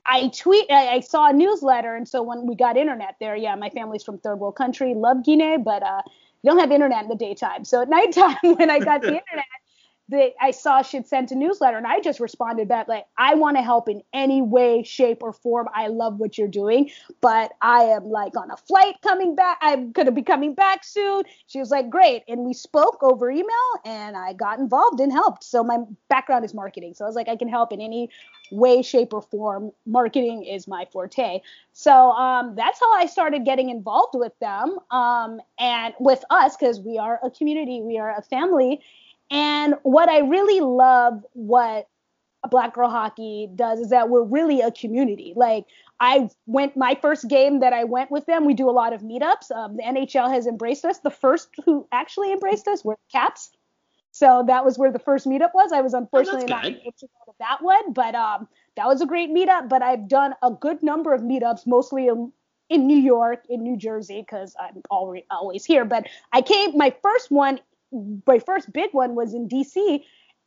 I 0.06 0.30
tweet 0.30 0.66
I, 0.72 0.96
I 0.96 1.00
saw 1.02 1.30
a 1.30 1.34
newsletter, 1.34 1.96
and 1.96 2.08
so 2.08 2.24
when 2.24 2.48
we 2.48 2.56
got 2.56 2.76
internet 2.76 3.16
there, 3.20 3.36
yeah, 3.36 3.54
my 3.56 3.70
family's 3.70 4.04
from 4.04 4.18
third 4.18 4.38
world 4.38 4.56
country, 4.56 4.96
love 4.96 5.24
Guinea, 5.24 5.58
but 5.58 5.84
uh, 5.84 6.02
you 6.42 6.50
don't 6.50 6.60
have 6.60 6.72
internet 6.72 7.04
in 7.04 7.10
the 7.10 7.16
daytime. 7.16 7.66
So 7.66 7.82
at 7.84 7.90
nighttime, 7.90 8.38
when 8.42 8.72
I 8.72 8.80
got 8.80 9.02
the 9.02 9.10
internet, 9.10 9.46
that 10.10 10.34
I 10.42 10.52
saw 10.52 10.82
she 10.82 10.98
had 10.98 11.08
sent 11.08 11.32
a 11.32 11.36
newsletter 11.36 11.78
and 11.78 11.86
I 11.86 12.00
just 12.00 12.20
responded 12.20 12.68
back 12.68 12.88
like 12.88 13.06
I 13.18 13.36
want 13.36 13.58
to 13.58 13.64
help 13.64 13.90
in 13.90 14.02
any 14.14 14.42
way, 14.42 14.84
shape, 14.84 15.22
or 15.22 15.34
form. 15.34 15.68
I 15.76 15.88
love 15.88 16.18
what 16.20 16.38
you're 16.38 16.48
doing, 16.48 16.90
but 17.22 17.52
I 17.62 17.84
am 17.84 18.06
like 18.06 18.38
on 18.38 18.50
a 18.50 18.58
flight 18.58 18.96
coming 19.04 19.36
back. 19.36 19.58
I'm 19.62 19.92
gonna 19.92 20.12
be 20.12 20.24
coming 20.24 20.54
back 20.54 20.84
soon. 20.84 21.24
She 21.48 21.60
was 21.60 21.72
like, 21.72 21.90
great, 21.90 22.24
and 22.28 22.42
we 22.42 22.54
spoke 22.54 23.00
over 23.02 23.30
email 23.30 23.48
and 23.86 24.16
I 24.16 24.34
got 24.34 24.60
involved 24.60 25.00
and 25.00 25.12
helped. 25.12 25.44
So 25.44 25.64
my 25.64 25.78
background 26.10 26.46
is 26.46 26.54
marketing, 26.54 26.94
so 26.94 27.04
I 27.06 27.08
was 27.08 27.16
like, 27.16 27.28
I 27.28 27.36
can 27.36 27.50
help 27.50 27.74
in 27.74 27.82
any 27.82 28.10
way, 28.52 28.82
shape, 28.82 29.14
or 29.14 29.22
form. 29.22 29.72
Marketing 29.86 30.44
is 30.44 30.68
my 30.68 30.86
forte. 30.92 31.42
So 31.74 32.12
um, 32.12 32.56
that's 32.56 32.80
how 32.80 32.94
I 32.94 33.06
started 33.06 33.44
getting 33.44 33.70
involved 33.70 34.14
with 34.16 34.32
them 34.40 34.78
um, 34.90 35.42
and 35.60 35.94
with 36.00 36.24
us 36.30 36.56
because 36.56 36.80
we 36.80 36.98
are 36.98 37.20
a 37.24 37.30
community, 37.30 37.82
we 37.82 37.98
are 37.98 38.18
a 38.18 38.22
family 38.22 38.82
and 39.30 39.76
what 39.84 40.10
I 40.10 40.20
really 40.20 40.62
love 40.62 41.26
what 41.34 41.88
Black 42.50 42.74
Girl 42.74 42.90
Hockey 42.90 43.50
does 43.56 43.80
is 43.80 43.90
that 43.90 44.10
we're 44.10 44.24
really 44.24 44.62
a 44.62 44.72
community. 44.72 45.34
Like 45.36 45.66
I 46.00 46.30
went 46.46 46.78
my 46.78 46.98
first 47.02 47.28
game 47.28 47.60
that 47.60 47.74
I 47.74 47.84
went 47.84 48.12
with 48.12 48.26
them. 48.26 48.46
We 48.46 48.54
do 48.54 48.70
a 48.70 48.72
lot 48.72 48.94
of 48.94 49.02
meetups. 49.02 49.52
Um, 49.52 49.78
the 49.78 49.84
NHL 49.84 50.32
has 50.32 50.48
embraced 50.48 50.86
us. 50.86 51.00
The 51.00 51.10
first 51.10 51.50
who 51.66 51.88
actually 51.92 52.32
embraced 52.32 52.68
us 52.68 52.86
were 52.86 52.96
the 52.96 53.20
Caps. 53.20 53.52
So 54.12 54.44
that 54.48 54.66
was 54.66 54.78
where 54.78 54.92
the 54.92 55.00
first 55.00 55.28
meetup 55.28 55.54
was. 55.54 55.72
I 55.72 55.82
was 55.82 55.94
oh, 55.94 56.00
unfortunately 56.00 56.46
oh, 56.46 56.56
not 56.56 56.66
able 56.66 56.94
to 56.98 57.06
go 57.06 57.32
to 57.32 57.34
that 57.40 57.62
one, 57.62 57.94
but 57.94 58.16
um, 58.16 58.48
that 58.76 58.88
was 58.88 59.02
a 59.02 59.06
great 59.06 59.30
meetup. 59.30 59.70
But 59.70 59.82
I've 59.82 60.08
done 60.08 60.34
a 60.42 60.52
good 60.52 60.82
number 60.82 61.14
of 61.14 61.22
meetups, 61.22 61.68
mostly 61.68 62.08
in, 62.08 62.32
in 62.70 62.88
New 62.88 62.98
York, 62.98 63.44
in 63.50 63.62
New 63.62 63.78
Jersey, 63.78 64.22
because 64.22 64.56
I'm 64.60 64.82
always 64.90 65.24
always 65.30 65.66
here. 65.66 65.86
But 65.86 66.08
I 66.32 66.42
came. 66.42 66.76
My 66.78 66.96
first 67.04 67.30
one 67.32 67.60
my 67.92 68.40
first 68.40 68.72
big 68.74 68.90
one 68.92 69.16
was 69.16 69.34
in 69.34 69.48
DC, 69.48 70.02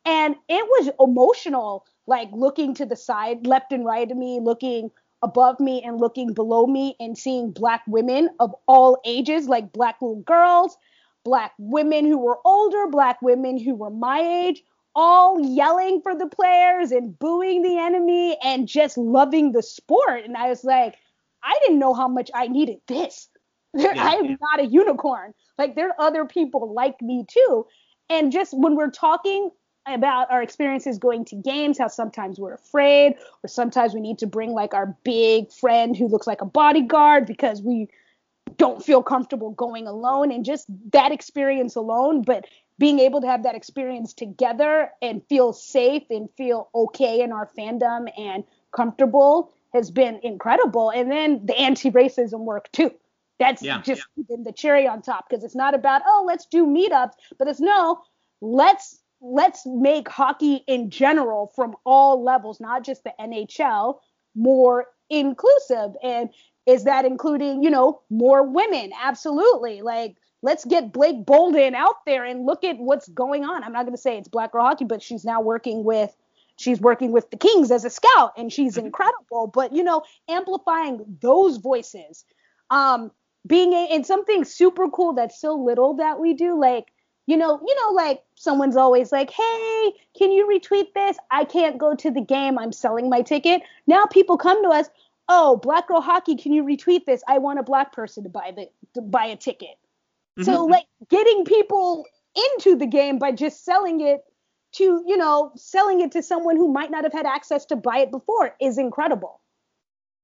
and 0.04 0.34
it 0.48 0.64
was 0.64 0.90
emotional, 1.00 1.86
like 2.06 2.28
looking 2.32 2.74
to 2.74 2.86
the 2.86 2.96
side, 2.96 3.46
left 3.46 3.72
and 3.72 3.84
right 3.84 4.10
of 4.10 4.16
me, 4.16 4.40
looking 4.40 4.90
above 5.22 5.60
me 5.60 5.82
and 5.82 6.00
looking 6.00 6.32
below 6.32 6.66
me, 6.66 6.96
and 6.98 7.16
seeing 7.16 7.50
black 7.50 7.82
women 7.86 8.30
of 8.40 8.54
all 8.66 9.00
ages, 9.04 9.48
like 9.48 9.72
black 9.72 10.00
little 10.00 10.22
girls, 10.22 10.76
black 11.24 11.52
women 11.58 12.06
who 12.06 12.18
were 12.18 12.38
older, 12.44 12.86
black 12.86 13.20
women 13.20 13.58
who 13.58 13.74
were 13.74 13.90
my 13.90 14.20
age, 14.20 14.62
all 14.94 15.40
yelling 15.40 16.00
for 16.02 16.14
the 16.14 16.26
players 16.26 16.90
and 16.90 17.18
booing 17.18 17.62
the 17.62 17.78
enemy 17.78 18.36
and 18.42 18.66
just 18.66 18.98
loving 18.98 19.52
the 19.52 19.62
sport. 19.62 20.24
And 20.24 20.36
I 20.36 20.48
was 20.48 20.64
like, 20.64 20.96
I 21.42 21.58
didn't 21.62 21.78
know 21.78 21.94
how 21.94 22.08
much 22.08 22.30
I 22.34 22.48
needed 22.48 22.80
this. 22.86 23.28
Yeah, 23.74 23.94
I 23.96 24.14
am 24.14 24.36
not 24.40 24.60
a 24.60 24.66
unicorn. 24.66 25.32
Like 25.58 25.74
there 25.74 25.88
are 25.88 26.00
other 26.00 26.24
people 26.24 26.72
like 26.72 27.00
me 27.00 27.24
too. 27.28 27.66
And 28.08 28.32
just 28.32 28.52
when 28.56 28.74
we're 28.74 28.90
talking 28.90 29.50
about 29.86 30.30
our 30.30 30.42
experiences 30.42 30.98
going 30.98 31.24
to 31.26 31.36
games, 31.36 31.78
how 31.78 31.88
sometimes 31.88 32.38
we're 32.38 32.54
afraid, 32.54 33.14
or 33.42 33.48
sometimes 33.48 33.94
we 33.94 34.00
need 34.00 34.18
to 34.18 34.26
bring 34.26 34.50
like 34.50 34.74
our 34.74 34.96
big 35.04 35.52
friend 35.52 35.96
who 35.96 36.08
looks 36.08 36.26
like 36.26 36.40
a 36.40 36.46
bodyguard 36.46 37.26
because 37.26 37.62
we 37.62 37.88
don't 38.56 38.84
feel 38.84 39.02
comfortable 39.02 39.50
going 39.50 39.86
alone, 39.86 40.32
and 40.32 40.44
just 40.44 40.66
that 40.92 41.12
experience 41.12 41.76
alone, 41.76 42.22
but 42.22 42.46
being 42.78 42.98
able 42.98 43.20
to 43.20 43.26
have 43.26 43.42
that 43.42 43.54
experience 43.54 44.12
together 44.12 44.90
and 45.00 45.22
feel 45.28 45.52
safe 45.52 46.02
and 46.10 46.28
feel 46.36 46.68
okay 46.74 47.20
in 47.20 47.30
our 47.30 47.48
fandom 47.56 48.10
and 48.18 48.42
comfortable 48.72 49.52
has 49.72 49.90
been 49.90 50.18
incredible. 50.22 50.90
And 50.90 51.10
then 51.10 51.44
the 51.46 51.56
anti 51.58 51.90
racism 51.90 52.40
work 52.40 52.72
too. 52.72 52.90
That's 53.40 53.62
yeah, 53.62 53.80
just 53.80 54.04
yeah. 54.16 54.36
the 54.44 54.52
cherry 54.52 54.86
on 54.86 55.02
top 55.02 55.28
because 55.28 55.42
it's 55.42 55.56
not 55.56 55.74
about 55.74 56.02
oh 56.06 56.24
let's 56.26 56.46
do 56.46 56.66
meetups, 56.66 57.12
but 57.38 57.48
it's 57.48 57.58
no 57.58 58.00
let's 58.42 59.00
let's 59.22 59.62
make 59.66 60.08
hockey 60.08 60.62
in 60.66 60.90
general 60.90 61.50
from 61.56 61.74
all 61.84 62.22
levels, 62.22 62.60
not 62.60 62.84
just 62.84 63.02
the 63.02 63.12
NHL, 63.18 63.98
more 64.34 64.86
inclusive. 65.08 65.92
And 66.02 66.30
is 66.66 66.84
that 66.84 67.06
including 67.06 67.62
you 67.62 67.70
know 67.70 68.02
more 68.10 68.46
women? 68.46 68.92
Absolutely. 69.02 69.80
Like 69.80 70.16
let's 70.42 70.66
get 70.66 70.92
Blake 70.92 71.24
Bolden 71.24 71.74
out 71.74 72.04
there 72.06 72.24
and 72.24 72.44
look 72.44 72.62
at 72.62 72.76
what's 72.78 73.08
going 73.08 73.44
on. 73.44 73.64
I'm 73.64 73.72
not 73.72 73.84
going 73.84 73.96
to 73.96 74.00
say 74.00 74.18
it's 74.18 74.28
Black 74.28 74.52
Girl 74.52 74.64
Hockey, 74.64 74.84
but 74.84 75.02
she's 75.02 75.24
now 75.24 75.40
working 75.40 75.82
with 75.82 76.14
she's 76.56 76.78
working 76.78 77.10
with 77.10 77.30
the 77.30 77.38
Kings 77.38 77.70
as 77.70 77.86
a 77.86 77.90
scout 77.90 78.32
and 78.36 78.52
she's 78.52 78.76
mm-hmm. 78.76 78.86
incredible. 78.86 79.46
But 79.46 79.72
you 79.72 79.82
know, 79.82 80.02
amplifying 80.28 81.18
those 81.22 81.56
voices. 81.56 82.26
Um, 82.70 83.10
being 83.46 83.72
a, 83.72 83.88
and 83.88 84.06
something 84.06 84.44
super 84.44 84.88
cool 84.88 85.12
that's 85.12 85.40
so 85.40 85.54
little 85.54 85.94
that 85.94 86.20
we 86.20 86.34
do 86.34 86.58
like 86.58 86.86
you 87.26 87.36
know 87.36 87.60
you 87.66 87.74
know 87.76 87.92
like 87.92 88.22
someone's 88.34 88.76
always 88.76 89.12
like 89.12 89.30
hey 89.30 89.92
can 90.18 90.32
you 90.32 90.46
retweet 90.46 90.92
this? 90.94 91.16
I 91.30 91.44
can't 91.44 91.78
go 91.78 91.94
to 91.94 92.10
the 92.10 92.20
game. 92.20 92.58
I'm 92.58 92.72
selling 92.72 93.08
my 93.08 93.22
ticket. 93.22 93.62
Now 93.86 94.04
people 94.06 94.36
come 94.36 94.62
to 94.64 94.70
us 94.70 94.88
oh 95.28 95.56
black 95.56 95.88
girl 95.88 96.00
hockey 96.00 96.36
can 96.36 96.52
you 96.52 96.64
retweet 96.64 97.04
this? 97.04 97.22
I 97.28 97.38
want 97.38 97.58
a 97.58 97.62
black 97.62 97.92
person 97.92 98.24
to 98.24 98.28
buy 98.28 98.52
the 98.54 98.68
to 98.94 99.00
buy 99.00 99.26
a 99.26 99.36
ticket. 99.36 99.76
Mm-hmm. 100.38 100.44
so 100.44 100.64
like 100.64 100.84
getting 101.08 101.44
people 101.44 102.06
into 102.54 102.76
the 102.76 102.86
game 102.86 103.18
by 103.18 103.32
just 103.32 103.64
selling 103.64 104.00
it 104.00 104.20
to 104.72 105.02
you 105.06 105.16
know 105.16 105.50
selling 105.56 106.00
it 106.00 106.12
to 106.12 106.22
someone 106.22 106.56
who 106.56 106.72
might 106.72 106.90
not 106.90 107.04
have 107.04 107.12
had 107.12 107.26
access 107.26 107.64
to 107.66 107.76
buy 107.76 107.98
it 107.98 108.10
before 108.10 108.54
is 108.60 108.78
incredible 108.78 109.40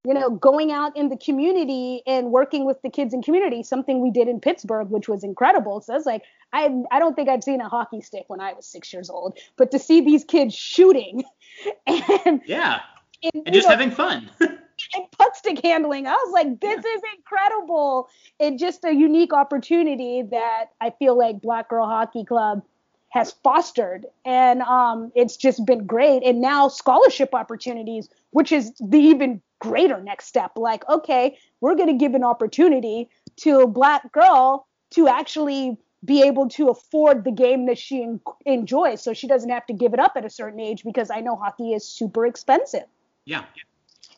you 0.07 0.15
know, 0.15 0.31
going 0.31 0.71
out 0.71 0.97
in 0.97 1.09
the 1.09 1.17
community 1.17 2.01
and 2.07 2.31
working 2.31 2.65
with 2.65 2.81
the 2.83 2.89
kids 2.89 3.13
in 3.13 3.23
community, 3.23 3.65
something 3.65 4.01
we 4.01 4.13
did 4.13 4.29
in 4.29 4.39
Pittsburgh, 4.39 4.89
which 4.89 5.09
was 5.09 5.25
incredible. 5.25 5.81
So 5.81 5.97
it's 5.97 6.07
like, 6.07 6.23
I, 6.53 6.73
I 6.93 7.01
don't 7.01 7.17
think 7.17 7.29
I'd 7.29 7.43
seen 7.43 7.61
a 7.61 7.69
hockey 7.69 8.01
stick 8.01 8.25
when 8.29 8.41
I 8.41 8.53
was 8.53 8.69
six 8.69 8.93
years 8.93 9.11
old, 9.11 9.37
but 9.57 9.73
to 9.73 9.81
see 9.81 10.01
these 10.01 10.23
kids 10.23 10.55
shooting 10.55 11.25
and 11.89 12.41
yeah, 12.47 12.83
and, 13.25 13.43
and 13.47 13.53
just 13.53 13.67
know, 13.67 13.73
having 13.73 13.91
fun. 13.91 14.31
and 14.41 15.11
puck 15.19 15.35
stick 15.35 15.61
handling. 15.65 16.07
I 16.07 16.13
was 16.13 16.33
like, 16.33 16.61
this 16.61 16.85
yeah. 16.85 16.95
is 16.95 17.03
incredible. 17.17 18.09
and 18.39 18.61
just 18.61 18.85
a 18.85 18.95
unique 18.95 19.33
opportunity 19.33 20.23
that 20.31 20.67
I 20.81 20.91
feel 20.91 21.19
like 21.19 21.43
Black 21.43 21.69
Girl 21.69 21.87
Hockey 21.87 22.25
Club 22.25 22.63
has 23.09 23.33
fostered. 23.43 24.07
And 24.25 24.63
um, 24.63 25.11
it's 25.17 25.37
just 25.37 25.67
been 25.67 25.85
great. 25.85 26.23
And 26.23 26.41
now 26.41 26.69
scholarship 26.69 27.35
opportunities, 27.35 28.09
which 28.31 28.53
is 28.53 28.73
the 28.79 28.99
even 28.99 29.41
greater 29.61 30.01
next 30.01 30.27
step. 30.27 30.53
Like, 30.57 30.89
okay, 30.89 31.39
we're 31.61 31.75
going 31.75 31.89
to 31.89 31.95
give 31.95 32.15
an 32.15 32.25
opportunity 32.25 33.09
to 33.39 33.61
a 33.61 33.67
black 33.67 34.13
girl 34.13 34.67
to 34.91 35.09
actually 35.09 35.79
be 36.05 36.23
able 36.23 36.49
to 36.49 36.69
afford 36.69 37.25
the 37.25 37.33
game 37.33 37.67
that 37.67 37.79
she 37.79 38.03
en- 38.03 38.21
enjoys 38.45 39.03
so 39.03 39.13
she 39.13 39.27
doesn't 39.27 39.51
have 39.51 39.67
to 39.67 39.73
give 39.73 39.93
it 39.93 39.99
up 39.99 40.13
at 40.17 40.25
a 40.25 40.31
certain 40.31 40.61
age 40.61 40.85
because 40.85 41.11
I 41.11 41.21
know 41.21 41.37
hockey 41.37 41.73
is 41.73 41.89
super 41.89 42.27
expensive. 42.27 42.85
Yeah. 43.25 43.45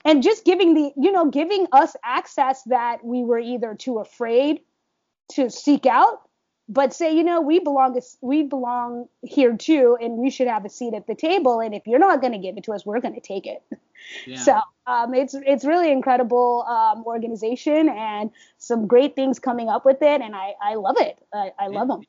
And 0.05 0.22
just 0.22 0.45
giving 0.45 0.74
the, 0.74 0.93
you 0.97 1.12
know, 1.12 1.30
giving 1.30 1.66
us 1.72 1.97
access 2.05 2.62
that 2.64 3.05
we 3.05 3.24
were 3.24 3.39
either 3.39 3.74
too 3.74 3.99
afraid 3.99 4.61
to 5.32 5.51
seek 5.51 5.86
out 5.86 6.28
but 6.68 6.93
say 6.93 7.14
you 7.14 7.24
know 7.24 7.41
we 7.41 7.59
belong 7.59 7.99
we 8.20 8.43
belong 8.43 9.09
here 9.22 9.57
too 9.57 9.97
and 10.01 10.18
we 10.18 10.30
should 10.30 10.49
have 10.49 10.64
a 10.64 10.68
seat 10.68 10.95
at 10.95 11.07
the 11.07 11.14
table 11.14 11.61
and 11.61 11.74
if 11.74 11.86
you're 11.86 11.99
not 11.99 12.20
going 12.20 12.32
to 12.32 12.39
give 12.39 12.57
it 12.57 12.64
to 12.64 12.72
us 12.72 12.84
we're 12.84 13.01
going 13.01 13.14
to 13.14 13.20
take 13.20 13.47
it 13.47 13.62
yeah. 14.26 14.38
so 14.38 14.61
um, 14.86 15.14
it's 15.14 15.34
it's 15.34 15.64
really 15.64 15.90
incredible 15.92 16.62
um, 16.62 17.05
organization 17.05 17.88
and 17.88 18.30
some 18.59 18.86
great 18.86 19.14
things 19.14 19.38
coming 19.38 19.68
up 19.68 19.84
with 19.84 20.03
it 20.03 20.20
and 20.20 20.34
i 20.34 20.55
i 20.62 20.74
love 20.74 20.96
it 20.99 21.18
i, 21.32 21.53
I 21.59 21.66
love 21.68 21.88
them 21.88 22.03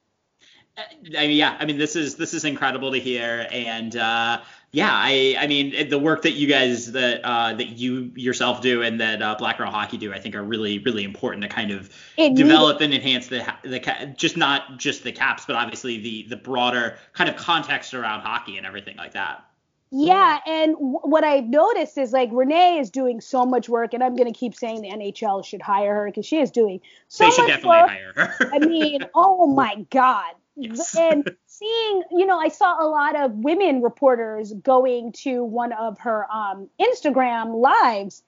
I 1.16 1.28
mean, 1.28 1.38
yeah, 1.38 1.58
I 1.60 1.66
mean, 1.66 1.78
this 1.78 1.96
is 1.96 2.16
this 2.16 2.34
is 2.34 2.46
incredible 2.46 2.92
to 2.92 3.00
hear, 3.00 3.48
and 3.52 3.96
uh, 3.96 4.42
yeah, 4.72 4.92
I 4.92 5.36
I 5.38 5.48
mean, 5.48 5.90
the 5.90 6.00
work 6.00 6.24
that 6.24 6.34
you 6.34 6.48
guys 6.48 6.92
that 6.92 7.22
uh, 7.24 7.54
that 7.54 7.70
you 7.70 8.12
yourself 8.16 8.62
do 8.62 8.82
and 8.82 9.02
that 9.02 9.22
uh, 9.22 9.36
Black 9.38 9.58
Girl 9.58 9.72
Hockey 9.72 9.98
do, 9.98 10.14
I 10.14 10.20
think 10.20 10.36
are 10.36 10.44
really 10.44 10.80
really 10.80 11.04
important 11.04 11.44
to 11.44 11.50
kind 11.50 11.72
of 11.72 11.94
it 12.18 12.36
develop 12.36 12.82
and 12.82 12.94
enhance 12.94 13.28
the 13.28 13.46
the 13.64 14.14
just 14.16 14.38
not 14.38 14.78
just 14.78 15.04
the 15.04 15.12
caps, 15.12 15.46
but 15.46 15.56
obviously 15.56 16.00
the 16.00 16.28
the 16.30 16.38
broader 16.38 16.98
kind 17.14 17.30
of 17.30 17.36
context 17.36 17.94
around 17.94 18.22
hockey 18.22 18.58
and 18.58 18.66
everything 18.66 18.98
like 18.98 19.14
that. 19.14 19.44
Yeah, 19.92 20.40
and 20.46 20.74
w- 20.74 21.00
what 21.04 21.24
I've 21.24 21.46
noticed 21.46 21.98
is 21.98 22.12
like 22.14 22.30
Renee 22.32 22.78
is 22.80 22.90
doing 22.92 23.22
so 23.22 23.46
much 23.46 23.68
work, 23.70 23.94
and 23.94 24.04
I'm 24.04 24.16
going 24.16 24.32
to 24.32 24.38
keep 24.38 24.54
saying 24.54 24.82
the 24.82 24.90
NHL 24.90 25.44
should 25.44 25.62
hire 25.62 25.94
her 25.96 26.06
because 26.06 26.26
she 26.26 26.38
is 26.40 26.52
doing 26.52 26.80
so 27.08 27.24
they 27.26 27.32
should 27.32 27.42
much 27.44 27.48
definitely 27.50 27.70
work. 27.80 27.90
hire 27.90 28.14
her. 28.16 28.50
I 28.54 28.60
mean, 28.60 29.02
oh 29.16 29.48
my 29.48 29.86
God, 29.90 30.34
Yes. 30.56 30.96
and 30.96 31.30
seeing, 31.48 32.04
you 32.12 32.26
know, 32.26 32.38
I 32.40 32.50
saw 32.50 32.78
a 32.80 32.88
lot 32.88 33.16
of 33.16 33.32
women 33.34 33.82
reporters 33.82 34.54
going 34.54 35.14
to 35.24 35.44
one 35.44 35.72
of 35.74 35.98
her 36.00 36.32
um, 36.32 36.70
Instagram 36.80 37.62
lives. 37.62 38.24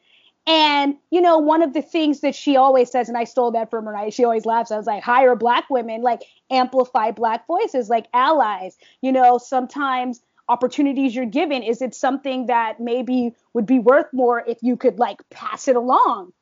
And, 0.47 0.95
you 1.11 1.21
know, 1.21 1.37
one 1.37 1.61
of 1.61 1.73
the 1.73 1.83
things 1.83 2.21
that 2.21 2.33
she 2.33 2.57
always 2.57 2.89
says, 2.89 3.07
and 3.09 3.17
I 3.17 3.25
stole 3.25 3.51
that 3.51 3.69
from 3.69 3.85
her, 3.85 4.09
she 4.09 4.23
always 4.23 4.45
laughs. 4.45 4.71
I 4.71 4.77
was 4.77 4.87
like, 4.87 5.03
hire 5.03 5.35
black 5.35 5.69
women, 5.69 6.01
like 6.01 6.23
amplify 6.49 7.11
black 7.11 7.45
voices, 7.45 7.89
like 7.89 8.07
allies. 8.13 8.75
You 9.01 9.11
know, 9.11 9.37
sometimes 9.37 10.19
opportunities 10.51 11.15
you're 11.15 11.25
given, 11.25 11.63
is 11.63 11.81
it 11.81 11.95
something 11.95 12.47
that 12.47 12.79
maybe 12.79 13.33
would 13.53 13.65
be 13.65 13.79
worth 13.79 14.07
more 14.11 14.43
if 14.45 14.57
you 14.61 14.75
could 14.75 14.99
like 14.99 15.17
pass 15.29 15.69
it 15.69 15.77
along 15.77 16.33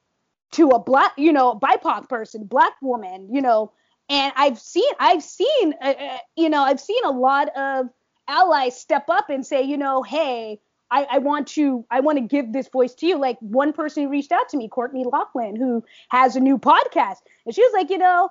to 0.53 0.69
a 0.69 0.79
black, 0.79 1.11
you 1.15 1.31
know, 1.31 1.53
BIPOC 1.53 2.09
person, 2.09 2.45
black 2.45 2.73
woman, 2.81 3.29
you 3.31 3.41
know, 3.41 3.71
and 4.09 4.33
I've 4.35 4.59
seen, 4.59 4.91
I've 4.99 5.21
seen, 5.21 5.75
uh, 5.79 5.93
uh, 5.99 6.17
you 6.35 6.49
know, 6.49 6.63
I've 6.63 6.79
seen 6.79 7.05
a 7.05 7.11
lot 7.11 7.49
of 7.55 7.89
allies 8.27 8.79
step 8.79 9.05
up 9.09 9.29
and 9.29 9.45
say, 9.45 9.61
you 9.61 9.77
know, 9.77 10.01
hey, 10.01 10.59
I, 10.89 11.05
I, 11.11 11.17
want 11.19 11.47
to 11.49 11.85
I 11.91 11.99
want 11.99 12.17
to 12.17 12.23
give 12.23 12.51
this 12.51 12.67
voice 12.67 12.95
to 12.95 13.05
you. 13.05 13.19
Like 13.19 13.37
one 13.41 13.73
person 13.73 14.09
reached 14.09 14.31
out 14.31 14.49
to 14.49 14.57
me, 14.57 14.67
Courtney 14.67 15.05
Lachlan, 15.05 15.55
who 15.55 15.83
has 16.09 16.35
a 16.35 16.39
new 16.39 16.57
podcast, 16.57 17.17
and 17.45 17.53
she 17.53 17.61
was 17.61 17.73
like, 17.73 17.91
you 17.91 17.99
know, 17.99 18.29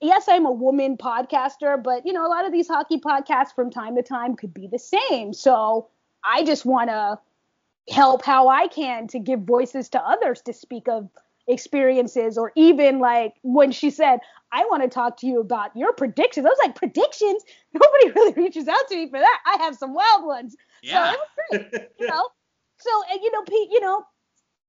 yes, 0.00 0.26
I'm 0.28 0.46
a 0.46 0.52
woman 0.52 0.96
podcaster, 0.96 1.82
but 1.82 2.06
you 2.06 2.12
know, 2.12 2.26
a 2.26 2.28
lot 2.28 2.46
of 2.46 2.52
these 2.52 2.68
hockey 2.68 2.98
podcasts 2.98 3.54
from 3.54 3.70
time 3.70 3.96
to 3.96 4.02
time 4.02 4.36
could 4.36 4.54
be 4.54 4.66
the 4.66 4.78
same. 4.78 5.32
So 5.32 5.88
I 6.24 6.44
just 6.44 6.64
want 6.64 6.90
to 6.90 7.18
help 7.92 8.24
how 8.24 8.48
I 8.48 8.68
can 8.68 9.08
to 9.08 9.18
give 9.18 9.40
voices 9.40 9.88
to 9.90 10.00
others 10.00 10.42
to 10.42 10.52
speak 10.52 10.88
of 10.88 11.08
experiences 11.48 12.38
or 12.38 12.52
even 12.54 13.00
like 13.00 13.34
when 13.42 13.72
she 13.72 13.90
said 13.90 14.20
i 14.52 14.64
want 14.66 14.82
to 14.82 14.88
talk 14.88 15.16
to 15.16 15.26
you 15.26 15.40
about 15.40 15.74
your 15.74 15.92
predictions. 15.92 16.46
I 16.46 16.50
was 16.50 16.58
like 16.62 16.76
predictions? 16.76 17.42
Nobody 17.72 18.10
really 18.14 18.32
reaches 18.44 18.68
out 18.68 18.88
to 18.88 18.94
me 18.94 19.08
for 19.08 19.18
that. 19.18 19.38
I 19.46 19.62
have 19.62 19.74
some 19.74 19.92
wild 19.92 20.24
ones. 20.24 20.54
Yeah. 20.82 21.12
so 21.12 21.12
it 21.12 21.18
was 21.18 21.70
great 21.72 21.88
you 21.98 22.06
know? 22.06 22.28
So 22.78 22.90
and 23.10 23.20
you 23.22 23.30
know 23.32 23.42
Pete, 23.42 23.68
you 23.70 23.80
know 23.80 24.06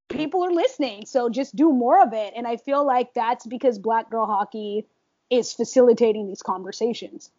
people 0.09 0.43
are 0.43 0.51
listening 0.51 1.05
so 1.05 1.29
just 1.29 1.55
do 1.55 1.71
more 1.71 2.01
of 2.01 2.13
it. 2.13 2.34
And 2.36 2.47
i 2.47 2.57
feel 2.57 2.86
like 2.86 3.13
that's 3.13 3.45
because 3.45 3.77
black 3.77 4.09
girl 4.09 4.25
hockey 4.25 4.86
is 5.32 5.53
facilitating 5.53 6.27
these 6.27 6.43
conversations 6.43 7.32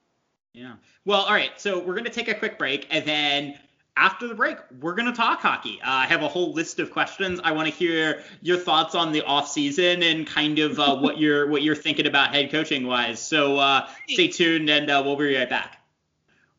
yeah 0.53 0.75
well 1.05 1.21
all 1.21 1.33
right 1.33 1.61
so 1.61 1.79
we're 1.79 1.95
going 1.95 2.05
to 2.05 2.11
take 2.11 2.29
a 2.29 2.35
quick 2.35 2.59
break 2.59 2.87
and 2.91 3.07
then 3.07 3.55
after 3.97 4.27
the 4.27 4.35
break, 4.35 4.57
we're 4.81 4.95
going 4.95 5.07
to 5.07 5.13
talk 5.13 5.41
hockey. 5.41 5.79
Uh, 5.83 5.91
I 5.91 6.07
have 6.07 6.23
a 6.23 6.29
whole 6.29 6.53
list 6.53 6.79
of 6.79 6.91
questions. 6.91 7.41
I 7.45 7.53
want 7.53 7.69
to 7.69 7.75
hear 7.75 8.23
your 8.41 8.57
thoughts 8.57 8.95
on 8.95 9.13
the 9.13 9.23
off 9.23 9.49
season 9.49 10.03
and 10.03 10.27
kind 10.27 10.59
of 10.59 10.79
uh, 10.79 10.97
what 10.97 11.19
you're 11.19 11.47
what 11.51 11.63
you're 11.63 11.77
thinking 11.77 12.07
about 12.07 12.35
head 12.35 12.51
coaching 12.51 12.87
wise. 12.87 13.21
So 13.21 13.59
uh, 13.59 13.89
stay 14.09 14.29
tuned, 14.29 14.71
and 14.71 14.91
uh, 14.91 15.03
we'll 15.05 15.17
be 15.17 15.37
right 15.37 15.49
back. 15.49 15.79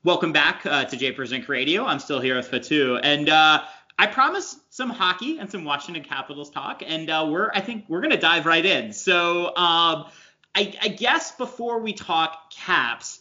Welcome 0.03 0.31
back 0.31 0.65
uh, 0.65 0.85
to 0.85 0.97
Japers' 0.97 1.31
Rink 1.31 1.47
Radio. 1.49 1.85
I'm 1.85 1.99
still 1.99 2.19
here 2.19 2.35
with 2.35 2.51
Fatou, 2.51 2.99
and 3.01 3.29
uh, 3.29 3.63
I 3.97 4.07
promise 4.07 4.57
some 4.69 4.89
hockey 4.89 5.39
and 5.39 5.49
some 5.49 5.63
Washington 5.63 6.03
Capitals 6.03 6.51
talk, 6.51 6.83
and 6.85 7.07
we're 7.31 7.51
I 7.53 7.61
think 7.61 7.85
we're 7.87 8.01
going 8.01 8.11
to 8.11 8.17
dive 8.17 8.45
right 8.45 8.65
in. 8.65 8.93
So 8.93 9.55
um, 9.55 10.05
I, 10.55 10.73
I 10.81 10.87
guess 10.89 11.31
before 11.31 11.79
we 11.79 11.93
talk 11.93 12.51
Caps, 12.51 13.19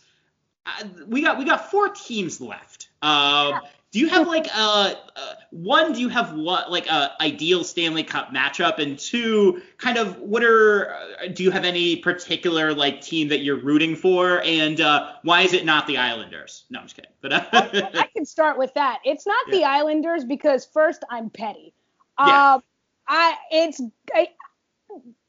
we 1.07 1.23
got 1.23 1.39
we 1.39 1.45
got 1.45 1.71
four 1.71 1.89
teams 1.89 2.41
left. 2.41 2.89
Um, 3.01 3.61
do 3.91 3.99
you 3.99 4.09
have 4.09 4.27
like 4.27 4.47
a 4.47 4.51
uh, 4.55 4.95
uh, 5.17 5.35
one? 5.51 5.93
Do 5.93 6.01
you 6.01 6.09
have 6.09 6.35
what 6.35 6.71
like 6.71 6.87
a 6.89 7.13
ideal 7.21 7.63
Stanley 7.63 8.05
Cup 8.05 8.33
matchup? 8.33 8.79
And 8.79 8.99
two, 8.99 9.61
kind 9.77 9.99
of 9.99 10.19
what 10.19 10.43
are? 10.43 10.95
Uh, 10.95 11.29
do 11.29 11.43
you 11.43 11.51
have 11.51 11.65
any 11.65 11.97
particular 11.97 12.73
like 12.73 13.03
team 13.03 13.29
that 13.29 13.41
you're 13.41 13.61
rooting 13.61 13.95
for? 13.95 14.41
And 14.43 14.81
uh, 14.81 15.13
why 15.23 15.43
is 15.43 15.53
it 15.53 15.67
not 15.67 15.87
the 15.87 15.99
Islanders? 15.99 16.65
No, 16.71 16.79
I'm 16.79 16.87
just 16.87 16.97
kidding. 16.97 17.11
But 17.21 17.33
uh, 17.33 17.45
I 17.53 18.09
can 18.15 18.25
start 18.25 18.57
with 18.57 18.73
that. 18.75 19.01
It's 19.05 19.27
not 19.27 19.45
yeah. 19.49 19.59
the 19.59 19.65
Islanders 19.65 20.25
because 20.25 20.65
first 20.65 21.05
I'm 21.11 21.29
petty. 21.29 21.75
Yeah. 22.19 22.55
Um, 22.55 22.63
I 23.09 23.35
it's 23.51 23.83
I, 24.15 24.29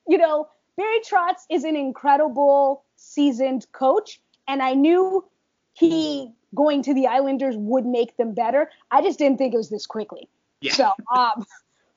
you 0.08 0.18
know 0.18 0.48
Barry 0.78 1.00
Trotz 1.02 1.46
is 1.50 1.64
an 1.64 1.76
incredible 1.76 2.84
seasoned 2.96 3.68
coach, 3.72 4.20
and 4.48 4.62
I 4.62 4.74
knew 4.74 5.26
he 5.74 6.32
going 6.56 6.84
to 6.84 6.94
the 6.94 7.08
Islanders 7.08 7.56
would 7.58 7.86
make 7.86 8.18
them 8.18 8.34
better. 8.34 8.70
I 8.92 9.02
just 9.02 9.20
didn't 9.20 9.38
think 9.38 9.54
it 9.54 9.58
was 9.58 9.70
this 9.70 9.86
quickly. 9.86 10.30
Yeah. 10.62 10.74
So 10.74 10.92
um, 11.14 11.46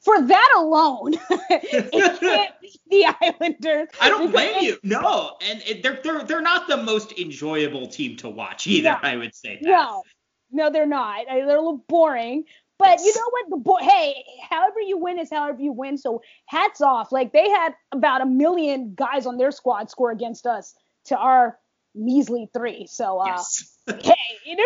for 0.00 0.20
that 0.20 0.54
alone, 0.56 1.14
it 1.50 2.20
can't 2.20 2.54
be 2.60 2.80
the 2.90 3.06
Islanders. 3.20 3.88
I 4.00 4.08
don't 4.08 4.30
blame 4.30 4.62
you. 4.62 4.78
No, 4.82 5.36
and 5.42 5.62
it, 5.66 5.82
they're 5.82 6.00
they're 6.02 6.24
they're 6.24 6.40
not 6.40 6.68
the 6.68 6.76
most 6.76 7.12
enjoyable 7.18 7.86
team 7.86 8.16
to 8.18 8.28
watch 8.28 8.66
either. 8.66 8.90
No, 8.90 9.08
I 9.08 9.16
would 9.16 9.34
say 9.34 9.58
that. 9.60 9.68
No, 9.68 10.02
no, 10.50 10.70
they're 10.70 10.86
not. 10.86 11.26
They're 11.28 11.44
a 11.44 11.46
little 11.46 11.78
boring. 11.88 12.44
But 12.78 13.00
you 13.00 13.14
know 13.14 13.30
what? 13.30 13.50
The 13.50 13.56
boy, 13.56 13.78
hey, 13.80 14.24
however 14.50 14.80
you 14.80 14.98
win 14.98 15.18
is 15.18 15.30
however 15.30 15.60
you 15.60 15.72
win. 15.72 15.96
So 15.96 16.22
hats 16.46 16.80
off. 16.80 17.10
Like 17.10 17.32
they 17.32 17.48
had 17.48 17.74
about 17.92 18.20
a 18.20 18.26
million 18.26 18.92
guys 18.94 19.26
on 19.26 19.38
their 19.38 19.50
squad 19.50 19.90
score 19.90 20.10
against 20.10 20.46
us 20.46 20.74
to 21.06 21.16
our 21.16 21.58
measly 21.94 22.48
three. 22.52 22.86
So 22.86 23.20
uh, 23.20 23.26
yes. 23.26 23.78
hey, 23.86 24.14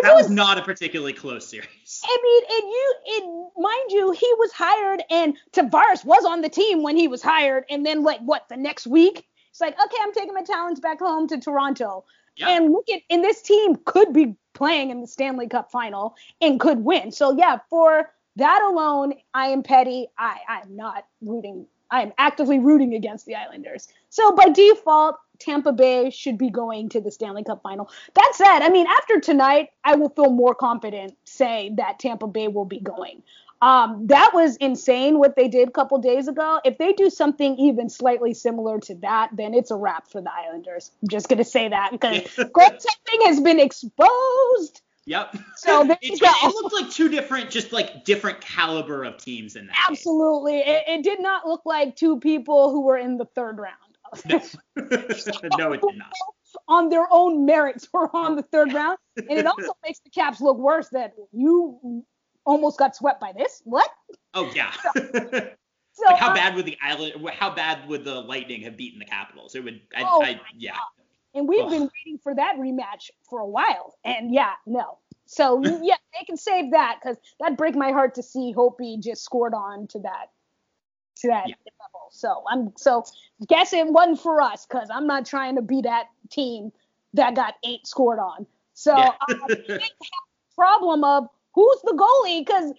that 0.02 0.14
was, 0.14 0.24
was 0.24 0.30
not 0.30 0.58
a 0.58 0.62
particularly 0.62 1.12
close 1.12 1.46
series. 1.46 2.02
I 2.04 2.18
mean, 2.22 2.42
and 2.50 2.70
you, 2.72 2.94
and 3.14 3.64
mind 3.64 3.90
you, 3.90 4.10
he 4.12 4.32
was 4.38 4.50
hired, 4.52 5.02
and 5.10 5.36
Tavares 5.52 6.04
was 6.04 6.24
on 6.24 6.40
the 6.40 6.48
team 6.48 6.82
when 6.82 6.96
he 6.96 7.06
was 7.06 7.22
hired, 7.22 7.64
and 7.70 7.84
then 7.84 8.02
like 8.02 8.20
what 8.20 8.48
the 8.48 8.56
next 8.56 8.86
week, 8.86 9.26
it's 9.50 9.60
like, 9.60 9.74
okay, 9.74 9.96
I'm 10.00 10.12
taking 10.12 10.34
my 10.34 10.42
talents 10.42 10.80
back 10.80 10.98
home 10.98 11.28
to 11.28 11.38
Toronto, 11.38 12.04
and 12.48 12.72
look 12.72 12.88
at, 12.90 13.02
and 13.10 13.22
this 13.24 13.42
team 13.42 13.76
could 13.84 14.12
be 14.12 14.36
playing 14.54 14.90
in 14.90 15.00
the 15.00 15.06
Stanley 15.06 15.48
Cup 15.48 15.70
final 15.70 16.16
and 16.40 16.60
could 16.60 16.84
win. 16.84 17.12
So 17.12 17.36
yeah, 17.36 17.58
for 17.68 18.10
that 18.36 18.62
alone, 18.62 19.14
I 19.34 19.48
am 19.48 19.62
petty. 19.62 20.08
I 20.18 20.38
I'm 20.48 20.76
not 20.76 21.06
rooting. 21.22 21.66
I 21.90 22.02
am 22.02 22.12
actively 22.18 22.58
rooting 22.58 22.94
against 22.94 23.26
the 23.26 23.34
Islanders. 23.34 23.88
So 24.10 24.32
by 24.32 24.48
default, 24.48 25.16
Tampa 25.40 25.72
Bay 25.72 26.10
should 26.10 26.38
be 26.38 26.50
going 26.50 26.88
to 26.90 27.00
the 27.00 27.10
Stanley 27.10 27.42
Cup 27.42 27.62
final. 27.62 27.90
That 28.14 28.32
said, 28.34 28.60
I 28.60 28.68
mean, 28.68 28.86
after 28.86 29.18
tonight, 29.18 29.70
I 29.84 29.96
will 29.96 30.10
feel 30.10 30.30
more 30.30 30.54
confident 30.54 31.16
saying 31.24 31.76
that 31.76 31.98
Tampa 31.98 32.28
Bay 32.28 32.46
will 32.48 32.64
be 32.64 32.78
going. 32.78 33.22
Um, 33.62 34.06
that 34.06 34.30
was 34.32 34.56
insane 34.56 35.18
what 35.18 35.36
they 35.36 35.48
did 35.48 35.68
a 35.68 35.70
couple 35.70 35.98
days 35.98 36.28
ago. 36.28 36.60
If 36.64 36.78
they 36.78 36.94
do 36.94 37.10
something 37.10 37.58
even 37.58 37.90
slightly 37.90 38.32
similar 38.32 38.80
to 38.80 38.94
that, 38.96 39.30
then 39.34 39.52
it's 39.52 39.70
a 39.70 39.76
wrap 39.76 40.10
for 40.10 40.22
the 40.22 40.30
Islanders. 40.32 40.90
I'm 41.02 41.08
just 41.08 41.28
gonna 41.28 41.44
say 41.44 41.68
that 41.68 41.90
because 41.92 42.20
goaltending 42.36 43.24
has 43.26 43.40
been 43.40 43.60
exposed. 43.60 44.80
Yep. 45.06 45.36
So 45.56 45.84
there 45.84 45.98
you 46.02 46.18
go. 46.18 46.30
it 46.30 46.54
looked 46.54 46.74
like 46.74 46.90
two 46.90 47.08
different, 47.08 47.50
just 47.50 47.72
like 47.72 48.04
different 48.04 48.40
caliber 48.40 49.04
of 49.04 49.18
teams 49.18 49.56
in 49.56 49.66
that. 49.66 49.72
game. 49.72 49.84
Absolutely. 49.90 50.58
It, 50.60 50.84
it 50.86 51.02
did 51.02 51.20
not 51.20 51.46
look 51.46 51.62
like 51.64 51.96
two 51.96 52.20
people 52.20 52.70
who 52.70 52.82
were 52.82 52.96
in 52.96 53.16
the 53.16 53.24
third 53.24 53.58
round. 53.58 53.76
no, 55.58 55.72
it 55.72 55.82
did 55.82 55.98
not. 55.98 56.12
on 56.68 56.88
their 56.88 57.06
own 57.10 57.44
merits 57.44 57.88
were 57.92 58.14
on 58.14 58.36
the 58.36 58.42
third 58.42 58.72
round. 58.72 58.98
And 59.16 59.32
it 59.38 59.46
also 59.46 59.72
makes 59.84 60.00
the 60.00 60.10
Caps 60.10 60.40
look 60.40 60.58
worse 60.58 60.88
that 60.90 61.14
you 61.32 62.04
almost 62.44 62.78
got 62.78 62.96
swept 62.96 63.20
by 63.20 63.32
this. 63.32 63.62
What? 63.64 63.90
Oh 64.34 64.52
yeah. 64.54 64.72
So 65.92 66.04
like 66.06 66.18
how 66.18 66.32
bad 66.32 66.54
would 66.54 66.64
the 66.64 66.78
island? 66.82 67.14
How 67.32 67.50
bad 67.50 67.86
would 67.88 68.04
the 68.04 68.20
Lightning 68.20 68.62
have 68.62 68.76
beaten 68.76 68.98
the 68.98 69.04
Capitals? 69.04 69.54
It 69.54 69.64
would. 69.64 69.80
I, 69.94 70.02
Oh 70.02 70.22
I, 70.22 70.40
yeah. 70.56 70.76
and 71.34 71.48
we've 71.48 71.64
Ugh. 71.64 71.70
been 71.70 71.82
waiting 71.82 72.18
for 72.22 72.34
that 72.34 72.56
rematch 72.56 73.10
for 73.28 73.40
a 73.40 73.46
while. 73.46 73.96
And 74.04 74.32
yeah, 74.32 74.52
no. 74.66 74.98
So 75.26 75.60
yeah, 75.82 75.96
they 76.18 76.24
can 76.24 76.36
save 76.36 76.70
that 76.70 76.98
because 77.00 77.18
that'd 77.38 77.58
break 77.58 77.74
my 77.74 77.92
heart 77.92 78.14
to 78.14 78.22
see 78.22 78.52
Hopi 78.52 78.98
just 78.98 79.24
scored 79.24 79.52
on 79.52 79.88
to 79.88 79.98
that 80.00 80.30
to 81.16 81.28
that 81.28 81.48
Yeah. 81.48 81.54
level. 81.66 82.08
So 82.10 82.44
I'm 82.48 82.72
so 82.76 83.04
guess 83.46 83.72
it 83.72 83.86
wasn't 83.86 84.20
for 84.20 84.40
us 84.40 84.66
because 84.66 84.88
I'm 84.90 85.06
not 85.06 85.26
trying 85.26 85.56
to 85.56 85.62
be 85.62 85.82
that 85.82 86.06
team 86.30 86.72
that 87.14 87.34
got 87.34 87.56
eight 87.64 87.86
scored 87.86 88.20
on. 88.20 88.46
So 88.74 88.96
Yeah. 88.96 89.12
uh, 89.28 89.78
problem 90.54 91.04
of 91.04 91.28
who's 91.54 91.78
the 91.84 91.92
goalie 91.92 92.44
because 92.46 92.72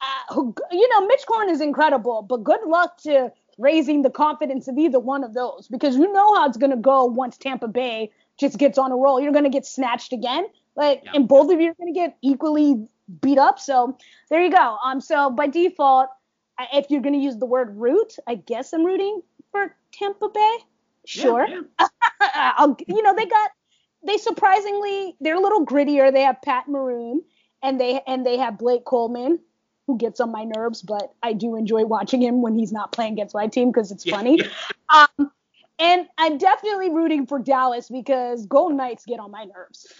uh, 0.00 0.42
you 0.72 0.88
know 0.90 1.06
Mitch 1.06 1.24
Korn 1.26 1.48
is 1.50 1.60
incredible, 1.60 2.22
but 2.22 2.44
good 2.44 2.60
luck 2.66 2.98
to 3.02 3.32
raising 3.58 4.02
the 4.02 4.10
confidence 4.10 4.68
of 4.68 4.76
either 4.76 5.00
one 5.00 5.24
of 5.24 5.32
those 5.34 5.68
because 5.68 5.96
you 5.96 6.12
know 6.12 6.34
how 6.34 6.46
it's 6.46 6.58
gonna 6.58 6.76
go 6.76 7.04
once 7.06 7.36
Tampa 7.38 7.68
Bay 7.68 8.10
just 8.38 8.58
gets 8.58 8.76
on 8.78 8.92
a 8.92 8.96
roll. 8.96 9.20
You're 9.20 9.32
gonna 9.32 9.48
get 9.50 9.64
snatched 9.64 10.12
again, 10.12 10.46
like, 10.76 11.02
Yeah. 11.04 11.12
and 11.14 11.28
both 11.28 11.50
of 11.50 11.60
you 11.60 11.70
are 11.70 11.74
gonna 11.74 11.92
get 11.92 12.16
equally 12.22 12.86
beat 13.22 13.38
up. 13.38 13.58
So 13.58 13.96
there 14.28 14.42
you 14.42 14.50
go. 14.50 14.76
Um, 14.84 15.00
so 15.00 15.30
by 15.30 15.46
default, 15.46 16.08
if 16.72 16.90
you're 16.90 17.00
gonna 17.00 17.16
use 17.18 17.36
the 17.38 17.46
word 17.46 17.76
root, 17.76 18.16
I 18.26 18.34
guess 18.34 18.72
I'm 18.72 18.84
rooting 18.84 19.22
for 19.52 19.74
Tampa 19.92 20.28
Bay. 20.28 20.56
Sure. 21.06 21.46
Yeah, 21.48 21.60
yeah. 21.80 22.52
I'll, 22.58 22.76
you 22.86 23.02
know, 23.02 23.14
they 23.14 23.26
got 23.26 23.50
they 24.04 24.18
surprisingly 24.18 25.16
they're 25.20 25.36
a 25.36 25.40
little 25.40 25.64
grittier. 25.64 26.12
They 26.12 26.22
have 26.22 26.40
Pat 26.42 26.68
Maroon 26.68 27.22
and 27.62 27.80
they 27.80 28.00
and 28.06 28.24
they 28.24 28.36
have 28.38 28.58
Blake 28.58 28.84
Coleman, 28.84 29.38
who 29.86 29.96
gets 29.98 30.20
on 30.20 30.30
my 30.30 30.44
nerves, 30.44 30.82
but 30.82 31.12
I 31.22 31.32
do 31.32 31.56
enjoy 31.56 31.84
watching 31.84 32.22
him 32.22 32.42
when 32.42 32.58
he's 32.58 32.72
not 32.72 32.92
playing 32.92 33.14
against 33.14 33.34
my 33.34 33.46
team 33.46 33.70
because 33.70 33.90
it's 33.92 34.04
Yeah, 34.06 34.16
funny. 34.16 34.38
yeah. 34.38 34.48
Um, 35.18 35.30
and 35.78 36.06
I'm 36.16 36.38
definitely 36.38 36.90
rooting 36.90 37.26
for 37.26 37.38
Dallas 37.38 37.88
because 37.88 38.46
Golden 38.46 38.76
Knights 38.78 39.04
get 39.04 39.18
on 39.20 39.30
my 39.30 39.44
nerves. 39.44 39.92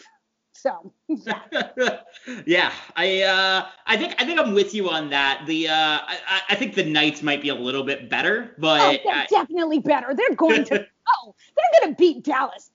So 0.53 0.93
yeah. 1.09 1.43
yeah, 2.47 2.73
I 2.97 3.23
uh, 3.23 3.67
I 3.87 3.97
think 3.99 4.15
I 4.19 4.25
think 4.25 4.41
I'm 4.41 4.55
with 4.55 4.75
you 4.75 4.89
on 4.89 5.11
that. 5.11 5.43
The 5.47 5.69
uh, 5.69 5.73
I, 5.75 6.41
I- 6.49 6.55
think 6.55 6.75
the 6.75 6.85
Knights 6.85 7.23
might 7.23 7.43
be 7.43 7.51
a 7.51 7.55
little 7.55 7.83
bit 7.85 8.09
better, 8.09 8.55
but 8.59 8.81
Oh, 8.81 8.97
they're 9.05 9.15
I- 9.15 9.27
definitely 9.29 9.81
better. 9.81 10.15
They're 10.15 10.35
going 10.37 10.65
to. 10.65 10.87
Oh, 11.25 11.37
they're 11.57 11.81
going 11.81 11.95
to 11.95 11.99
beat 11.99 12.25
Dallas. 12.25 12.73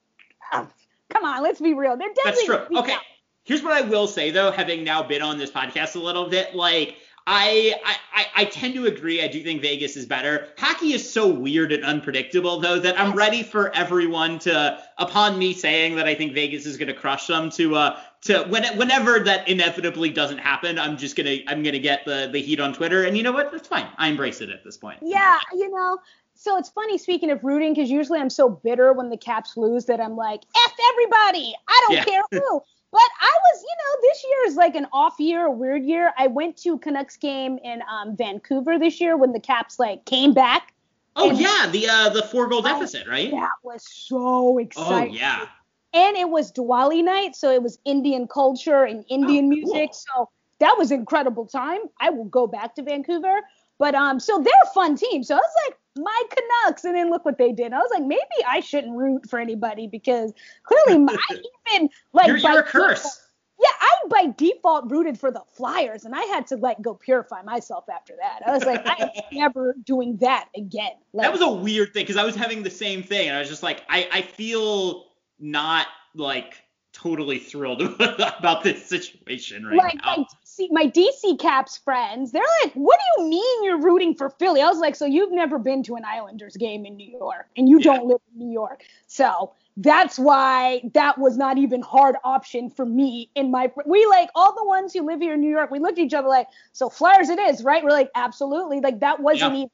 Oh, 0.53 0.65
come 1.09 1.25
on, 1.25 1.43
let's 1.43 1.59
be 1.59 1.73
real. 1.73 1.97
They're 1.97 2.07
that's 2.23 2.41
definitely. 2.41 2.45
true. 2.45 2.55
gonna 2.55 2.69
beat 2.69 2.77
Okay, 2.79 2.87
Dallas. 2.87 3.05
Here's 3.43 3.63
what 3.63 3.73
I 3.73 3.81
will 3.81 4.07
say 4.07 4.31
though, 4.31 4.51
having 4.51 4.83
now 4.83 5.03
been 5.03 5.21
on 5.21 5.37
this 5.37 5.51
podcast 5.51 5.95
a 5.95 5.99
little 5.99 6.29
bit, 6.29 6.55
like. 6.55 6.97
I, 7.27 7.75
I 8.15 8.25
I- 8.35 8.45
tend 8.45 8.73
to 8.73 8.87
agree. 8.87 9.23
I 9.23 9.27
do 9.27 9.43
think 9.43 9.61
Vegas 9.61 9.95
is 9.95 10.07
better. 10.07 10.47
Hockey 10.57 10.93
is 10.93 11.07
so 11.07 11.27
weird 11.27 11.71
and 11.71 11.85
unpredictable, 11.85 12.59
though, 12.59 12.79
that 12.79 12.99
I'm 12.99 13.13
ready 13.13 13.43
for 13.43 13.73
everyone 13.75 14.39
to, 14.39 14.79
upon 14.97 15.37
me 15.37 15.53
saying 15.53 15.97
that 15.97 16.07
I 16.07 16.15
think 16.15 16.33
Vegas 16.33 16.65
is 16.65 16.77
going 16.77 16.87
to 16.87 16.95
crush 16.95 17.27
them, 17.27 17.51
to 17.51 17.75
uh 17.75 17.99
to 18.21 18.43
when 18.49 18.65
whenever 18.75 19.19
that 19.19 19.47
inevitably 19.47 20.09
doesn't 20.09 20.39
happen, 20.39 20.79
I'm 20.79 20.97
just 20.97 21.15
gonna 21.15 21.37
I'm 21.47 21.61
gonna 21.61 21.77
get 21.77 22.05
the 22.05 22.27
the 22.33 22.41
heat 22.41 22.59
on 22.59 22.73
Twitter, 22.73 23.03
and 23.03 23.15
you 23.15 23.21
know 23.21 23.31
what? 23.31 23.51
That's 23.51 23.67
fine. 23.67 23.87
I 23.99 24.07
embrace 24.07 24.41
it 24.41 24.49
at 24.49 24.63
this 24.63 24.77
point. 24.77 24.97
Yeah, 25.03 25.37
you 25.53 25.69
know. 25.69 25.99
So 26.41 26.57
it's 26.57 26.69
funny 26.69 26.97
speaking 26.97 27.29
of 27.29 27.43
rooting 27.43 27.71
because 27.75 27.91
usually 27.91 28.19
I'm 28.19 28.31
so 28.31 28.49
bitter 28.49 28.93
when 28.93 29.11
the 29.11 29.17
Caps 29.17 29.55
lose 29.57 29.85
that 29.85 30.01
I'm 30.01 30.15
like, 30.15 30.41
F 30.55 30.71
everybody. 30.91 31.53
I 31.67 31.85
don't 31.87 31.97
Yeah. 31.97 32.03
care 32.05 32.23
who. 32.31 32.61
But 32.93 33.09
I 33.21 33.31
was, 33.31 33.61
you 33.61 33.75
know, 33.77 34.09
this 34.09 34.23
year 34.25 34.47
is 34.47 34.55
like 34.55 34.75
an 34.75 34.85
off 34.91 35.17
year, 35.17 35.45
a 35.45 35.51
weird 35.51 35.85
year. 35.85 36.11
I 36.17 36.27
went 36.27 36.57
to 36.63 36.77
Canucks 36.79 37.15
game 37.15 37.57
in 37.63 37.81
um, 37.89 38.17
Vancouver 38.17 38.77
this 38.77 38.99
year 38.99 39.15
when 39.15 39.31
the 39.31 39.39
Caps 39.39 39.79
like 39.79 40.03
came 40.05 40.33
back. 40.33 40.73
Oh 41.15 41.29
And- 41.29 41.39
yeah, 41.39 41.69
the 41.71 41.87
uh 41.87 42.09
the 42.09 42.23
four 42.23 42.47
goal 42.47 42.61
deficit, 42.63 43.07
right? 43.07 43.29
That 43.31 43.51
was 43.63 43.85
so 43.87 44.57
exciting. 44.57 45.13
Oh 45.15 45.17
yeah. 45.17 45.45
and 45.93 46.17
it 46.17 46.27
was 46.27 46.51
Diwali 46.51 47.01
night, 47.03 47.35
so 47.37 47.49
it 47.51 47.61
was 47.63 47.77
Indian 47.85 48.27
culture 48.27 48.83
and 48.83 49.05
Indian 49.09 49.45
Oh, 49.45 49.49
music. 49.49 49.91
cool. 49.91 49.93
So 49.93 50.29
that 50.59 50.75
was 50.77 50.91
incredible 50.91 51.45
time. 51.45 51.81
I 51.99 52.09
will 52.09 52.25
go 52.25 52.45
back 52.47 52.73
to 52.75 52.81
Vancouver. 52.83 53.41
But 53.77 53.95
um, 53.95 54.19
so 54.19 54.41
they're 54.41 54.53
a 54.65 54.73
fun 54.73 54.97
team. 54.97 55.23
So 55.23 55.35
I 55.35 55.37
was 55.37 55.53
like, 55.67 55.77
my 55.97 56.23
Canucks, 56.29 56.83
and 56.85 56.95
then 56.95 57.09
look 57.09 57.25
what 57.25 57.37
they 57.37 57.51
did. 57.51 57.73
I 57.73 57.79
was 57.79 57.91
like, 57.93 58.03
maybe 58.03 58.21
I 58.47 58.59
shouldn't 58.61 58.95
root 58.97 59.29
for 59.29 59.39
anybody 59.39 59.87
because 59.87 60.33
clearly 60.63 60.99
my 61.03 61.17
even 61.75 61.89
like 62.13 62.27
You're, 62.27 62.37
you're 62.37 62.59
a 62.59 62.63
default- 62.63 62.65
curse. 62.67 63.21
yeah, 63.59 63.69
I 63.79 63.95
by 64.09 64.33
default 64.37 64.89
rooted 64.89 65.19
for 65.19 65.31
the 65.31 65.41
Flyers, 65.53 66.05
and 66.05 66.15
I 66.15 66.21
had 66.23 66.47
to 66.47 66.55
like 66.57 66.81
go 66.81 66.93
purify 66.95 67.41
myself 67.43 67.85
after 67.89 68.13
that. 68.21 68.41
I 68.47 68.51
was 68.51 68.63
like, 68.65 68.81
I 68.85 68.95
am 69.03 69.09
never 69.31 69.75
doing 69.85 70.17
that 70.17 70.49
again. 70.55 70.91
Like, 71.13 71.25
That 71.25 71.31
was 71.33 71.41
a 71.41 71.49
weird 71.51 71.93
thing 71.93 72.03
because 72.03 72.17
I 72.17 72.23
was 72.23 72.35
having 72.35 72.63
the 72.63 72.69
same 72.71 73.03
thing, 73.03 73.27
and 73.27 73.35
I 73.35 73.39
was 73.39 73.49
just 73.49 73.63
like, 73.63 73.83
I 73.89 74.07
I 74.11 74.21
feel 74.21 75.05
not 75.39 75.87
like 76.15 76.55
totally 76.93 77.39
thrilled 77.39 77.81
about 77.99 78.63
this 78.63 78.85
situation 78.85 79.65
right 79.65 79.77
like 79.77 79.95
now. 79.95 80.15
my 80.17 80.25
DC, 80.61 80.67
my 80.71 80.85
DC 80.87 81.39
Caps 81.39 81.77
friends, 81.77 82.31
they're 82.31 82.43
like, 82.63 82.73
"What 82.73 82.99
do 82.99 83.23
you 83.23 83.29
mean 83.29 83.63
you're 83.63 83.81
rooting 83.81 84.15
for 84.15 84.29
Philly?" 84.29 84.61
I 84.61 84.67
was 84.69 84.79
like, 84.79 84.95
"So 84.95 85.05
you've 85.05 85.31
never 85.31 85.57
been 85.59 85.83
to 85.83 85.95
an 85.95 86.03
Islanders 86.05 86.55
game 86.57 86.85
in 86.85 86.95
New 86.97 87.09
York, 87.09 87.47
and 87.57 87.67
you 87.69 87.79
Yeah. 87.79 87.83
don't 87.83 88.05
live 88.05 88.19
in 88.33 88.39
New 88.39 88.51
York, 88.51 88.83
so 89.07 89.51
that's 89.77 90.19
why 90.19 90.81
that 90.93 91.17
was 91.17 91.37
not 91.37 91.57
even 91.57 91.81
hard 91.81 92.17
option 92.25 92.69
for 92.69 92.85
me 92.85 93.29
and 93.37 93.51
my 93.51 93.71
we 93.85 94.05
like 94.07 94.29
all 94.35 94.53
the 94.53 94.65
ones 94.65 94.93
who 94.93 95.01
live 95.01 95.21
here 95.21 95.33
in 95.35 95.41
New 95.41 95.49
York. 95.49 95.71
We 95.71 95.79
looked 95.79 95.97
at 95.97 96.05
each 96.05 96.13
other 96.13 96.27
like, 96.27 96.47
"So 96.73 96.89
Flyers 96.89 97.29
it 97.29 97.39
is, 97.39 97.63
right?" 97.63 97.83
We're 97.83 97.91
like, 97.91 98.11
"Absolutely." 98.15 98.81
Like 98.81 98.99
that 98.99 99.19
wasn't 99.21 99.53
Yeah. 99.53 99.59
even. 99.61 99.71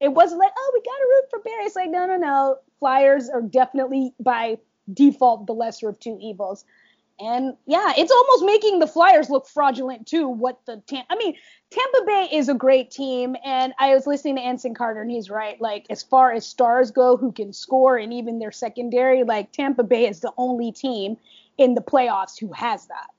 It 0.00 0.08
wasn't 0.14 0.40
like, 0.40 0.52
"Oh, 0.58 0.70
we 0.74 0.80
gotta 0.82 1.06
root 1.08 1.30
for 1.30 1.38
Barry." 1.40 1.64
It's 1.64 1.76
like, 1.76 1.90
no, 1.90 2.06
no, 2.06 2.16
no. 2.16 2.56
Flyers 2.80 3.30
are 3.30 3.42
definitely 3.42 4.14
by 4.20 4.58
default 4.92 5.46
the 5.46 5.54
lesser 5.54 5.88
of 5.88 5.98
two 6.00 6.18
evils. 6.20 6.64
And 7.20 7.56
yeah, 7.66 7.92
it's 7.96 8.10
almost 8.10 8.44
making 8.44 8.78
the 8.78 8.86
Flyers 8.86 9.30
look 9.30 9.46
fraudulent 9.46 10.06
too. 10.06 10.28
What 10.28 10.60
the 10.66 10.82
Tam- 10.86 11.04
I 11.10 11.16
mean, 11.16 11.34
Tampa 11.70 12.04
Bay 12.06 12.28
is 12.32 12.48
a 12.48 12.54
great 12.54 12.90
team, 12.90 13.36
and 13.44 13.72
I 13.78 13.94
was 13.94 14.06
listening 14.06 14.36
to 14.36 14.42
Anson 14.42 14.74
Carter, 14.74 15.02
and 15.02 15.10
he's 15.10 15.30
right. 15.30 15.60
Like 15.60 15.86
as 15.90 16.02
far 16.02 16.32
as 16.32 16.46
stars 16.46 16.90
go, 16.90 17.16
who 17.16 17.30
can 17.32 17.52
score, 17.52 17.96
and 17.96 18.12
even 18.12 18.38
their 18.38 18.52
secondary, 18.52 19.24
like 19.24 19.52
Tampa 19.52 19.82
Bay 19.84 20.08
is 20.08 20.20
the 20.20 20.32
only 20.36 20.72
team 20.72 21.16
in 21.58 21.74
the 21.74 21.82
playoffs 21.82 22.38
who 22.38 22.52
has 22.52 22.86
that. 22.86 23.10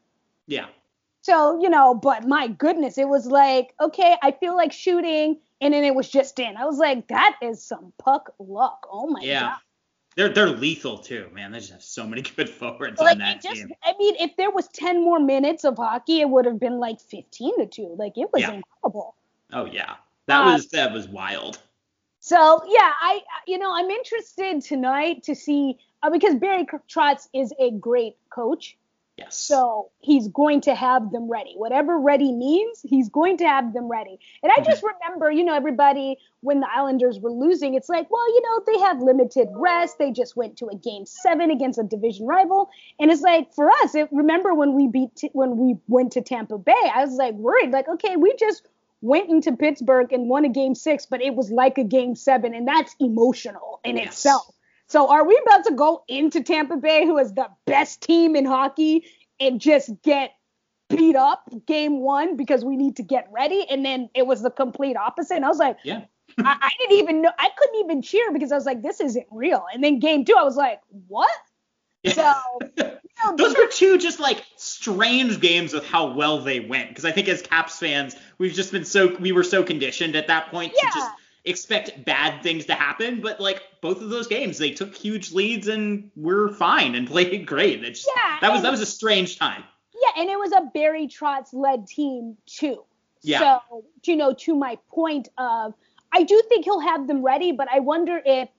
yeah. 0.47 0.67
So 1.21 1.61
you 1.61 1.69
know, 1.69 1.93
but 1.95 2.27
my 2.27 2.47
goodness, 2.47 2.97
it 2.97 3.07
was 3.07 3.27
like, 3.27 3.73
okay, 3.79 4.17
I 4.21 4.31
feel 4.31 4.57
like 4.57 4.73
shooting, 4.73 5.39
and 5.61 5.73
then 5.73 5.83
it 5.85 5.95
was 5.95 6.09
just 6.09 6.37
in. 6.39 6.57
I 6.57 6.65
was 6.65 6.77
like, 6.79 7.07
that 7.07 7.37
is 7.41 7.63
some 7.63 7.93
puck 7.97 8.33
luck. 8.39 8.87
Oh 8.91 9.07
my 9.07 9.21
Yeah. 9.21 9.39
god. 9.41 9.57
They're 10.15 10.29
they're 10.29 10.49
lethal 10.49 10.97
too, 10.99 11.29
man. 11.33 11.51
They 11.51 11.59
just 11.59 11.71
have 11.71 11.83
so 11.83 12.05
many 12.05 12.21
good 12.35 12.49
forwards 12.49 13.01
like 13.01 13.13
on 13.13 13.19
that 13.19 13.41
just 13.41 13.55
team. 13.61 13.73
i 13.83 13.93
mean 13.99 14.15
if 14.19 14.35
there 14.37 14.51
was 14.51 14.67
10 14.69 15.03
more 15.03 15.19
minutes 15.19 15.63
of 15.63 15.77
hockey 15.77 16.21
it 16.21 16.29
would 16.29 16.45
have 16.45 16.59
been 16.59 16.79
like 16.79 16.99
15 17.01 17.59
to 17.59 17.65
2 17.65 17.95
like 17.97 18.13
it 18.17 18.29
was 18.31 18.41
Yeah. 18.41 18.51
incredible 18.51 19.15
Oh 19.51 19.65
yeah. 19.65 19.95
That 20.27 20.39
Uh, 20.45 20.53
was 20.53 20.67
that 20.69 20.91
was 20.93 21.07
wild. 21.07 21.59
so 22.19 22.61
yeah 22.67 22.91
i 23.01 23.21
you 23.47 23.57
know 23.57 23.73
i'm 23.73 23.89
interested 23.89 24.61
tonight 24.61 25.23
to 25.23 25.35
see 25.35 25.77
uh, 26.03 26.09
because 26.09 26.35
barry 26.35 26.65
trotz 26.89 27.27
is 27.33 27.53
a 27.59 27.71
great 27.71 28.15
coach 28.29 28.77
Yes. 29.17 29.37
so 29.37 29.91
he's 29.99 30.27
going 30.27 30.61
to 30.61 30.73
have 30.73 31.11
them 31.11 31.29
ready. 31.29 31.53
Whatever 31.55 31.99
ready 31.99 32.31
means 32.31 32.81
he's 32.83 33.09
going 33.09 33.37
to 33.37 33.45
have 33.47 33.71
them 33.73 33.87
ready. 33.87 34.17
And 34.41 34.51
i 34.51 34.55
mm-hmm. 34.55 34.65
just 34.65 34.83
remember 34.83 35.31
you 35.31 35.43
know 35.43 35.53
everybody 35.53 36.17
when 36.41 36.61
the 36.61 36.67
islanders 36.73 37.19
were 37.19 37.31
losing 37.31 37.75
it's 37.75 37.89
like 37.89 38.09
well 38.09 38.27
you 38.27 38.41
know 38.41 38.63
they 38.65 38.79
have 38.79 39.01
limited 39.01 39.49
rest. 39.53 39.99
They 39.99 40.11
just 40.11 40.35
went 40.35 40.57
to 40.57 40.67
a 40.67 40.75
game 40.75 41.05
seven 41.05 41.51
against 41.51 41.77
a 41.79 41.83
division 41.83 42.25
rival. 42.25 42.69
And 42.99 43.11
it's 43.11 43.21
like 43.21 43.53
for 43.53 43.69
us 43.69 43.93
it, 43.93 44.09
remember 44.11 44.53
when 44.55 44.73
we 44.73 44.87
beat 44.87 45.15
T- 45.15 45.29
when 45.33 45.57
we 45.57 45.77
went 45.87 46.11
to 46.13 46.21
tampa 46.21 46.57
bay 46.57 46.73
i 46.95 47.05
was 47.05 47.13
like 47.13 47.35
worried 47.35 47.71
like 47.71 47.87
okay 47.87 48.15
we 48.15 48.33
just 48.39 48.67
went 49.01 49.29
into 49.29 49.55
pittsburgh 49.55 50.11
and 50.11 50.27
won 50.27 50.43
a 50.45 50.49
game 50.49 50.73
six 50.73 51.05
but 51.05 51.21
it 51.21 51.35
was 51.35 51.51
like 51.51 51.77
a 51.77 51.83
game 51.83 52.15
seven. 52.15 52.53
And 52.55 52.67
that's 52.67 52.95
emotional 52.99 53.79
in 53.83 53.97
Yes. 53.97 54.07
itself 54.07 54.53
so 54.93 55.09
are 55.09 55.27
we 55.27 55.35
about 55.43 55.65
to 55.65 55.73
go 55.73 56.03
into 56.07 56.43
Tampa 56.43 56.77
Bay, 56.77 57.03
who 57.03 57.17
is 57.17 57.33
the 57.33 57.47
best 57.65 58.01
team 58.01 58.35
in 58.35 58.45
hockey, 58.45 59.07
and 59.39 59.59
just 59.59 59.89
get 60.03 60.35
beat 60.87 61.15
up 61.15 61.49
game 61.65 61.99
one 61.99 62.37
because 62.37 62.63
we 62.63 62.77
need 62.77 62.97
to 62.97 63.01
get 63.01 63.27
ready? 63.31 63.65
And 63.67 63.83
then 63.83 64.11
it 64.13 64.27
was 64.27 64.43
the 64.43 64.51
complete 64.51 64.95
opposite. 64.95 65.33
And 65.33 65.45
I 65.45 65.47
was 65.47 65.57
like, 65.57 65.77
yeah. 65.83 66.01
I, 66.37 66.57
I 66.61 66.69
didn't 66.77 66.99
even 66.99 67.23
know, 67.23 67.31
I 67.39 67.49
couldn't 67.57 67.79
even 67.83 68.03
cheer 68.03 68.31
because 68.31 68.51
I 68.51 68.55
was 68.55 68.67
like, 68.67 68.83
this 68.83 68.99
isn't 68.99 69.25
real. 69.31 69.65
And 69.73 69.83
then 69.83 69.97
game 69.97 70.25
two, 70.25 70.35
I 70.37 70.43
was 70.43 70.57
like, 70.57 70.79
what? 71.07 71.31
So, 72.05 72.31
you 72.77 72.91
those 73.35 73.57
were 73.57 73.67
two 73.71 73.97
just 73.97 74.19
like 74.19 74.45
strange 74.57 75.39
games 75.39 75.73
with 75.73 75.87
how 75.87 76.13
well 76.13 76.39
they 76.39 76.59
went. 76.59 76.89
Because 76.89 77.05
I 77.05 77.11
think 77.11 77.29
as 77.29 77.41
Caps 77.41 77.79
fans, 77.79 78.15
we've 78.37 78.53
just 78.53 78.71
been 78.71 78.85
so 78.85 79.15
we 79.15 79.31
were 79.31 79.43
so 79.43 79.63
conditioned 79.63 80.15
at 80.15 80.27
that 80.27 80.51
point 80.51 80.73
Yeah. 80.75 80.89
to 80.91 80.95
just 80.95 81.11
expect 81.45 82.05
bad 82.05 82.41
things 82.41 82.65
to 82.65 82.73
happen. 82.73 83.21
But 83.21 83.39
like 83.39 83.61
both 83.81 84.01
of 84.01 84.09
those 84.09 84.27
games, 84.27 84.57
they 84.57 84.71
took 84.71 84.95
huge 84.95 85.31
leads 85.31 85.67
and 85.67 86.09
were 86.15 86.53
fine 86.53 86.95
and 86.95 87.07
played 87.13 87.45
great. 87.45 87.83
It's 87.83 88.07
Yeah, 88.15 88.37
that 88.41 88.51
was 88.51 88.61
that 88.61 88.71
was 88.71 88.81
a 88.81 88.85
strange 88.85 89.37
time. 89.37 89.63
Yeah, 89.93 90.21
and 90.21 90.29
it 90.29 90.37
was 90.37 90.51
a 90.51 90.69
Barry 90.73 91.07
Trotz 91.07 91.53
led 91.53 91.87
team 91.87 92.37
too. 92.45 92.83
Yeah. 93.21 93.59
So, 93.69 93.85
you 94.05 94.17
know, 94.17 94.33
to 94.33 94.55
my 94.55 94.77
point 94.89 95.29
of, 95.37 95.73
I 96.11 96.23
do 96.23 96.41
think 96.49 96.65
he'll 96.65 96.81
have 96.81 97.07
them 97.07 97.23
ready, 97.23 97.53
but 97.53 97.69
I 97.71 97.79
wonder 97.79 98.21
if 98.25 98.49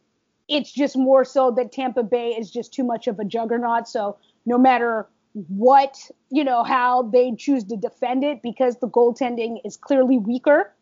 it's 0.49 0.73
just 0.73 0.97
more 0.97 1.25
so 1.25 1.51
that 1.53 1.71
Tampa 1.71 2.03
Bay 2.03 2.31
is 2.31 2.51
just 2.51 2.73
too 2.73 2.85
much 2.85 3.07
of 3.07 3.19
a 3.19 3.25
juggernaut. 3.25 3.89
So 3.89 4.17
no 4.47 4.59
matter 4.59 5.07
what, 5.33 6.11
you 6.31 6.45
know, 6.45 6.65
how 6.65 7.03
they 7.03 7.35
choose 7.37 7.65
to 7.65 7.77
defend 7.77 8.25
it, 8.25 8.41
because 8.43 8.79
the 8.79 8.89
goaltending 8.89 9.59
is 9.65 9.77
clearly 9.77 10.19
weaker 10.19 10.73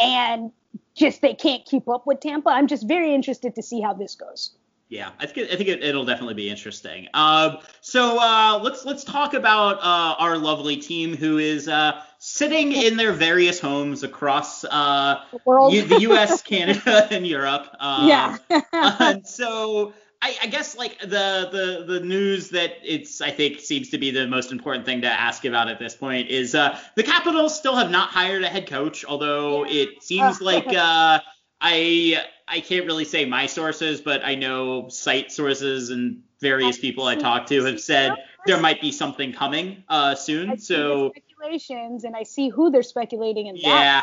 and 0.00 0.50
just 0.96 1.20
they 1.20 1.34
can't 1.34 1.64
keep 1.64 1.88
up 1.88 2.06
with 2.06 2.20
Tampa. 2.20 2.50
I'm 2.50 2.66
just 2.66 2.88
very 2.88 3.14
interested 3.14 3.54
to 3.54 3.62
see 3.62 3.80
how 3.80 3.92
this 3.92 4.14
goes. 4.14 4.52
Yeah, 4.88 5.10
I 5.18 5.26
think 5.26 5.48
it, 5.48 5.52
I 5.52 5.56
think 5.56 5.68
it, 5.68 5.82
it'll 5.82 6.04
definitely 6.04 6.34
be 6.34 6.48
interesting. 6.48 7.08
Um, 7.12 7.58
so 7.80 8.20
uh, 8.20 8.60
let's 8.62 8.84
let's 8.84 9.02
talk 9.02 9.34
about 9.34 9.78
uh, 9.78 10.14
our 10.18 10.38
lovely 10.38 10.76
team 10.76 11.16
who 11.16 11.38
is 11.38 11.68
uh, 11.68 12.00
sitting 12.18 12.72
in 12.72 12.96
their 12.96 13.12
various 13.12 13.58
homes 13.58 14.04
across 14.04 14.62
uh, 14.64 15.24
World. 15.44 15.72
U- 15.72 15.82
the 15.82 16.00
U.S., 16.02 16.40
Canada, 16.40 17.08
and 17.10 17.26
Europe. 17.26 17.66
Um, 17.80 18.08
yeah. 18.08 18.38
and 18.72 19.26
so 19.26 19.92
I, 20.26 20.36
I 20.42 20.46
guess 20.48 20.76
like 20.76 20.98
the 20.98 21.48
the 21.52 21.84
the 21.86 22.00
news 22.00 22.50
that 22.50 22.78
it's 22.82 23.20
I 23.20 23.30
think 23.30 23.60
seems 23.60 23.90
to 23.90 23.98
be 23.98 24.10
the 24.10 24.26
most 24.26 24.50
important 24.50 24.84
thing 24.84 25.02
to 25.02 25.06
ask 25.06 25.44
about 25.44 25.68
at 25.68 25.78
this 25.78 25.94
point 25.94 26.30
is 26.30 26.52
uh, 26.52 26.76
the 26.96 27.04
Capitals 27.04 27.56
still 27.56 27.76
have 27.76 27.92
not 27.92 28.08
hired 28.08 28.42
a 28.42 28.48
head 28.48 28.66
coach, 28.66 29.04
although 29.04 29.64
it 29.64 30.02
seems 30.02 30.40
like 30.50 30.66
uh, 30.66 31.20
I 31.60 32.24
I 32.48 32.60
can't 32.60 32.86
really 32.86 33.04
say 33.04 33.24
my 33.24 33.46
sources, 33.46 34.00
but 34.00 34.24
I 34.24 34.34
know 34.34 34.88
site 34.88 35.30
sources 35.30 35.90
and 35.90 36.22
various 36.40 36.76
people 36.76 37.04
I 37.04 37.14
talked 37.14 37.48
to 37.50 37.64
have 37.64 37.80
said 37.80 38.12
there 38.46 38.60
might 38.60 38.80
be 38.80 38.90
something 38.90 39.32
coming 39.32 39.84
uh, 39.88 40.16
soon. 40.16 40.58
So 40.58 41.10
speculations 41.10 42.02
and 42.02 42.16
I 42.16 42.24
see 42.24 42.48
who 42.48 42.70
they're 42.70 42.82
speculating 42.82 43.46
in 43.46 43.54
that. 43.54 43.62
yeah. 43.62 44.02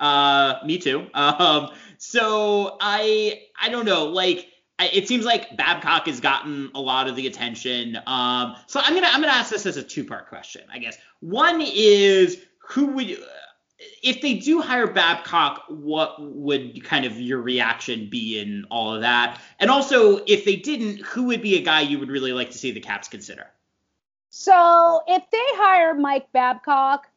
Uh, 0.00 0.58
me 0.66 0.78
too. 0.78 1.06
Um, 1.14 1.70
so 1.98 2.78
I 2.80 3.44
I 3.60 3.68
don't 3.68 3.84
know. 3.84 4.06
Like 4.06 4.51
it 4.78 5.06
seems 5.08 5.24
like 5.24 5.56
Babcock 5.56 6.06
has 6.06 6.20
gotten 6.20 6.70
a 6.74 6.80
lot 6.80 7.08
of 7.08 7.16
the 7.16 7.26
attention. 7.26 7.98
Um, 8.06 8.56
so 8.66 8.80
I'm 8.82 8.94
gonna 8.94 9.08
I'm 9.08 9.20
gonna 9.20 9.32
ask 9.32 9.50
this 9.50 9.66
as 9.66 9.76
a 9.76 9.82
two 9.82 10.04
part 10.04 10.28
question. 10.28 10.62
I 10.72 10.78
guess 10.78 10.98
one 11.20 11.60
is 11.60 12.38
who 12.58 12.86
would 12.86 13.18
if 14.02 14.20
they 14.20 14.34
do 14.34 14.60
hire 14.60 14.86
Babcock, 14.86 15.64
what 15.68 16.16
would 16.20 16.84
kind 16.84 17.04
of 17.04 17.20
your 17.20 17.40
reaction 17.40 18.08
be 18.08 18.38
in 18.38 18.64
all 18.70 18.94
of 18.94 19.00
that? 19.00 19.40
And 19.58 19.70
also, 19.70 20.18
if 20.26 20.44
they 20.44 20.56
didn't, 20.56 21.00
who 21.00 21.24
would 21.24 21.42
be 21.42 21.56
a 21.56 21.62
guy 21.62 21.80
you 21.80 21.98
would 21.98 22.10
really 22.10 22.32
like 22.32 22.50
to 22.52 22.58
see 22.58 22.70
the 22.70 22.80
Caps 22.80 23.08
consider? 23.08 23.46
So 24.30 25.02
if 25.06 25.22
they 25.30 25.38
hire 25.56 25.94
Mike 25.94 26.30
Babcock, 26.32 27.08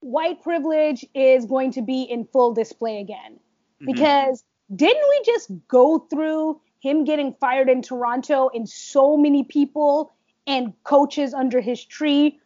white 0.00 0.42
privilege 0.42 1.04
is 1.14 1.46
going 1.46 1.72
to 1.72 1.82
be 1.82 2.02
in 2.02 2.24
full 2.26 2.54
display 2.54 3.00
again. 3.00 3.40
Mhm. 3.80 3.86
Because 3.86 4.44
didn't 4.74 5.02
we 5.08 5.22
just 5.24 5.50
go 5.68 5.98
through 5.98 6.60
him 6.80 7.04
getting 7.04 7.34
fired 7.34 7.68
in 7.68 7.82
Toronto 7.82 8.50
and 8.54 8.68
so 8.68 9.16
many 9.16 9.44
people 9.44 10.12
and 10.46 10.72
coaches 10.84 11.34
under 11.34 11.60
his 11.60 11.84
tree 11.84 12.38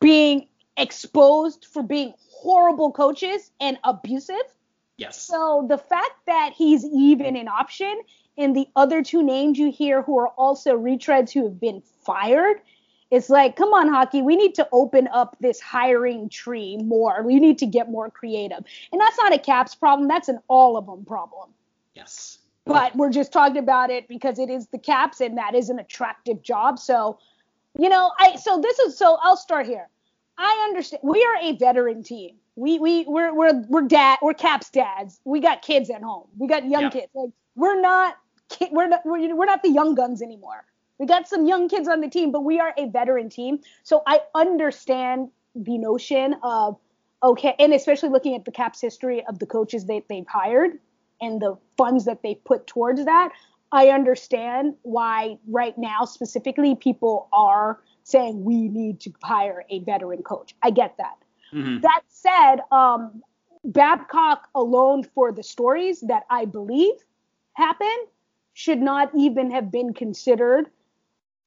being 0.00 0.48
exposed 0.76 1.66
for 1.66 1.82
being 1.82 2.14
horrible 2.18 2.92
coaches 2.92 3.50
and 3.60 3.78
abusive? 3.84 4.36
yes. 4.96 5.20
So 5.22 5.66
the 5.68 5.78
fact 5.78 6.14
that 6.26 6.52
he's 6.56 6.84
even 6.84 7.36
an 7.36 7.48
option 7.48 8.00
and 8.38 8.54
the 8.54 8.66
other 8.76 9.02
two 9.02 9.22
names 9.22 9.58
you 9.58 9.70
hear 9.70 10.02
who 10.02 10.18
are 10.18 10.28
also 10.28 10.76
retreads 10.78 11.30
who 11.32 11.44
have 11.44 11.60
been 11.60 11.82
fired, 12.04 12.60
it's 13.10 13.30
like, 13.30 13.56
come 13.56 13.72
on, 13.72 13.88
hockey, 13.88 14.20
we 14.20 14.36
need 14.36 14.54
to 14.56 14.68
open 14.72 15.08
up 15.12 15.36
this 15.40 15.60
hiring 15.60 16.28
tree 16.28 16.76
more. 16.78 17.22
We 17.22 17.38
need 17.38 17.58
to 17.58 17.66
get 17.66 17.90
more 17.90 18.10
creative. 18.10 18.64
And 18.92 19.00
that's 19.00 19.16
not 19.16 19.32
a 19.32 19.38
caps 19.38 19.74
problem, 19.74 20.08
that's 20.08 20.28
an 20.28 20.40
all 20.48 20.76
of 20.76 20.86
them 20.86 21.04
problem. 21.04 21.50
yes. 21.94 22.38
But 22.66 22.96
we're 22.96 23.10
just 23.10 23.32
talking 23.32 23.58
about 23.58 23.90
it 23.90 24.08
because 24.08 24.38
it 24.40 24.50
is 24.50 24.66
the 24.66 24.78
caps 24.78 25.20
and 25.20 25.38
that 25.38 25.54
is 25.54 25.70
an 25.70 25.78
attractive 25.78 26.42
job. 26.42 26.78
So, 26.80 27.18
you 27.78 27.88
know, 27.88 28.10
I 28.18 28.36
so 28.36 28.60
this 28.60 28.78
is 28.80 28.98
so 28.98 29.18
I'll 29.22 29.36
start 29.36 29.66
here. 29.66 29.88
I 30.36 30.64
understand 30.68 31.00
we 31.04 31.24
are 31.24 31.36
a 31.42 31.56
veteran 31.56 32.02
team. 32.02 32.36
We 32.56 32.78
we 32.80 33.04
we're 33.06 33.32
we're 33.32 33.62
we're 33.68 33.82
dad 33.82 34.18
we're 34.20 34.34
caps 34.34 34.68
dads. 34.70 35.20
We 35.24 35.40
got 35.40 35.62
kids 35.62 35.90
at 35.90 36.02
home. 36.02 36.26
We 36.38 36.48
got 36.48 36.68
young 36.68 36.82
Yeah. 36.82 36.90
kids. 36.90 37.08
Like 37.14 37.30
we're 37.54 37.80
not 37.80 38.16
we're 38.72 38.88
not 38.88 39.02
we're, 39.04 39.34
we're 39.36 39.46
not 39.46 39.62
the 39.62 39.70
young 39.70 39.94
guns 39.94 40.20
anymore. 40.20 40.64
We 40.98 41.06
got 41.06 41.28
some 41.28 41.46
young 41.46 41.68
kids 41.68 41.88
on 41.88 42.00
the 42.00 42.08
team, 42.08 42.32
but 42.32 42.40
we 42.42 42.58
are 42.58 42.74
a 42.76 42.88
veteran 42.88 43.28
team. 43.28 43.60
So 43.84 44.02
I 44.06 44.22
understand 44.34 45.28
the 45.54 45.78
notion 45.78 46.34
of 46.42 46.78
okay, 47.22 47.54
and 47.58 47.72
especially 47.72 48.08
looking 48.08 48.34
at 48.34 48.44
the 48.44 48.50
Caps 48.50 48.80
history 48.80 49.24
of 49.26 49.38
the 49.38 49.46
coaches 49.46 49.86
that 49.86 50.02
they've 50.08 50.26
hired 50.26 50.78
and 51.20 51.40
the 51.40 51.56
funds 51.76 52.04
that 52.04 52.22
they 52.22 52.34
put 52.34 52.66
towards 52.66 53.04
that, 53.04 53.30
I 53.72 53.88
understand 53.88 54.74
why 54.82 55.38
right 55.48 55.76
now 55.76 56.04
specifically 56.04 56.74
people 56.74 57.28
are 57.32 57.80
saying 58.04 58.44
we 58.44 58.68
need 58.68 59.00
to 59.00 59.12
hire 59.22 59.64
a 59.68 59.80
veteran 59.80 60.22
coach. 60.22 60.54
I 60.62 60.70
get 60.70 60.96
that. 60.98 61.16
Mhm. 61.52 61.82
That 61.82 62.02
said, 62.08 62.60
um, 62.70 63.22
Babcock 63.64 64.48
alone 64.54 65.02
for 65.02 65.32
the 65.32 65.42
stories 65.42 66.00
that 66.02 66.24
I 66.30 66.44
believe 66.44 66.94
happened 67.54 68.08
should 68.52 68.80
not 68.80 69.10
even 69.14 69.50
have 69.50 69.70
been 69.70 69.92
considered. 69.92 70.70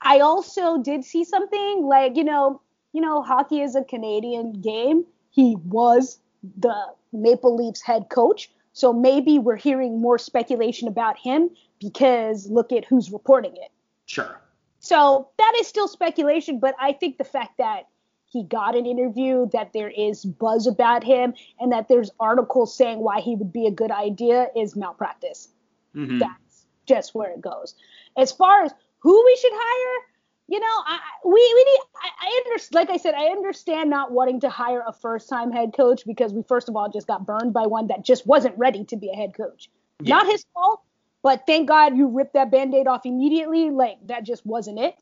I 0.02 0.20
also 0.20 0.78
did 0.78 1.04
see 1.04 1.24
something 1.24 1.86
like, 1.86 2.18
you 2.18 2.24
know, 2.24 2.62
you 2.94 3.02
know, 3.02 3.22
hockey 3.22 3.62
is 3.62 3.76
a 3.76 3.84
Canadian 3.84 4.54
game. 4.54 5.06
He 5.32 5.56
was 5.66 6.20
the 6.58 6.76
Maple 7.14 7.56
Leafs 7.56 7.82
head 7.82 8.10
coach. 8.10 8.52
So 8.80 8.94
maybe 8.94 9.40
we're 9.40 9.58
hearing 9.58 10.00
more 10.00 10.18
speculation 10.18 10.88
about 10.88 11.20
him 11.20 11.50
because 11.82 12.50
look 12.50 12.72
at 12.72 12.86
who's 12.86 13.12
reporting 13.12 13.58
it. 13.58 13.72
Sure. 14.06 14.40
So 14.80 15.28
that 15.38 15.54
is 15.60 15.68
still 15.68 15.90
speculation, 15.90 16.60
but 16.60 16.76
I 16.80 16.94
think 16.94 17.18
the 17.18 17.26
fact 17.26 17.58
that 17.58 17.90
he 18.26 18.44
got 18.44 18.78
an 18.78 18.86
interview, 18.86 19.50
that 19.52 19.74
there 19.74 19.90
is 19.90 20.24
buzz 20.24 20.66
about 20.66 21.04
him, 21.04 21.34
and 21.60 21.74
that 21.74 21.90
there's 21.90 22.10
articles 22.22 22.74
saying 22.74 23.00
why 23.00 23.20
he 23.20 23.36
would 23.36 23.52
be 23.52 23.68
a 23.68 23.72
good 23.72 23.92
idea 23.92 24.48
is 24.56 24.78
malpractice. 24.78 25.50
Mhm. 25.94 26.20
That's 26.20 26.66
just 26.86 27.14
where 27.14 27.32
it 27.32 27.42
goes. 27.42 27.76
As 28.16 28.32
far 28.32 28.64
as 28.64 28.74
who 29.00 29.26
we 29.26 29.36
should 29.36 29.52
hire, 29.54 30.06
you 30.50 30.60
know, 30.60 30.84
I, 30.88 31.00
we 31.24 31.32
we 31.32 31.64
need. 31.64 31.80
I, 31.96 32.28
I 32.28 32.42
understand. 32.46 32.76
Like 32.76 32.90
I 32.90 32.98
said, 32.98 33.14
I 33.14 33.26
understand 33.26 33.90
not 33.90 34.12
wanting 34.12 34.40
to 34.42 34.50
hire 34.50 34.84
a 34.88 34.92
first-time 34.92 35.52
head 35.52 35.74
coach 35.76 36.04
because 36.08 36.34
we 36.34 36.42
first 36.42 36.70
of 36.70 36.76
all 36.76 36.90
just 36.90 37.06
got 37.06 37.26
burned 37.26 37.54
by 37.54 37.68
one 37.68 37.88
that 37.88 38.04
just 38.04 38.26
wasn't 38.26 38.58
ready 38.58 38.84
to 38.86 38.96
be 38.96 39.10
a 39.12 39.16
head 39.16 39.36
coach. 39.36 39.70
Yeah. 40.02 40.16
Not 40.16 40.26
his 40.26 40.44
fault, 40.54 40.82
but 41.22 41.44
thank 41.46 41.68
God 41.68 41.96
you 41.96 42.08
ripped 42.08 42.34
that 42.34 42.50
band-aid 42.50 42.88
off 42.88 43.06
immediately. 43.06 43.70
Like 43.70 43.98
that 44.08 44.24
just 44.24 44.44
wasn't 44.46 44.80
it. 44.80 44.96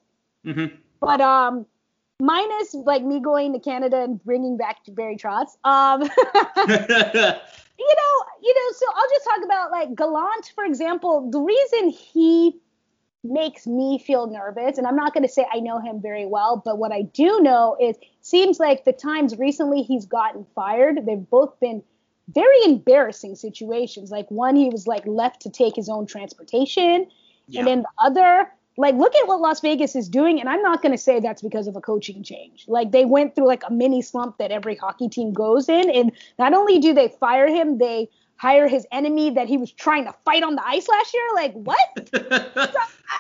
Mhm. 0.46 0.78
But 1.00 1.22
um, 1.22 1.66
minus 2.20 2.74
like 2.74 3.04
me 3.04 3.22
going 3.22 3.54
to 3.54 3.60
Canada 3.60 4.04
and 4.04 4.22
bringing 4.24 4.58
back 4.58 4.80
Barry 4.90 5.16
Trotz. 5.16 5.56
Um, 5.64 6.02
you 6.02 6.08
know, 7.96 8.14
you 8.44 8.54
know. 8.54 8.72
So 8.76 8.86
I'll 8.96 9.10
just 9.10 9.26
talk 9.26 9.46
about 9.46 9.72
like 9.72 9.96
Gallant, 9.96 10.52
for 10.54 10.66
example. 10.66 11.32
The 11.32 11.40
reason 11.40 11.90
he 11.90 12.60
makes 13.30 13.68
me 13.68 14.00
feel 14.00 14.28
nervous, 14.28 14.78
and 14.78 14.88
I'm 14.88 14.96
not 14.96 15.14
going 15.14 15.24
to 15.24 15.30
say 15.32 15.46
I 15.52 15.60
know 15.60 15.80
him 15.80 16.02
very 16.02 16.26
well, 16.26 16.62
but 16.64 16.78
what 16.78 16.92
I 16.92 17.04
do 17.04 17.40
know 17.42 17.78
is 17.80 17.96
seems 18.22 18.60
like 18.60 18.86
the 18.86 18.94
times 18.94 19.38
recently 19.38 19.82
he's 19.84 20.06
gotten 20.06 20.46
fired, 20.56 21.06
they've 21.06 21.30
both 21.30 21.60
been 21.60 21.84
very 22.34 22.58
embarrassing 22.66 23.36
situations. 23.36 24.12
Like 24.12 24.30
one, 24.30 24.56
he 24.56 24.70
was 24.70 24.88
like 24.88 25.06
left 25.06 25.42
to 25.44 25.50
take 25.50 25.76
his 25.76 25.90
own 25.90 26.06
transportation, 26.06 27.08
Yeah. 27.48 27.60
and 27.60 27.68
then 27.68 27.82
the 27.84 27.90
other, 28.06 28.52
like 28.78 28.96
look 28.96 29.16
at 29.16 29.28
what 29.28 29.40
Las 29.40 29.62
Vegas 29.62 29.96
is 29.96 30.10
doing, 30.10 30.40
and 30.40 30.50
I'm 30.50 30.62
not 30.62 30.82
going 30.82 30.92
to 30.92 30.98
say 30.98 31.20
that's 31.20 31.42
because 31.42 31.68
of 31.68 31.76
a 31.76 31.82
coaching 31.82 32.24
change. 32.24 32.66
Like 32.68 32.92
they 32.92 33.06
went 33.06 33.34
through 33.36 33.48
like 33.48 33.64
a 33.68 33.72
mini 33.72 34.02
slump 34.02 34.38
that 34.40 34.52
every 34.52 34.76
hockey 34.76 35.10
team 35.10 35.34
goes 35.34 35.70
in, 35.70 35.90
and 35.90 36.12
not 36.38 36.54
only 36.54 36.80
do 36.80 36.94
they 36.94 37.08
fire 37.08 37.48
him, 37.48 37.78
they 37.78 38.10
hire 38.38 38.68
his 38.68 38.86
enemy 38.92 39.32
that 39.32 39.48
he 39.48 39.58
was 39.58 39.72
trying 39.72 40.06
to 40.06 40.14
fight 40.26 40.44
on 40.44 40.56
the 40.56 40.66
ice 40.66 40.88
last 40.88 41.14
year. 41.14 41.24
Like 41.36 41.54
what? 41.54 41.78
yeah. 42.14 42.22
I, 42.24 42.78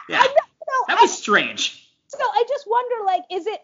I, 0.10 0.28
no, 0.28 0.86
That 0.88 0.98
I- 0.98 1.02
was 1.02 1.18
strange. 1.18 1.90
so 2.08 2.20
I 2.20 2.44
just 2.48 2.66
wonder, 2.68 3.06
like, 3.06 3.24
is 3.32 3.48
it 3.48 3.60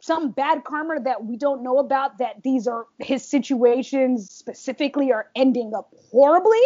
some 0.00 0.30
bad 0.32 0.64
karma 0.64 1.00
that 1.00 1.24
we 1.24 1.36
don't 1.36 1.62
know 1.62 1.78
about 1.78 2.18
that 2.18 2.42
these 2.42 2.66
are 2.66 2.86
his 2.98 3.24
situations 3.24 4.30
specifically 4.30 5.12
are 5.12 5.28
ending 5.36 5.74
up 5.74 5.92
horribly? 6.10 6.60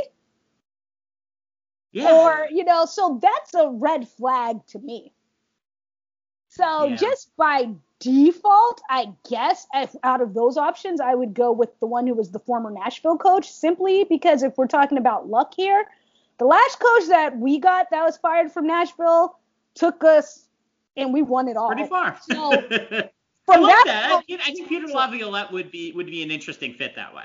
Yeah. 1.92 2.12
Or, 2.12 2.48
you 2.50 2.64
know, 2.64 2.84
so 2.86 3.18
that's 3.22 3.54
a 3.54 3.68
red 3.70 4.08
flag 4.08 4.58
to 4.68 4.78
me. 4.78 5.12
So 6.48 6.88
Yeah. 6.88 6.96
just 6.96 7.34
by 7.36 7.70
default, 8.00 8.80
I 8.90 9.12
guess 9.28 9.66
if, 9.74 9.94
out 10.02 10.20
of 10.20 10.34
those 10.34 10.56
options, 10.56 11.00
I 11.00 11.14
would 11.14 11.34
go 11.34 11.52
with 11.52 11.70
the 11.80 11.86
one 11.86 12.06
who 12.06 12.14
was 12.14 12.30
the 12.30 12.38
former 12.40 12.70
Nashville 12.70 13.16
coach, 13.18 13.50
simply 13.50 14.04
because 14.04 14.42
if 14.42 14.56
we're 14.56 14.66
talking 14.66 14.98
about 14.98 15.28
luck 15.28 15.54
here, 15.56 15.84
the 16.38 16.44
last 16.44 16.78
coach 16.78 17.08
that 17.08 17.36
we 17.38 17.58
got 17.58 17.90
that 17.90 18.04
was 18.04 18.16
fired 18.18 18.52
from 18.52 18.66
Nashville 18.66 19.38
took 19.74 20.04
us 20.04 20.46
and 20.96 21.12
we 21.12 21.22
won 21.22 21.48
it 21.48 21.56
all. 21.56 21.68
Pretty 21.68 21.88
far. 21.88 22.18
So, 22.30 22.52
I 23.48 23.54
From 23.54 23.62
that 23.62 23.82
that. 23.86 24.10
point- 24.26 24.40
I, 24.44 24.50
I 24.50 24.52
think 24.52 24.68
Peter 24.68 24.86
Laviolette 24.88 25.52
would 25.52 25.70
be 25.70 25.92
would 25.92 26.06
be 26.06 26.22
an 26.22 26.30
interesting 26.30 26.74
fit 26.74 26.96
that 26.96 27.14
way. 27.14 27.24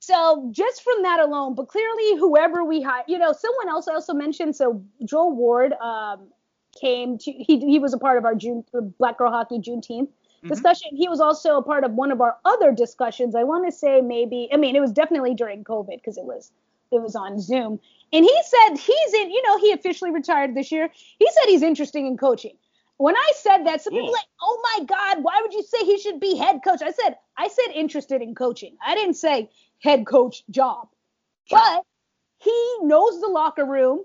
So 0.00 0.48
just 0.52 0.82
from 0.82 1.02
that 1.02 1.20
alone, 1.20 1.54
but 1.54 1.68
clearly 1.68 2.16
whoever 2.18 2.64
we 2.64 2.82
hire, 2.82 3.04
you 3.06 3.18
know, 3.18 3.32
someone 3.32 3.68
else 3.68 3.86
also 3.88 4.12
mentioned. 4.12 4.56
So 4.56 4.84
Joel 5.04 5.34
Ward 5.34 5.72
um, 5.74 6.28
came 6.78 7.18
to 7.18 7.32
he 7.32 7.58
he 7.60 7.78
was 7.78 7.92
a 7.92 7.98
part 7.98 8.18
of 8.18 8.24
our 8.24 8.34
June 8.34 8.64
Black 8.98 9.18
Girl 9.18 9.30
Hockey 9.30 9.58
Juneteenth 9.58 10.08
Mhm. 10.42 10.48
discussion. 10.48 10.96
He 10.96 11.08
was 11.08 11.20
also 11.20 11.56
a 11.56 11.62
part 11.62 11.84
of 11.84 11.92
one 11.94 12.10
of 12.10 12.20
our 12.20 12.36
other 12.44 12.72
discussions. 12.72 13.34
I 13.34 13.44
want 13.44 13.64
to 13.66 13.72
say 13.72 14.00
maybe 14.00 14.48
I 14.52 14.56
mean 14.56 14.74
it 14.74 14.80
was 14.80 14.92
definitely 14.92 15.34
during 15.34 15.64
COVID 15.64 15.96
because 15.96 16.18
it 16.18 16.24
was 16.24 16.50
it 16.90 17.00
was 17.00 17.14
on 17.16 17.40
Zoom. 17.40 17.80
And 18.12 18.24
he 18.24 18.42
said 18.44 18.76
he's 18.76 19.14
in, 19.14 19.30
you 19.30 19.42
know, 19.46 19.58
he 19.58 19.72
officially 19.72 20.10
retired 20.10 20.54
this 20.54 20.70
year. 20.70 20.90
He 21.18 21.26
said 21.26 21.44
he's 21.46 21.62
interested 21.62 22.00
in 22.00 22.16
coaching. 22.18 22.56
When 22.98 23.16
I 23.16 23.32
said 23.36 23.64
that, 23.66 23.80
some 23.80 23.94
people 23.94 24.12
like, 24.12 24.26
oh 24.42 24.60
my 24.62 24.84
God, 24.84 25.24
why 25.24 25.40
would 25.40 25.54
you 25.54 25.62
say 25.62 25.78
he 25.84 25.98
should 25.98 26.20
be 26.20 26.36
head 26.36 26.60
coach? 26.62 26.82
I 26.82 26.92
said, 26.92 27.16
I 27.36 27.48
said 27.48 27.72
interested 27.74 28.20
in 28.20 28.34
coaching. 28.34 28.76
I 28.86 28.94
didn't 28.94 29.14
say 29.14 29.50
head 29.80 30.06
coach 30.06 30.44
job. 30.50 30.88
But 31.50 31.84
he 32.38 32.76
knows 32.82 33.20
the 33.20 33.28
locker 33.28 33.64
room. 33.64 34.04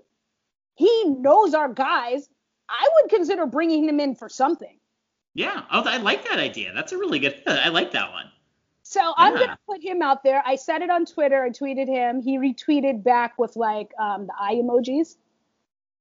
He 0.74 1.04
knows 1.04 1.54
our 1.54 1.72
guys. 1.72 2.28
I 2.68 2.88
would 2.96 3.10
consider 3.10 3.46
bringing 3.46 3.88
him 3.88 4.00
in 4.00 4.14
for 4.14 4.28
something. 4.28 4.78
Yeah. 5.34 5.62
Oh, 5.70 5.82
I 5.84 5.98
like 5.98 6.28
that 6.28 6.38
idea. 6.38 6.72
That's 6.74 6.92
a 6.92 6.98
really 6.98 7.18
good. 7.18 7.42
I 7.46 7.68
like 7.68 7.92
that 7.92 8.12
one. 8.12 8.30
So 8.82 9.12
I'm 9.18 9.34
gonna 9.34 9.58
put 9.68 9.82
him 9.82 10.00
out 10.00 10.22
there. 10.22 10.42
I 10.46 10.56
said 10.56 10.80
it 10.80 10.88
on 10.88 11.04
Twitter. 11.04 11.44
I 11.44 11.50
tweeted 11.50 11.88
him. 11.88 12.22
He 12.22 12.38
retweeted 12.38 13.02
back 13.02 13.38
with 13.38 13.54
like 13.54 13.92
um, 13.98 14.26
the 14.26 14.32
eye 14.40 14.54
emojis. 14.54 15.16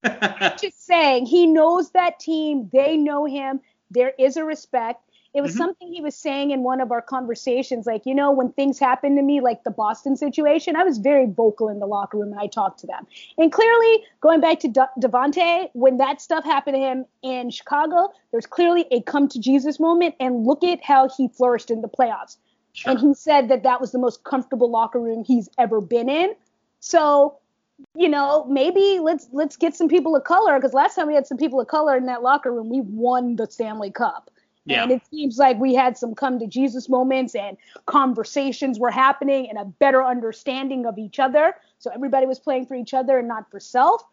Just 0.61 0.85
saying, 0.85 1.25
he 1.25 1.47
knows 1.47 1.91
that 1.91 2.19
team. 2.19 2.69
They 2.71 2.95
know 2.95 3.25
him. 3.25 3.59
There 3.91 4.13
is 4.17 4.37
a 4.37 4.45
respect. 4.45 5.01
It 5.37 5.41
was 5.43 5.53
Mhm. 5.53 5.57
something 5.57 5.93
he 5.93 6.01
was 6.01 6.15
saying 6.15 6.49
in 6.49 6.63
one 6.63 6.81
of 6.81 6.91
our 6.91 7.01
conversations. 7.01 7.85
Like, 7.85 8.07
you 8.07 8.15
know, 8.15 8.31
when 8.31 8.51
things 8.53 8.79
happen 8.79 9.15
to 9.17 9.21
me, 9.21 9.39
like 9.39 9.63
the 9.63 9.69
Boston 9.69 10.15
situation, 10.15 10.75
I 10.75 10.83
was 10.83 10.97
very 10.97 11.27
vocal 11.27 11.69
in 11.69 11.77
the 11.77 11.85
locker 11.85 12.17
room 12.17 12.31
and 12.31 12.41
I 12.41 12.47
talked 12.47 12.79
to 12.79 12.87
them. 12.87 13.05
And 13.37 13.51
clearly, 13.51 14.03
going 14.19 14.41
back 14.41 14.59
to 14.61 14.67
De- 14.67 14.89
Devante, 14.99 15.69
when 15.73 15.97
that 15.97 16.21
stuff 16.21 16.43
happened 16.43 16.73
to 16.73 16.79
him 16.79 17.05
in 17.21 17.51
Chicago, 17.51 18.11
there's 18.31 18.47
clearly 18.47 18.87
a 18.89 19.01
come 19.03 19.27
to 19.27 19.39
Jesus 19.39 19.79
moment. 19.79 20.15
And 20.19 20.43
look 20.47 20.63
at 20.63 20.83
how 20.83 21.07
he 21.07 21.27
flourished 21.27 21.69
in 21.69 21.81
the 21.81 21.87
playoffs 21.87 22.37
Sure. 22.73 22.91
and 22.93 22.99
he 22.99 23.13
said 23.13 23.47
that 23.49 23.61
that 23.61 23.79
was 23.79 23.91
the 23.91 23.99
most 23.99 24.23
comfortable 24.23 24.71
locker 24.71 24.99
room 24.99 25.23
he's 25.23 25.49
ever 25.59 25.81
been 25.81 26.09
in. 26.09 26.33
So, 26.79 27.37
you 27.93 28.09
know, 28.09 28.43
maybe 28.45 28.97
let's 28.99 29.27
let's 29.31 29.55
get 29.55 29.75
some 29.75 29.87
people 29.87 30.15
of 30.15 30.23
color 30.23 30.57
because 30.57 30.73
last 30.73 30.95
time 30.95 31.05
we 31.05 31.13
had 31.13 31.27
some 31.27 31.37
people 31.37 31.59
of 31.61 31.67
color 31.67 31.95
in 31.95 32.07
that 32.07 32.23
locker 32.23 32.51
room, 32.51 32.69
we 32.69 32.81
won 32.81 33.35
the 33.35 33.45
Stanley 33.45 33.91
Cup. 33.91 34.31
Yeah. 34.67 34.83
And 34.83 34.91
it 34.91 35.01
seems 35.09 35.37
like 35.37 35.57
we 35.57 35.73
had 35.73 35.97
some 35.97 36.13
come 36.13 36.39
to 36.39 36.47
Jesus 36.47 36.89
moments 36.89 37.35
and 37.35 37.57
conversations 37.85 38.79
were 38.79 38.91
happening 38.91 39.49
and 39.49 39.57
a 39.57 39.65
better 39.65 40.03
understanding 40.03 40.85
of 40.85 40.97
each 40.97 41.19
other. 41.19 41.55
So 41.79 41.89
everybody 41.93 42.25
was 42.25 42.39
playing 42.39 42.65
for 42.65 42.75
each 42.75 42.93
other 42.93 43.17
and 43.17 43.27
not 43.27 43.49
for 43.49 43.59
self. 43.59 44.03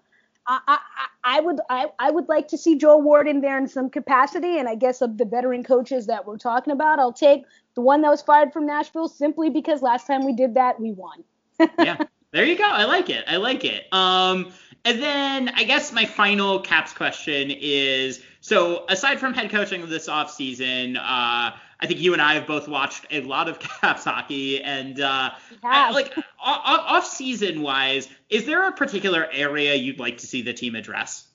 I, 0.46 0.60
I, 0.68 0.78
I 1.24 1.40
would 1.40 1.60
I, 1.70 1.86
I 1.98 2.10
would 2.10 2.28
like 2.28 2.48
to 2.48 2.58
see 2.58 2.76
Joel 2.76 3.02
Ward 3.02 3.26
in 3.26 3.40
there 3.40 3.58
in 3.58 3.66
some 3.66 3.90
capacity. 3.90 4.58
And 4.58 4.68
I 4.68 4.76
guess 4.76 5.00
of 5.02 5.18
the 5.18 5.24
veteran 5.24 5.64
coaches 5.64 6.06
that 6.06 6.24
we're 6.26 6.38
talking 6.38 6.72
about, 6.72 6.98
I'll 6.98 7.12
take 7.12 7.44
the 7.74 7.80
one 7.80 8.02
that 8.02 8.10
was 8.10 8.22
fired 8.22 8.52
from 8.52 8.66
Nashville 8.66 9.08
simply 9.08 9.50
because 9.50 9.82
last 9.82 10.06
time 10.06 10.24
we 10.24 10.34
did 10.34 10.54
that, 10.54 10.78
we 10.78 10.92
won. 10.92 11.24
yeah. 11.78 11.96
There 12.32 12.44
you 12.44 12.56
go. 12.56 12.64
I 12.64 12.84
like 12.84 13.10
it. 13.10 13.24
I 13.26 13.36
like 13.36 13.64
it. 13.64 13.86
Um, 13.92 14.52
and 14.84 15.02
then 15.02 15.48
I 15.50 15.64
guess 15.64 15.92
my 15.92 16.04
final 16.04 16.60
caps 16.60 16.92
question 16.92 17.50
is 17.50 18.22
so 18.44 18.84
aside 18.90 19.18
from 19.20 19.32
head 19.32 19.48
coaching 19.50 19.88
this 19.88 20.06
offseason, 20.06 20.98
uh, 20.98 21.00
I 21.00 21.86
think 21.86 21.98
you 21.98 22.12
and 22.12 22.20
I 22.20 22.34
have 22.34 22.46
both 22.46 22.68
watched 22.68 23.06
a 23.10 23.22
lot 23.22 23.48
of 23.48 23.58
caps 23.80 24.04
hockey 24.04 24.62
and 24.62 25.00
uh, 25.00 25.30
I- 25.62 25.90
like 25.92 26.12
off 26.38 27.06
season 27.06 27.62
wise, 27.62 28.06
is 28.28 28.44
there 28.44 28.68
a 28.68 28.72
particular 28.72 29.26
area 29.32 29.74
you'd 29.76 29.98
like 29.98 30.18
to 30.18 30.26
see 30.26 30.42
the 30.42 30.52
team 30.52 30.74
address? 30.74 31.26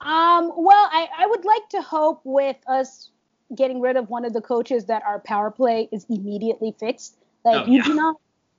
Um, 0.00 0.52
well, 0.56 0.88
I, 0.92 1.08
I 1.18 1.26
would 1.26 1.44
like 1.44 1.68
to 1.70 1.82
hope 1.82 2.20
with 2.22 2.56
us 2.68 3.10
getting 3.56 3.80
rid 3.80 3.96
of 3.96 4.08
one 4.08 4.24
of 4.24 4.32
the 4.32 4.40
coaches 4.40 4.84
that 4.84 5.02
our 5.04 5.18
power 5.18 5.50
play 5.50 5.88
is 5.90 6.06
immediately 6.08 6.72
fixed. 6.78 7.16
Like 7.44 7.66
Oh, 7.66 7.66
you 7.68 7.78
yeah. 7.78 7.82
cannot 7.82 8.16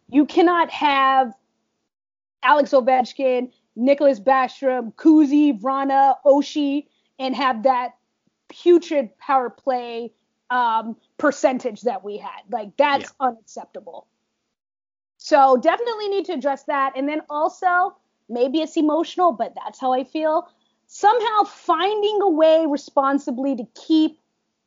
you 0.10 0.26
cannot 0.26 0.70
have 0.70 1.34
Alex 2.44 2.72
Ovechkin, 2.72 3.54
Nicklas 3.78 4.22
Backstrom, 4.22 4.94
Kuzi, 4.96 5.58
Vrana, 5.58 6.16
Oshie, 6.26 6.88
and 7.20 7.36
have 7.36 7.64
that 7.64 7.96
putrid 8.50 9.18
power 9.18 9.50
play 9.50 10.12
um, 10.50 10.96
percentage 11.18 11.82
that 11.82 12.04
we 12.04 12.18
had. 12.18 12.42
Like 12.52 12.76
that's 12.78 13.12
unacceptable. 13.20 14.08
So 15.18 15.58
definitely 15.58 16.10
need 16.10 16.26
to 16.26 16.34
address 16.34 16.64
that. 16.66 16.94
And 16.96 17.08
then 17.08 17.22
also, 17.30 17.96
maybe 18.30 18.62
it's 18.62 18.76
emotional, 18.76 19.32
but 19.32 19.54
that's 19.56 19.80
how 19.80 19.94
I 19.94 20.04
feel. 20.04 20.50
Somehow 20.88 21.44
finding 21.46 22.22
a 22.22 22.30
way 22.30 22.66
responsibly 22.68 23.56
to 23.56 23.64
keep 23.74 24.20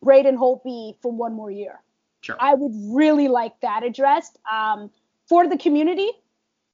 Braden 0.03 0.37
Holtby 0.37 0.97
for 1.03 1.13
one 1.13 1.35
more 1.35 1.51
year. 1.51 1.83
Sure. 2.23 2.37
I 2.41 2.55
would 2.55 2.73
really 2.97 3.29
like 3.29 3.61
that 3.61 3.85
addressed 3.85 4.39
um, 4.51 4.91
for 5.29 5.47
the 5.47 5.59
community. 5.59 6.11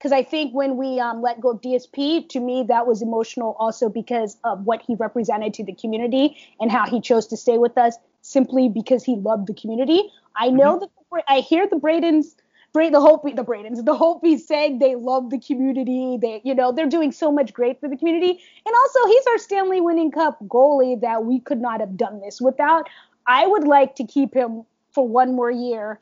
Because 0.03 0.11
I 0.11 0.25
think 0.25 0.53
when 0.53 0.77
we 0.77 0.99
um, 0.99 1.23
let 1.23 1.41
go 1.41 1.51
of 1.51 1.61
DSP, 1.61 2.29
to 2.31 2.41
me, 2.41 2.65
that 2.67 2.89
was 2.89 3.03
emotional 3.03 3.55
also 3.61 3.89
because 3.89 4.37
of 4.43 4.65
what 4.65 4.83
he 4.83 4.97
represented 4.97 5.55
to 5.55 5.65
the 5.65 5.73
community 5.73 6.37
and 6.59 6.73
how 6.73 6.87
he 6.87 7.01
chose 7.01 7.29
to 7.29 7.37
stay 7.37 7.57
with 7.57 7.79
us 7.79 7.99
simply 8.21 8.69
because 8.69 9.05
he 9.05 9.15
loved 9.15 9.47
the 9.47 9.55
community. 9.55 10.11
I 10.35 10.51
know 10.51 10.81
that 10.81 10.89
the, 10.89 11.05
Bra- 11.09 11.23
I 11.29 11.39
hear 11.39 11.69
the 11.69 11.77
Bradens, 11.77 12.35
Bra- 12.73 12.91
the 12.91 13.01
Hope, 13.01 13.23
the 13.23 13.45
Bradens, 13.45 13.85
the 13.85 13.95
Hopies 13.95 14.41
saying 14.41 14.81
they 14.81 14.97
love 14.97 15.31
the 15.31 15.39
community. 15.39 16.19
They, 16.21 16.41
you 16.43 16.57
know, 16.57 16.73
they're 16.73 16.89
doing 16.89 17.13
so 17.13 17.31
much 17.31 17.53
great 17.53 17.79
for 17.79 17.89
the 17.89 17.97
community. 17.97 18.41
And 18.67 18.75
also, 18.75 19.07
he's 19.07 19.27
our 19.29 19.39
Stanley 19.39 19.81
Winning 19.81 20.11
Cup 20.11 20.37
goalie 20.49 21.01
that 21.01 21.27
we 21.27 21.39
could 21.39 21.61
not 21.61 21.79
have 21.79 21.97
done 21.97 22.21
this 22.23 22.41
without. 22.41 22.89
I 23.29 23.47
would 23.47 23.69
like 23.69 23.95
to 23.95 24.05
keep 24.05 24.35
him 24.35 24.65
for 24.91 25.07
one 25.07 25.37
more 25.37 25.53
year 25.53 26.01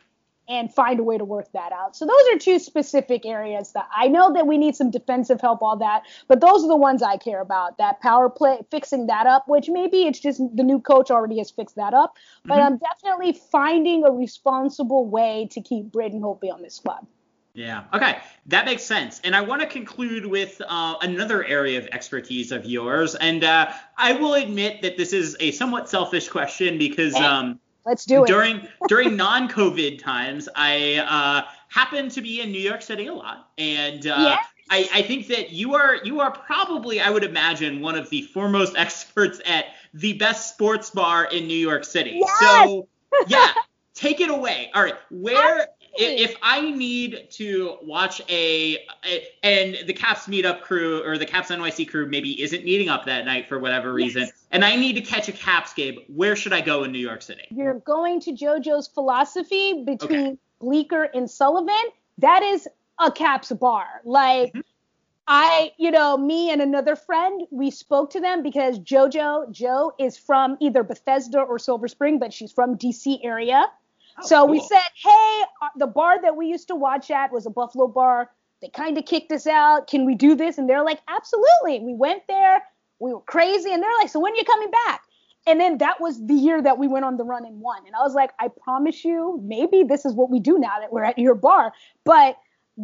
and 0.50 0.74
find 0.74 0.98
a 0.98 1.04
way 1.04 1.16
to 1.16 1.24
work 1.24 1.50
that 1.52 1.72
out. 1.72 1.96
So 1.96 2.04
those 2.04 2.34
are 2.34 2.38
two 2.38 2.58
specific 2.58 3.24
areas 3.24 3.72
that 3.72 3.88
I 3.96 4.08
know 4.08 4.32
that 4.34 4.48
we 4.48 4.58
need 4.58 4.74
some 4.74 4.90
defensive 4.90 5.40
help, 5.40 5.62
all 5.62 5.76
that, 5.76 6.02
but 6.26 6.40
those 6.40 6.64
are 6.64 6.68
the 6.68 6.76
ones 6.76 7.02
I 7.02 7.16
care 7.16 7.40
about. 7.40 7.78
That 7.78 8.00
power 8.00 8.28
play, 8.28 8.58
fixing 8.70 9.06
that 9.06 9.26
up, 9.26 9.46
which 9.46 9.68
maybe 9.68 10.08
it's 10.08 10.18
just 10.18 10.42
the 10.56 10.64
new 10.64 10.80
coach 10.80 11.10
already 11.10 11.38
has 11.38 11.52
fixed 11.52 11.76
that 11.76 11.94
up, 11.94 12.16
but 12.44 12.58
Mhm. 12.58 12.66
I'm 12.66 12.78
definitely 12.78 13.32
finding 13.32 14.04
a 14.04 14.10
responsible 14.10 15.06
way 15.06 15.48
to 15.52 15.60
keep 15.60 15.92
Braden 15.92 16.20
Holtby 16.20 16.52
on 16.52 16.62
this 16.62 16.74
squad. 16.74 17.06
Yeah. 17.54 17.84
Okay. 17.92 18.18
That 18.46 18.64
makes 18.64 18.82
sense. 18.82 19.20
And 19.22 19.34
I 19.34 19.40
want 19.40 19.60
to 19.60 19.66
conclude 19.66 20.24
with 20.24 20.60
uh, 20.66 20.94
another 21.02 21.44
area 21.44 21.78
of 21.78 21.86
expertise 21.88 22.52
of 22.52 22.64
yours. 22.64 23.14
And 23.16 23.42
uh, 23.44 23.72
I 23.96 24.12
will 24.12 24.34
admit 24.34 24.82
that 24.82 24.96
this 24.96 25.12
is 25.12 25.36
a 25.40 25.50
somewhat 25.50 25.88
selfish 25.88 26.28
question 26.28 26.78
because 26.78 27.14
um, 27.16 27.60
Let's 27.84 28.04
do 28.04 28.24
it. 28.24 28.26
during 28.26 28.66
during 28.88 29.16
non-COVID 29.16 30.02
times, 30.02 30.48
I 30.54 30.96
uh, 30.96 31.50
happen 31.68 32.08
to 32.10 32.20
be 32.20 32.40
in 32.40 32.52
New 32.52 32.60
York 32.60 32.82
City 32.82 33.06
a 33.06 33.14
lot, 33.14 33.50
and 33.58 34.06
uh, 34.06 34.16
Yes. 34.18 34.46
I, 34.70 34.88
I 34.94 35.02
think 35.02 35.26
that 35.26 35.50
you 35.50 35.74
are 35.74 35.96
you 36.04 36.20
are 36.20 36.30
probably, 36.30 37.00
I 37.00 37.10
would 37.10 37.24
imagine, 37.24 37.80
one 37.80 37.96
of 37.96 38.08
the 38.10 38.22
foremost 38.22 38.74
experts 38.76 39.40
at 39.44 39.66
the 39.92 40.12
best 40.14 40.54
sports 40.54 40.90
bar 40.90 41.24
in 41.24 41.46
New 41.46 41.54
York 41.54 41.84
City. 41.84 42.20
Yes. 42.20 42.38
So 42.40 42.88
yeah, 43.26 43.52
take 43.94 44.20
it 44.20 44.30
away. 44.30 44.70
All 44.74 44.82
right, 44.82 44.96
where? 45.10 45.68
If, 45.94 46.30
if 46.30 46.36
I 46.42 46.70
need 46.70 47.28
to 47.32 47.76
watch 47.82 48.20
a, 48.28 48.78
a 49.04 49.26
and 49.42 49.86
the 49.86 49.92
Caps 49.92 50.26
meetup 50.26 50.62
crew 50.62 51.04
or 51.04 51.18
the 51.18 51.26
Caps 51.26 51.50
NYC 51.50 51.88
crew 51.88 52.06
maybe 52.06 52.40
isn't 52.42 52.64
meeting 52.64 52.88
up 52.88 53.04
that 53.06 53.24
night 53.24 53.48
for 53.48 53.58
whatever 53.58 53.92
reason, 53.92 54.22
Yes. 54.22 54.32
and 54.50 54.64
I 54.64 54.76
need 54.76 54.94
to 54.94 55.00
catch 55.02 55.28
a 55.28 55.32
Caps 55.32 55.74
game, 55.74 55.98
where 56.08 56.36
should 56.36 56.52
I 56.52 56.60
go 56.60 56.84
in 56.84 56.92
New 56.92 56.98
York 56.98 57.22
City? 57.22 57.42
You're 57.50 57.80
going 57.80 58.20
to 58.20 58.32
JoJo's 58.32 58.88
philosophy 58.88 59.82
between 59.84 60.38
Bleecker 60.60 61.04
and 61.14 61.30
Sullivan. 61.30 61.74
That 62.18 62.42
is 62.42 62.68
a 62.98 63.10
Caps 63.10 63.50
bar. 63.52 63.86
Like, 64.04 64.52
Mhm. 64.52 64.62
I, 65.32 65.72
you 65.76 65.90
know, 65.92 66.16
me 66.16 66.50
and 66.50 66.60
another 66.60 66.96
friend, 66.96 67.42
we 67.50 67.70
spoke 67.70 68.10
to 68.10 68.20
them 68.20 68.42
because 68.42 68.80
JoJo, 68.80 69.52
Joe, 69.52 69.92
is 69.98 70.16
from 70.16 70.56
either 70.60 70.82
Bethesda 70.82 71.40
or 71.40 71.58
Silver 71.58 71.86
Spring, 71.86 72.18
but 72.18 72.32
she's 72.32 72.50
from 72.52 72.76
DC 72.76 73.20
area. 73.22 73.66
So 74.22 74.44
we 74.44 74.60
said, 74.60 74.82
hey, 75.02 75.42
uh, 75.62 75.68
the 75.76 75.86
bar 75.86 76.20
that 76.22 76.36
we 76.36 76.46
used 76.46 76.68
to 76.68 76.74
watch 76.74 77.10
at 77.10 77.32
was 77.32 77.46
a 77.46 77.50
Buffalo 77.50 77.86
bar. 77.86 78.30
They 78.60 78.68
kind 78.68 78.98
of 78.98 79.06
kicked 79.06 79.32
us 79.32 79.46
out. 79.46 79.86
Can 79.86 80.04
we 80.04 80.14
do 80.14 80.34
this? 80.34 80.58
And 80.58 80.68
they're 80.68 80.84
like, 80.84 81.00
absolutely. 81.08 81.80
We 81.80 81.94
went 81.94 82.22
there. 82.28 82.62
We 82.98 83.12
were 83.12 83.22
crazy. 83.22 83.72
And 83.72 83.82
they're 83.82 83.98
like, 84.00 84.10
so 84.10 84.20
when 84.20 84.32
are 84.32 84.36
you 84.36 84.44
coming 84.44 84.70
back? 84.86 85.02
And 85.46 85.58
then 85.58 85.78
that 85.78 86.00
was 86.00 86.24
the 86.26 86.34
year 86.34 86.60
that 86.60 86.76
we 86.76 86.86
went 86.86 87.06
on 87.06 87.16
the 87.16 87.24
run 87.24 87.46
and 87.46 87.60
won. 87.60 87.86
And 87.86 87.96
I 87.96 88.00
was 88.00 88.14
like, 88.14 88.30
I 88.38 88.48
promise 88.62 89.04
you, 89.04 89.40
maybe 89.42 89.82
this 89.82 90.04
is 90.04 90.12
what 90.12 90.30
we 90.30 90.38
do 90.38 90.58
now 90.58 90.78
that 90.80 90.92
we're 90.92 91.04
at 91.04 91.18
your 91.18 91.34
bar. 91.34 91.72
But 92.04 92.36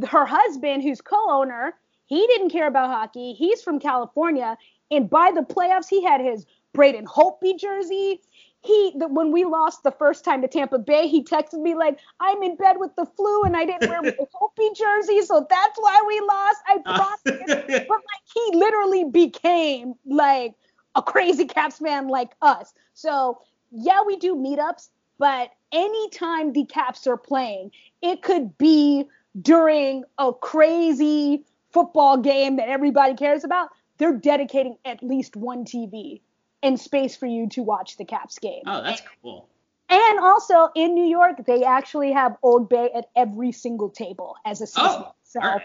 her 0.08 0.24
husband, 0.24 0.82
who's 0.82 1.00
co-owner, 1.00 1.74
he 2.06 2.26
didn't 2.28 2.50
care 2.50 2.66
about 2.66 2.88
hockey. 2.88 3.34
He's 3.34 3.62
from 3.62 3.78
California, 3.80 4.56
and 4.90 5.10
by 5.10 5.32
the 5.34 5.42
playoffs, 5.42 5.88
he 5.88 6.02
had 6.04 6.20
his 6.20 6.46
Braden 6.72 7.06
Holtby 7.06 7.58
jersey. 7.58 8.20
He, 8.66 8.92
the, 8.96 9.06
when 9.08 9.30
we 9.30 9.44
lost 9.44 9.84
the 9.84 9.92
first 9.92 10.24
time 10.24 10.42
to 10.42 10.48
Tampa 10.48 10.78
Bay, 10.78 11.06
he 11.06 11.22
texted 11.22 11.62
me 11.62 11.74
like, 11.74 11.98
"I'm 12.18 12.42
in 12.42 12.56
bed 12.56 12.78
with 12.78 12.94
the 12.96 13.06
flu 13.06 13.42
and 13.44 13.56
I 13.56 13.64
didn't 13.64 13.88
wear 13.88 14.02
my 14.02 14.10
Holtby 14.10 14.76
jersey, 14.76 15.22
so 15.22 15.46
that's 15.48 15.78
why 15.78 16.02
we 16.06 16.20
lost." 16.20 16.58
I 16.66 16.78
promise. 16.84 17.86
but 17.86 17.88
like, 17.90 18.24
he 18.34 18.56
literally 18.56 19.04
became 19.04 19.94
like 20.04 20.54
a 20.96 21.02
crazy 21.02 21.44
Caps 21.44 21.78
fan 21.78 22.08
like 22.08 22.32
us. 22.42 22.74
So 22.94 23.40
yeah, 23.70 24.00
we 24.04 24.16
do 24.16 24.34
meetups, 24.34 24.88
but 25.18 25.50
anytime 25.72 26.52
the 26.52 26.64
Caps 26.64 27.06
are 27.06 27.16
playing, 27.16 27.70
it 28.02 28.22
could 28.22 28.56
be 28.58 29.04
during 29.40 30.04
a 30.18 30.32
crazy 30.32 31.44
football 31.70 32.16
game 32.16 32.56
that 32.56 32.68
everybody 32.68 33.14
cares 33.14 33.44
about. 33.44 33.68
They're 33.98 34.16
dedicating 34.16 34.76
at 34.84 35.02
least 35.02 35.36
one 35.36 35.64
TV 35.64 36.20
and 36.66 36.78
space 36.78 37.16
for 37.16 37.26
you 37.26 37.48
to 37.50 37.62
watch 37.62 37.96
the 37.96 38.04
Caps 38.04 38.38
game. 38.38 38.62
Oh, 38.66 38.82
that's 38.82 39.02
cool. 39.22 39.48
And 39.88 40.18
also 40.18 40.68
in 40.74 40.94
New 40.94 41.06
York, 41.06 41.46
they 41.46 41.62
actually 41.62 42.12
have 42.12 42.36
Old 42.42 42.68
Bay 42.68 42.90
at 42.94 43.08
every 43.14 43.52
single 43.52 43.88
table 43.88 44.34
as 44.44 44.60
a 44.60 44.66
season. 44.66 44.84
Oh, 44.84 45.12
so 45.22 45.40
all 45.40 45.48
right. 45.48 45.62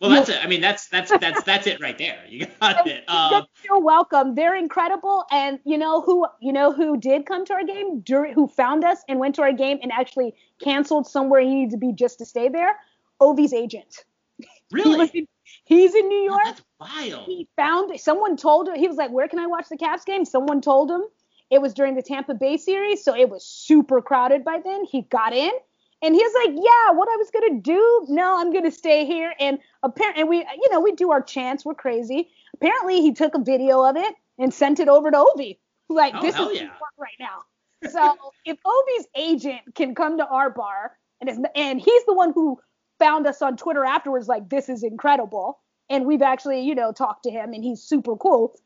Well, 0.00 0.10
that's 0.10 0.28
it. 0.28 0.38
I 0.44 0.46
mean, 0.46 0.60
that's 0.60 0.88
that's 0.88 1.10
that's 1.20 1.42
that's 1.42 1.66
it 1.66 1.80
right 1.80 1.98
there. 1.98 2.24
You 2.28 2.46
got 2.60 2.86
it. 2.86 3.08
Um, 3.08 3.46
you're 3.64 3.80
welcome. 3.80 4.34
They're 4.36 4.54
incredible, 4.54 5.24
and 5.30 5.58
you 5.64 5.76
know 5.76 6.02
who 6.02 6.26
you 6.40 6.52
know 6.52 6.72
who 6.72 6.98
did 6.98 7.26
come 7.26 7.44
to 7.46 7.54
our 7.54 7.64
game, 7.64 8.00
during, 8.00 8.32
who 8.32 8.46
found 8.46 8.84
us 8.84 8.98
and 9.08 9.18
went 9.18 9.34
to 9.36 9.42
our 9.42 9.52
game 9.52 9.78
and 9.82 9.90
actually 9.90 10.34
canceled 10.62 11.08
somewhere 11.08 11.40
he 11.40 11.54
needed 11.54 11.70
to 11.72 11.78
be 11.78 11.92
just 11.92 12.18
to 12.18 12.26
stay 12.26 12.48
there. 12.48 12.76
Ovi's 13.20 13.52
agent. 13.52 14.04
Really? 14.72 15.06
he 15.06 15.18
in, 15.20 15.26
he's 15.64 15.94
in 15.94 16.08
New 16.08 16.22
York. 16.22 16.42
That's 16.44 16.62
wild. 16.80 17.26
He 17.26 17.48
found 17.56 17.98
someone 18.00 18.36
told 18.36 18.68
him 18.68 18.74
he 18.76 18.88
was 18.88 18.96
like, 18.96 19.10
"Where 19.10 19.28
can 19.28 19.38
I 19.38 19.46
watch 19.46 19.68
the 19.68 19.76
Caps 19.76 20.04
game?" 20.04 20.24
Someone 20.24 20.60
told 20.60 20.90
him 20.90 21.02
it 21.50 21.60
was 21.60 21.74
during 21.74 21.94
the 21.94 22.02
Tampa 22.02 22.34
Bay 22.34 22.56
series, 22.56 23.04
so 23.04 23.14
it 23.14 23.28
was 23.28 23.44
super 23.44 24.00
crowded 24.02 24.44
by 24.44 24.60
then. 24.64 24.84
He 24.84 25.02
got 25.02 25.32
in 25.32 25.52
and 26.04 26.14
he's 26.14 26.34
like, 26.34 26.54
yeah, 26.54 26.90
what 26.90 27.08
I 27.08 27.16
was 27.16 27.30
gonna 27.30 27.60
do? 27.60 28.06
No, 28.10 28.38
I'm 28.38 28.52
gonna 28.52 28.70
stay 28.70 29.06
here. 29.06 29.32
And 29.40 29.58
apparently, 29.82 30.24
we, 30.24 30.38
you 30.38 30.70
know, 30.70 30.80
we 30.80 30.92
do 30.92 31.10
our 31.10 31.22
chants. 31.22 31.64
We're 31.64 31.74
crazy. 31.74 32.28
Apparently, 32.52 33.00
he 33.00 33.14
took 33.14 33.34
a 33.34 33.38
video 33.38 33.82
of 33.82 33.96
it 33.96 34.14
and 34.38 34.52
sent 34.52 34.80
it 34.80 34.88
over 34.88 35.10
to 35.10 35.16
Ovi. 35.16 35.58
Like, 35.88 36.14
oh, 36.16 36.20
this 36.20 36.38
is 36.38 36.60
yeah. 36.60 36.68
right 36.98 37.14
now. 37.18 37.44
So 37.90 38.16
if 38.44 38.58
Ovi's 38.64 39.06
agent 39.16 39.60
can 39.74 39.94
come 39.94 40.18
to 40.18 40.26
our 40.26 40.50
bar 40.50 40.92
and 41.22 41.30
is, 41.30 41.38
and 41.54 41.80
he's 41.80 42.04
the 42.04 42.14
one 42.14 42.32
who 42.34 42.58
found 42.98 43.26
us 43.26 43.42
on 43.42 43.56
Twitter 43.56 43.84
afterwards, 43.84 44.28
like, 44.28 44.48
this 44.48 44.68
is 44.68 44.82
incredible. 44.82 45.58
And 45.90 46.06
we've 46.06 46.22
actually, 46.22 46.62
you 46.62 46.74
know, 46.74 46.92
talked 46.92 47.24
to 47.24 47.30
him 47.30 47.52
and 47.52 47.62
he's 47.62 47.82
super 47.82 48.16
cool 48.16 48.56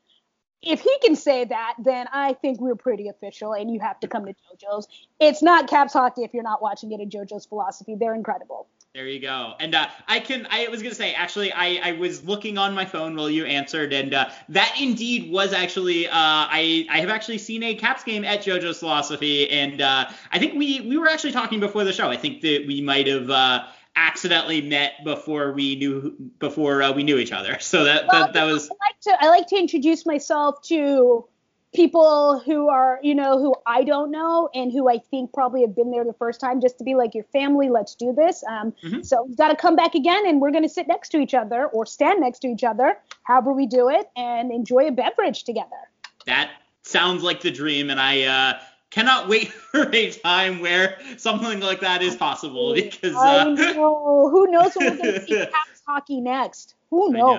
if 0.62 0.80
he 0.80 0.96
can 1.02 1.14
say 1.14 1.44
that, 1.44 1.74
then 1.78 2.06
I 2.12 2.32
think 2.34 2.60
we're 2.60 2.74
pretty 2.74 3.08
official, 3.08 3.52
and 3.52 3.70
you 3.70 3.78
have 3.80 4.00
to 4.00 4.08
come 4.08 4.26
to 4.26 4.32
JoJo's. 4.32 4.88
It's 5.20 5.42
not 5.42 5.68
Caps 5.68 5.92
hockey 5.92 6.24
if 6.24 6.34
you're 6.34 6.42
not 6.42 6.60
watching 6.60 6.90
it 6.92 7.00
at 7.00 7.08
JoJo's 7.08 7.46
Philosophy. 7.46 7.94
They're 7.94 8.14
incredible. 8.14 8.66
There 8.94 9.06
you 9.06 9.20
go. 9.20 9.54
And 9.60 9.74
uh, 9.74 9.88
I 10.08 10.18
can. 10.18 10.48
I 10.50 10.66
was 10.68 10.82
gonna 10.82 10.94
say 10.94 11.14
actually, 11.14 11.52
I, 11.52 11.90
I 11.90 11.92
was 11.92 12.24
looking 12.24 12.58
on 12.58 12.74
my 12.74 12.84
phone 12.84 13.14
while 13.14 13.30
you 13.30 13.44
answered, 13.44 13.92
and 13.92 14.14
uh, 14.14 14.30
that 14.48 14.74
indeed 14.80 15.30
was 15.30 15.52
actually. 15.52 16.08
Uh, 16.08 16.10
I 16.14 16.86
I 16.90 16.98
have 17.00 17.10
actually 17.10 17.38
seen 17.38 17.62
a 17.62 17.74
Caps 17.74 18.02
game 18.02 18.24
at 18.24 18.40
JoJo's 18.40 18.80
Philosophy, 18.80 19.48
and 19.50 19.80
uh, 19.80 20.10
I 20.32 20.38
think 20.40 20.54
we 20.54 20.80
we 20.80 20.98
were 20.98 21.08
actually 21.08 21.32
talking 21.32 21.60
before 21.60 21.84
the 21.84 21.92
show. 21.92 22.08
I 22.10 22.16
think 22.16 22.40
that 22.40 22.64
we 22.66 22.80
might 22.80 23.06
have 23.06 23.30
uh, 23.30 23.66
accidentally 23.98 24.62
met 24.62 25.04
before 25.04 25.52
we 25.52 25.74
knew 25.76 26.14
before 26.38 26.82
uh, 26.82 26.92
we 26.92 27.02
knew 27.02 27.18
each 27.18 27.32
other. 27.32 27.58
So 27.60 27.84
that 27.84 28.06
well, 28.06 28.26
that, 28.26 28.32
that 28.34 28.44
was. 28.44 28.70
I 28.70 28.74
like 28.88 29.00
to 29.02 29.24
I 29.24 29.28
like 29.28 29.46
to 29.48 29.56
introduce 29.56 30.06
myself 30.06 30.62
to 30.62 31.26
people 31.74 32.38
who 32.38 32.68
are 32.68 32.98
you 33.02 33.14
know 33.14 33.38
who 33.38 33.54
I 33.66 33.82
don't 33.84 34.10
know 34.10 34.48
and 34.54 34.72
who 34.72 34.88
I 34.88 34.98
think 35.10 35.32
probably 35.32 35.62
have 35.62 35.74
been 35.74 35.90
there 35.90 36.04
the 36.04 36.14
first 36.14 36.40
time 36.40 36.60
just 36.60 36.78
to 36.78 36.84
be 36.84 36.94
like 36.94 37.14
your 37.14 37.24
family. 37.24 37.68
Let's 37.68 37.94
do 37.94 38.12
this. 38.12 38.44
Um, 38.48 38.72
mm-hmm. 38.82 39.02
So 39.02 39.24
we've 39.24 39.36
got 39.36 39.48
to 39.48 39.56
come 39.56 39.76
back 39.76 39.94
again 39.94 40.26
and 40.26 40.40
we're 40.40 40.52
gonna 40.52 40.68
sit 40.68 40.86
next 40.86 41.10
to 41.10 41.18
each 41.18 41.34
other 41.34 41.66
or 41.66 41.84
stand 41.84 42.20
next 42.20 42.38
to 42.40 42.48
each 42.48 42.64
other, 42.64 42.96
however 43.24 43.52
we 43.52 43.66
do 43.66 43.90
it, 43.90 44.08
and 44.16 44.52
enjoy 44.52 44.86
a 44.86 44.92
beverage 44.92 45.44
together. 45.44 45.90
That 46.26 46.50
sounds 46.82 47.22
like 47.22 47.40
the 47.40 47.50
dream, 47.50 47.90
and 47.90 48.00
I. 48.00 48.22
Uh, 48.22 48.58
cannot 48.90 49.28
wait 49.28 49.52
for 49.72 49.88
a 49.92 50.10
time 50.10 50.60
where 50.60 50.98
something 51.16 51.60
like 51.60 51.80
that 51.80 52.02
is 52.02 52.16
possible 52.16 52.74
because 52.74 53.16
uh, 53.16 53.44
I 53.46 53.50
know. 53.50 54.28
who 54.30 54.50
knows 54.50 54.74
when 54.76 54.86
we're 54.86 54.96
gonna 54.96 55.20
see 55.26 55.36
Caps 55.52 55.82
hockey 55.86 56.20
next? 56.20 56.74
Who 56.90 57.12
knows? 57.12 57.38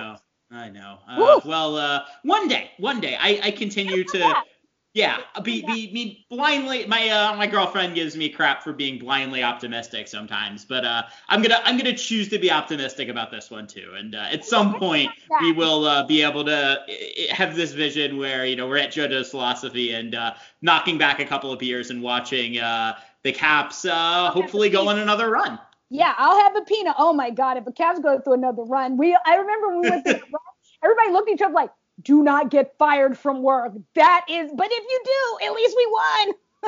I 0.52 0.68
know. 0.68 0.68
I 0.68 0.68
know. 0.68 0.98
Uh, 1.08 1.40
well, 1.44 1.76
uh, 1.76 2.00
one 2.22 2.48
day, 2.48 2.72
one 2.78 3.00
day, 3.00 3.16
I, 3.18 3.40
I 3.44 3.50
continue 3.52 4.02
to 4.04 4.34
yeah, 4.92 5.18
be, 5.44 5.64
be 5.64 5.92
be 5.92 6.26
blindly. 6.28 6.84
My 6.86 7.08
uh, 7.08 7.36
my 7.36 7.46
girlfriend 7.46 7.94
gives 7.94 8.16
me 8.16 8.28
crap 8.28 8.64
for 8.64 8.72
being 8.72 8.98
blindly 8.98 9.40
optimistic 9.40 10.08
sometimes, 10.08 10.64
but 10.64 10.84
uh, 10.84 11.04
I'm 11.28 11.42
gonna 11.42 11.60
I'm 11.64 11.76
gonna 11.76 11.96
choose 11.96 12.28
to 12.30 12.40
be 12.40 12.50
optimistic 12.50 13.08
about 13.08 13.30
this 13.30 13.52
one 13.52 13.68
too. 13.68 13.92
And 13.96 14.16
uh, 14.16 14.26
at 14.32 14.44
some 14.44 14.74
point, 14.74 15.12
we 15.42 15.52
will 15.52 15.84
uh, 15.84 16.04
be 16.06 16.22
able 16.22 16.44
to 16.44 16.84
have 17.30 17.54
this 17.54 17.70
vision 17.70 18.18
where 18.18 18.44
you 18.44 18.56
know 18.56 18.66
we're 18.66 18.78
at 18.78 18.90
JoJo's 18.90 19.30
philosophy 19.30 19.92
and 19.92 20.16
uh, 20.16 20.34
knocking 20.60 20.98
back 20.98 21.20
a 21.20 21.24
couple 21.24 21.52
of 21.52 21.60
beers 21.60 21.90
and 21.90 22.02
watching 22.02 22.58
uh, 22.58 22.98
the 23.22 23.30
Caps 23.30 23.84
uh, 23.84 24.30
hopefully 24.32 24.70
go 24.70 24.88
on 24.88 24.98
another 24.98 25.30
run. 25.30 25.56
Yeah, 25.90 26.14
I'll 26.18 26.40
have 26.42 26.56
a 26.56 26.62
peanut. 26.62 26.96
Oh 26.98 27.12
my 27.12 27.30
God, 27.30 27.56
if 27.56 27.64
the 27.64 27.72
Caps 27.72 28.00
go 28.00 28.18
through 28.18 28.34
another 28.34 28.64
run, 28.64 28.96
we 28.96 29.16
I 29.24 29.36
remember 29.36 29.68
when 29.68 29.80
we 29.82 29.90
went 29.90 30.04
through 30.04 30.14
the 30.14 30.18
run, 30.32 30.42
everybody 30.82 31.12
looked 31.12 31.28
at 31.28 31.34
each 31.34 31.42
other 31.42 31.54
like, 31.54 31.70
do 32.02 32.22
not 32.22 32.50
get 32.50 32.76
fired 32.78 33.18
from 33.18 33.42
work. 33.42 33.72
That 33.94 34.26
is, 34.28 34.50
but 34.54 34.68
if 34.70 34.84
you 34.88 35.02
do, 35.04 35.46
at 35.46 35.52
least 35.52 35.76
we 35.76 35.86
won. 35.86 36.34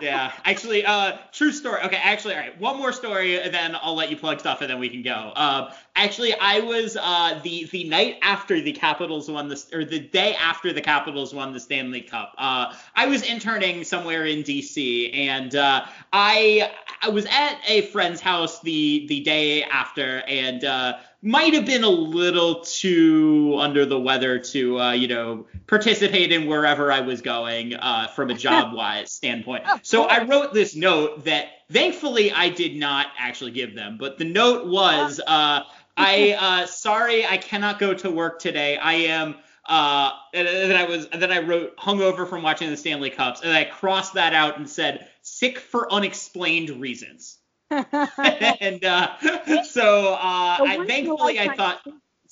yeah, 0.00 0.32
actually, 0.44 0.86
uh, 0.86 1.18
true 1.32 1.52
story. 1.52 1.82
Okay, 1.82 2.00
actually, 2.02 2.34
all 2.34 2.40
right, 2.40 2.58
one 2.58 2.78
more 2.78 2.92
story, 2.92 3.38
and 3.38 3.52
then 3.52 3.76
I'll 3.82 3.94
let 3.94 4.10
you 4.10 4.16
plug 4.16 4.40
stuff, 4.40 4.62
and 4.62 4.70
then 4.70 4.78
we 4.78 4.88
can 4.88 5.02
go. 5.02 5.32
Um, 5.36 5.68
actually, 5.94 6.32
I 6.40 6.60
was 6.60 6.96
uh, 6.98 7.38
the 7.44 7.68
the 7.70 7.84
night 7.84 8.20
after 8.22 8.62
the 8.62 8.72
Capitals 8.72 9.30
won 9.30 9.48
the, 9.48 9.62
or 9.74 9.84
the 9.84 10.00
day 10.00 10.34
after 10.36 10.72
the 10.72 10.80
Capitals 10.80 11.34
won 11.34 11.52
the 11.52 11.60
Stanley 11.60 12.00
Cup. 12.00 12.34
Uh, 12.38 12.74
I 12.96 13.06
was 13.06 13.22
interning 13.22 13.84
somewhere 13.84 14.24
in 14.24 14.42
D.C. 14.42 15.12
and 15.12 15.54
uh, 15.54 15.84
I 16.10 16.72
I 17.02 17.10
was 17.10 17.26
at 17.26 17.60
a 17.66 17.82
friend's 17.82 18.22
house 18.22 18.60
the 18.62 19.06
the 19.08 19.20
day 19.20 19.62
after, 19.64 20.22
and 20.26 20.64
uh, 20.64 20.98
might 21.22 21.54
have 21.54 21.66
been 21.66 21.84
a 21.84 21.88
little 21.88 22.60
too 22.60 23.56
under 23.58 23.84
the 23.84 23.98
weather 23.98 24.38
to 24.38 24.80
uh, 24.80 24.92
you 24.92 25.08
know 25.08 25.46
participate 25.66 26.32
in 26.32 26.46
wherever 26.46 26.92
I 26.92 27.00
was 27.00 27.22
going 27.22 27.74
uh, 27.74 28.08
from 28.08 28.30
a 28.30 28.34
job 28.34 28.72
wise 28.74 29.12
standpoint. 29.12 29.64
So 29.82 30.04
I 30.04 30.24
wrote 30.24 30.54
this 30.54 30.76
note 30.76 31.24
that 31.24 31.48
thankfully 31.70 32.32
I 32.32 32.48
did 32.50 32.76
not 32.76 33.08
actually 33.18 33.50
give 33.50 33.74
them, 33.74 33.98
but 33.98 34.18
the 34.18 34.24
note 34.24 34.66
was 34.66 35.20
uh, 35.26 35.62
I 35.96 36.36
uh, 36.38 36.66
sorry 36.66 37.26
I 37.26 37.36
cannot 37.36 37.78
go 37.78 37.94
to 37.94 38.10
work 38.10 38.38
today. 38.38 38.76
I 38.76 38.94
am. 38.94 39.36
Uh, 39.66 40.12
and 40.32 40.48
then 40.48 40.76
I 40.76 40.84
was, 40.84 41.08
then 41.10 41.30
I 41.30 41.40
wrote 41.40 41.76
hungover 41.76 42.26
from 42.26 42.42
watching 42.42 42.70
the 42.70 42.76
Stanley 42.78 43.10
Cups, 43.10 43.42
and 43.42 43.52
I 43.52 43.64
crossed 43.64 44.14
that 44.14 44.32
out 44.32 44.56
and 44.56 44.66
said 44.66 45.08
sick 45.20 45.58
for 45.58 45.92
unexplained 45.92 46.70
reasons. 46.70 47.37
and 48.60 48.84
uh, 48.84 49.62
so 49.64 50.14
uh, 50.14 50.56
I, 50.60 50.84
thankfully 50.86 51.38
I 51.38 51.54
thought, 51.54 51.86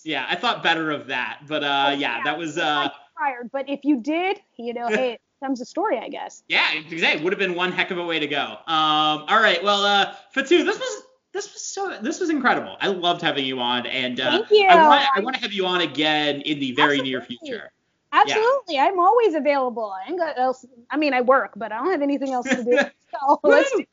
yeah, 0.05 0.27
I 0.29 0.37
thought 0.37 0.63
better 0.63 0.91
of 0.91 1.09
that. 1.09 1.41
But 1.47 1.63
uh, 1.63 1.95
yeah, 1.97 2.23
that 2.25 2.39
was 2.39 2.59
uh, 2.59 2.89
fired. 3.19 3.51
But 3.53 3.69
if 3.69 3.81
you 3.85 4.01
did, 4.01 4.41
you 4.59 4.73
know, 4.75 4.89
hey, 4.89 5.13
it 5.15 5.21
comes 5.43 5.61
a 5.61 5.67
story, 5.67 5.99
I 5.99 6.09
guess. 6.09 6.43
Yeah, 6.49 6.73
exactly. 6.73 7.23
Would 7.23 7.33
have 7.33 7.41
been 7.41 7.55
one 7.55 7.73
heck 7.73 7.91
of 7.91 7.99
a 7.99 8.05
way 8.05 8.19
to 8.19 8.27
go. 8.27 8.43
Um, 8.43 9.25
all 9.29 9.41
right, 9.41 9.63
well, 9.63 9.85
uh, 9.85 10.15
Fatou, 10.35 10.65
this 10.65 10.79
was 10.79 11.03
this 11.33 11.53
was 11.53 11.63
so 11.63 11.99
this 12.01 12.19
was 12.19 12.31
incredible. 12.31 12.77
I 12.81 12.89
loved 12.89 13.21
having 13.21 13.45
you 13.45 13.61
on, 13.61 13.87
and 13.87 14.19
uh, 14.21 14.31
Thank 14.31 14.51
you. 14.51 14.67
I 14.69 14.89
want 14.89 15.07
I 15.17 15.21
want 15.21 15.37
to 15.37 15.43
have 15.43 15.53
you 15.53 15.67
on 15.67 15.83
again 15.83 16.41
in 16.41 16.59
the 16.61 16.73
very 16.73 16.99
Absolutely. 16.99 17.11
near 17.11 17.21
future. 17.21 17.73
Absolutely, 18.13 18.77
yeah. 18.77 18.85
I'm 18.85 18.99
always 18.99 19.35
available. 19.35 19.93
I 19.93 20.09
ain't 20.09 20.19
got 20.19 20.39
else. 20.39 20.65
I 20.91 20.97
mean, 20.97 21.13
I 21.13 21.21
work, 21.21 21.53
but 21.57 21.73
I 21.73 21.79
don't 21.79 21.91
have 21.91 22.03
anything 22.03 22.33
else 22.33 22.49
to 22.49 22.65
do. 22.65 22.79
So 23.11 23.41
let's 23.45 23.71
do 23.71 23.79
it. 23.81 23.87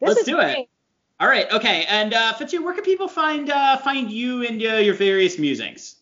This 0.00 0.08
let's 0.08 0.24
do 0.24 0.36
great. 0.36 0.58
it. 0.58 0.68
All 1.20 1.28
right, 1.28 1.50
okay. 1.52 1.84
And 1.88 2.14
uh, 2.14 2.34
where 2.34 2.74
can 2.74 2.82
people 2.82 3.08
find 3.08 3.48
uh, 3.48 3.76
find 3.78 4.10
you 4.10 4.44
and 4.44 4.60
uh, 4.60 4.76
your 4.76 4.94
various 4.94 5.38
musings? 5.38 5.96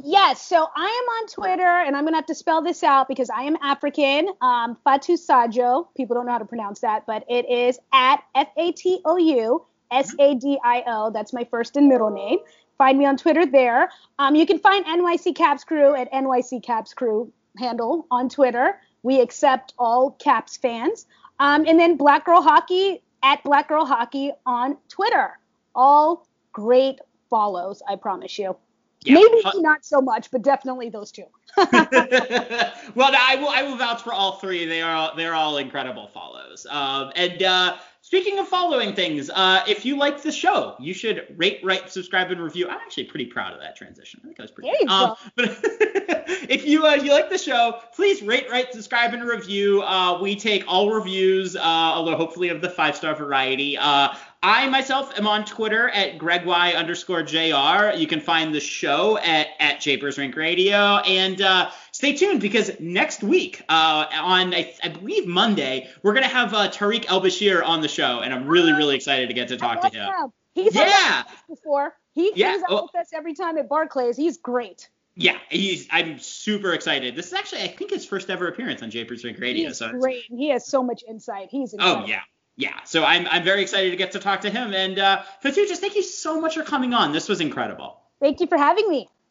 Yes, 0.00 0.46
so 0.46 0.56
I 0.56 0.84
am 0.84 1.08
on 1.22 1.26
Twitter, 1.26 1.62
and 1.62 1.96
I'm 1.96 2.04
gonna 2.04 2.16
have 2.16 2.26
to 2.26 2.34
spell 2.34 2.62
this 2.62 2.84
out 2.84 3.08
because 3.08 3.30
I 3.30 3.42
am 3.42 3.56
African. 3.62 4.28
Um, 4.40 4.76
Fatou 4.86 5.18
Sadio. 5.18 5.88
People 5.96 6.14
don't 6.14 6.26
know 6.26 6.32
how 6.32 6.38
to 6.38 6.44
pronounce 6.44 6.80
that, 6.80 7.04
but 7.06 7.24
it 7.28 7.48
is 7.48 7.78
at 7.92 8.22
F 8.34 8.48
A 8.56 8.72
T 8.72 9.00
O 9.04 9.16
U 9.16 9.64
S 9.90 10.14
A 10.18 10.34
D 10.34 10.58
I 10.62 10.84
O. 10.86 11.10
That's 11.10 11.32
my 11.32 11.44
first 11.50 11.76
and 11.76 11.88
middle 11.88 12.10
name. 12.10 12.38
Find 12.78 12.96
me 12.96 13.06
on 13.06 13.16
Twitter 13.16 13.44
there. 13.44 13.90
Um, 14.20 14.36
you 14.36 14.46
can 14.46 14.60
find 14.60 14.84
NYC 14.84 15.34
Caps 15.34 15.64
Crew 15.64 15.96
at 15.96 16.12
NYC 16.12 16.62
Caps 16.62 16.94
Crew 16.94 17.32
handle 17.56 18.06
on 18.08 18.28
Twitter. 18.28 18.80
We 19.02 19.20
accept 19.20 19.74
all 19.78 20.12
Caps 20.12 20.56
fans. 20.56 21.06
Um, 21.40 21.66
and 21.66 21.78
then 21.78 21.96
Black 21.96 22.24
Girl 22.24 22.42
Hockey 22.42 23.02
at 23.22 23.42
Black 23.44 23.68
Girl 23.68 23.84
Hockey 23.84 24.32
on 24.46 24.76
Twitter. 24.88 25.38
All 25.74 26.26
great 26.52 27.00
follows, 27.30 27.82
I 27.88 27.96
promise 27.96 28.38
you. 28.38 28.56
Yeah. 29.04 29.14
Maybe 29.14 29.42
not 29.60 29.84
so 29.84 30.00
much, 30.00 30.30
but 30.30 30.42
definitely 30.42 30.88
those 30.90 31.12
two. 31.12 31.24
well, 31.56 31.70
I 31.76 33.36
will 33.40 33.48
I 33.48 33.62
will 33.62 33.76
vouch 33.76 34.02
for 34.02 34.12
all 34.12 34.38
three. 34.38 34.66
They 34.66 34.82
are 34.82 34.94
all, 34.94 35.16
they're 35.16 35.34
all 35.34 35.58
incredible 35.58 36.08
follows. 36.08 36.66
Um, 36.68 37.12
and 37.14 37.40
uh, 37.42 37.76
Speaking 38.08 38.38
of 38.38 38.48
following 38.48 38.94
things, 38.94 39.28
uh, 39.28 39.62
if 39.68 39.84
you 39.84 39.94
like 39.98 40.22
the 40.22 40.32
show, 40.32 40.76
you 40.80 40.94
should 40.94 41.26
rate, 41.36 41.60
write, 41.62 41.90
subscribe, 41.90 42.30
and 42.30 42.40
review. 42.40 42.66
I'm 42.66 42.78
actually 42.78 43.04
pretty 43.04 43.26
proud 43.26 43.52
of 43.52 43.60
that 43.60 43.76
transition. 43.76 44.18
I 44.22 44.28
think 44.28 44.40
I 44.40 44.42
was 44.44 44.50
pretty. 44.50 44.70
There 44.70 44.80
you 44.80 44.88
um, 44.88 45.14
go. 45.36 45.44
But 45.44 46.16
if 46.48 46.66
you 46.66 46.86
uh, 46.86 46.94
if 46.94 47.04
you 47.04 47.12
like 47.12 47.30
the 47.30 47.38
show, 47.38 47.80
please 47.94 48.22
rate, 48.22 48.50
write, 48.50 48.72
subscribe, 48.72 49.14
and 49.14 49.24
review. 49.24 49.82
Uh, 49.82 50.20
we 50.20 50.34
take 50.36 50.64
all 50.66 50.90
reviews, 50.90 51.56
uh, 51.56 51.60
although 51.60 52.16
hopefully 52.16 52.48
of 52.48 52.60
the 52.60 52.70
five 52.70 52.96
star 52.96 53.14
variety. 53.14 53.76
Uh, 53.76 54.14
I 54.42 54.68
myself 54.68 55.18
am 55.18 55.26
on 55.26 55.44
Twitter 55.44 55.88
at 55.88 56.16
GregY 56.16 56.76
underscore 56.76 57.24
JR. 57.24 57.96
You 57.96 58.06
can 58.06 58.20
find 58.20 58.54
the 58.54 58.60
show 58.60 59.18
at, 59.18 59.48
at 59.58 59.80
Japers' 59.80 60.16
Rink 60.16 60.36
Radio. 60.36 60.98
And 60.98 61.40
uh, 61.42 61.70
stay 61.90 62.12
tuned 62.12 62.40
because 62.40 62.70
next 62.78 63.24
week, 63.24 63.62
uh, 63.68 64.06
on 64.12 64.54
I, 64.54 64.74
I, 64.84 64.90
believe 64.90 65.26
Monday, 65.26 65.88
we're 66.04 66.12
going 66.12 66.22
to 66.22 66.32
have 66.32 66.54
uh, 66.54 66.68
Tarik 66.68 67.10
El 67.10 67.20
Bashir 67.20 67.64
on 67.64 67.80
the 67.80 67.88
show. 67.88 68.20
And 68.20 68.32
I'm 68.32 68.46
really, 68.46 68.72
really 68.72 68.94
excited 68.94 69.26
to 69.26 69.34
get 69.34 69.48
to 69.48 69.56
talk 69.56 69.80
to 69.80 69.88
him. 69.88 70.06
him. 70.06 70.32
He's 70.54 70.74
yeah. 70.74 71.24
before. 71.48 71.94
He 72.12 72.32
yeah. 72.36 72.52
comes 72.52 72.62
out 72.64 72.70
oh. 72.70 72.82
with 72.92 73.02
us 73.02 73.10
every 73.12 73.34
time 73.34 73.58
at 73.58 73.68
Barclays. 73.68 74.16
He's 74.16 74.38
great. 74.38 74.88
Yeah, 75.20 75.36
he's. 75.50 75.88
I'm 75.90 76.20
super 76.20 76.74
excited. 76.74 77.16
This 77.16 77.26
is 77.26 77.32
actually, 77.32 77.62
I 77.62 77.66
think, 77.66 77.90
his 77.90 78.06
first 78.06 78.30
ever 78.30 78.46
appearance 78.46 78.84
on 78.84 78.90
Japers' 78.90 79.24
Rink 79.24 79.40
Radio. 79.40 79.66
He's 79.66 79.78
so 79.78 79.90
great. 79.90 80.22
He 80.28 80.50
has 80.50 80.64
so 80.64 80.80
much 80.80 81.02
insight. 81.08 81.48
He's 81.50 81.74
oh, 81.74 81.76
incredible. 81.76 82.04
Oh 82.04 82.06
yeah, 82.06 82.20
yeah, 82.56 82.84
so 82.84 83.02
I'm 83.02 83.26
I'm 83.26 83.42
very 83.42 83.60
excited 83.62 83.90
to 83.90 83.96
get 83.96 84.12
to 84.12 84.20
talk 84.20 84.42
to 84.42 84.50
him. 84.50 84.72
And 84.72 84.96
uh, 84.96 85.22
Fatou, 85.42 85.66
just 85.66 85.80
thank 85.80 85.96
you 85.96 86.04
so 86.04 86.40
much 86.40 86.54
for 86.54 86.62
coming 86.62 86.94
on. 86.94 87.10
This 87.10 87.28
was 87.28 87.40
incredible. 87.40 88.00
Thank 88.20 88.38
you 88.38 88.46
for 88.46 88.56
having 88.56 88.88
me. 88.88 89.08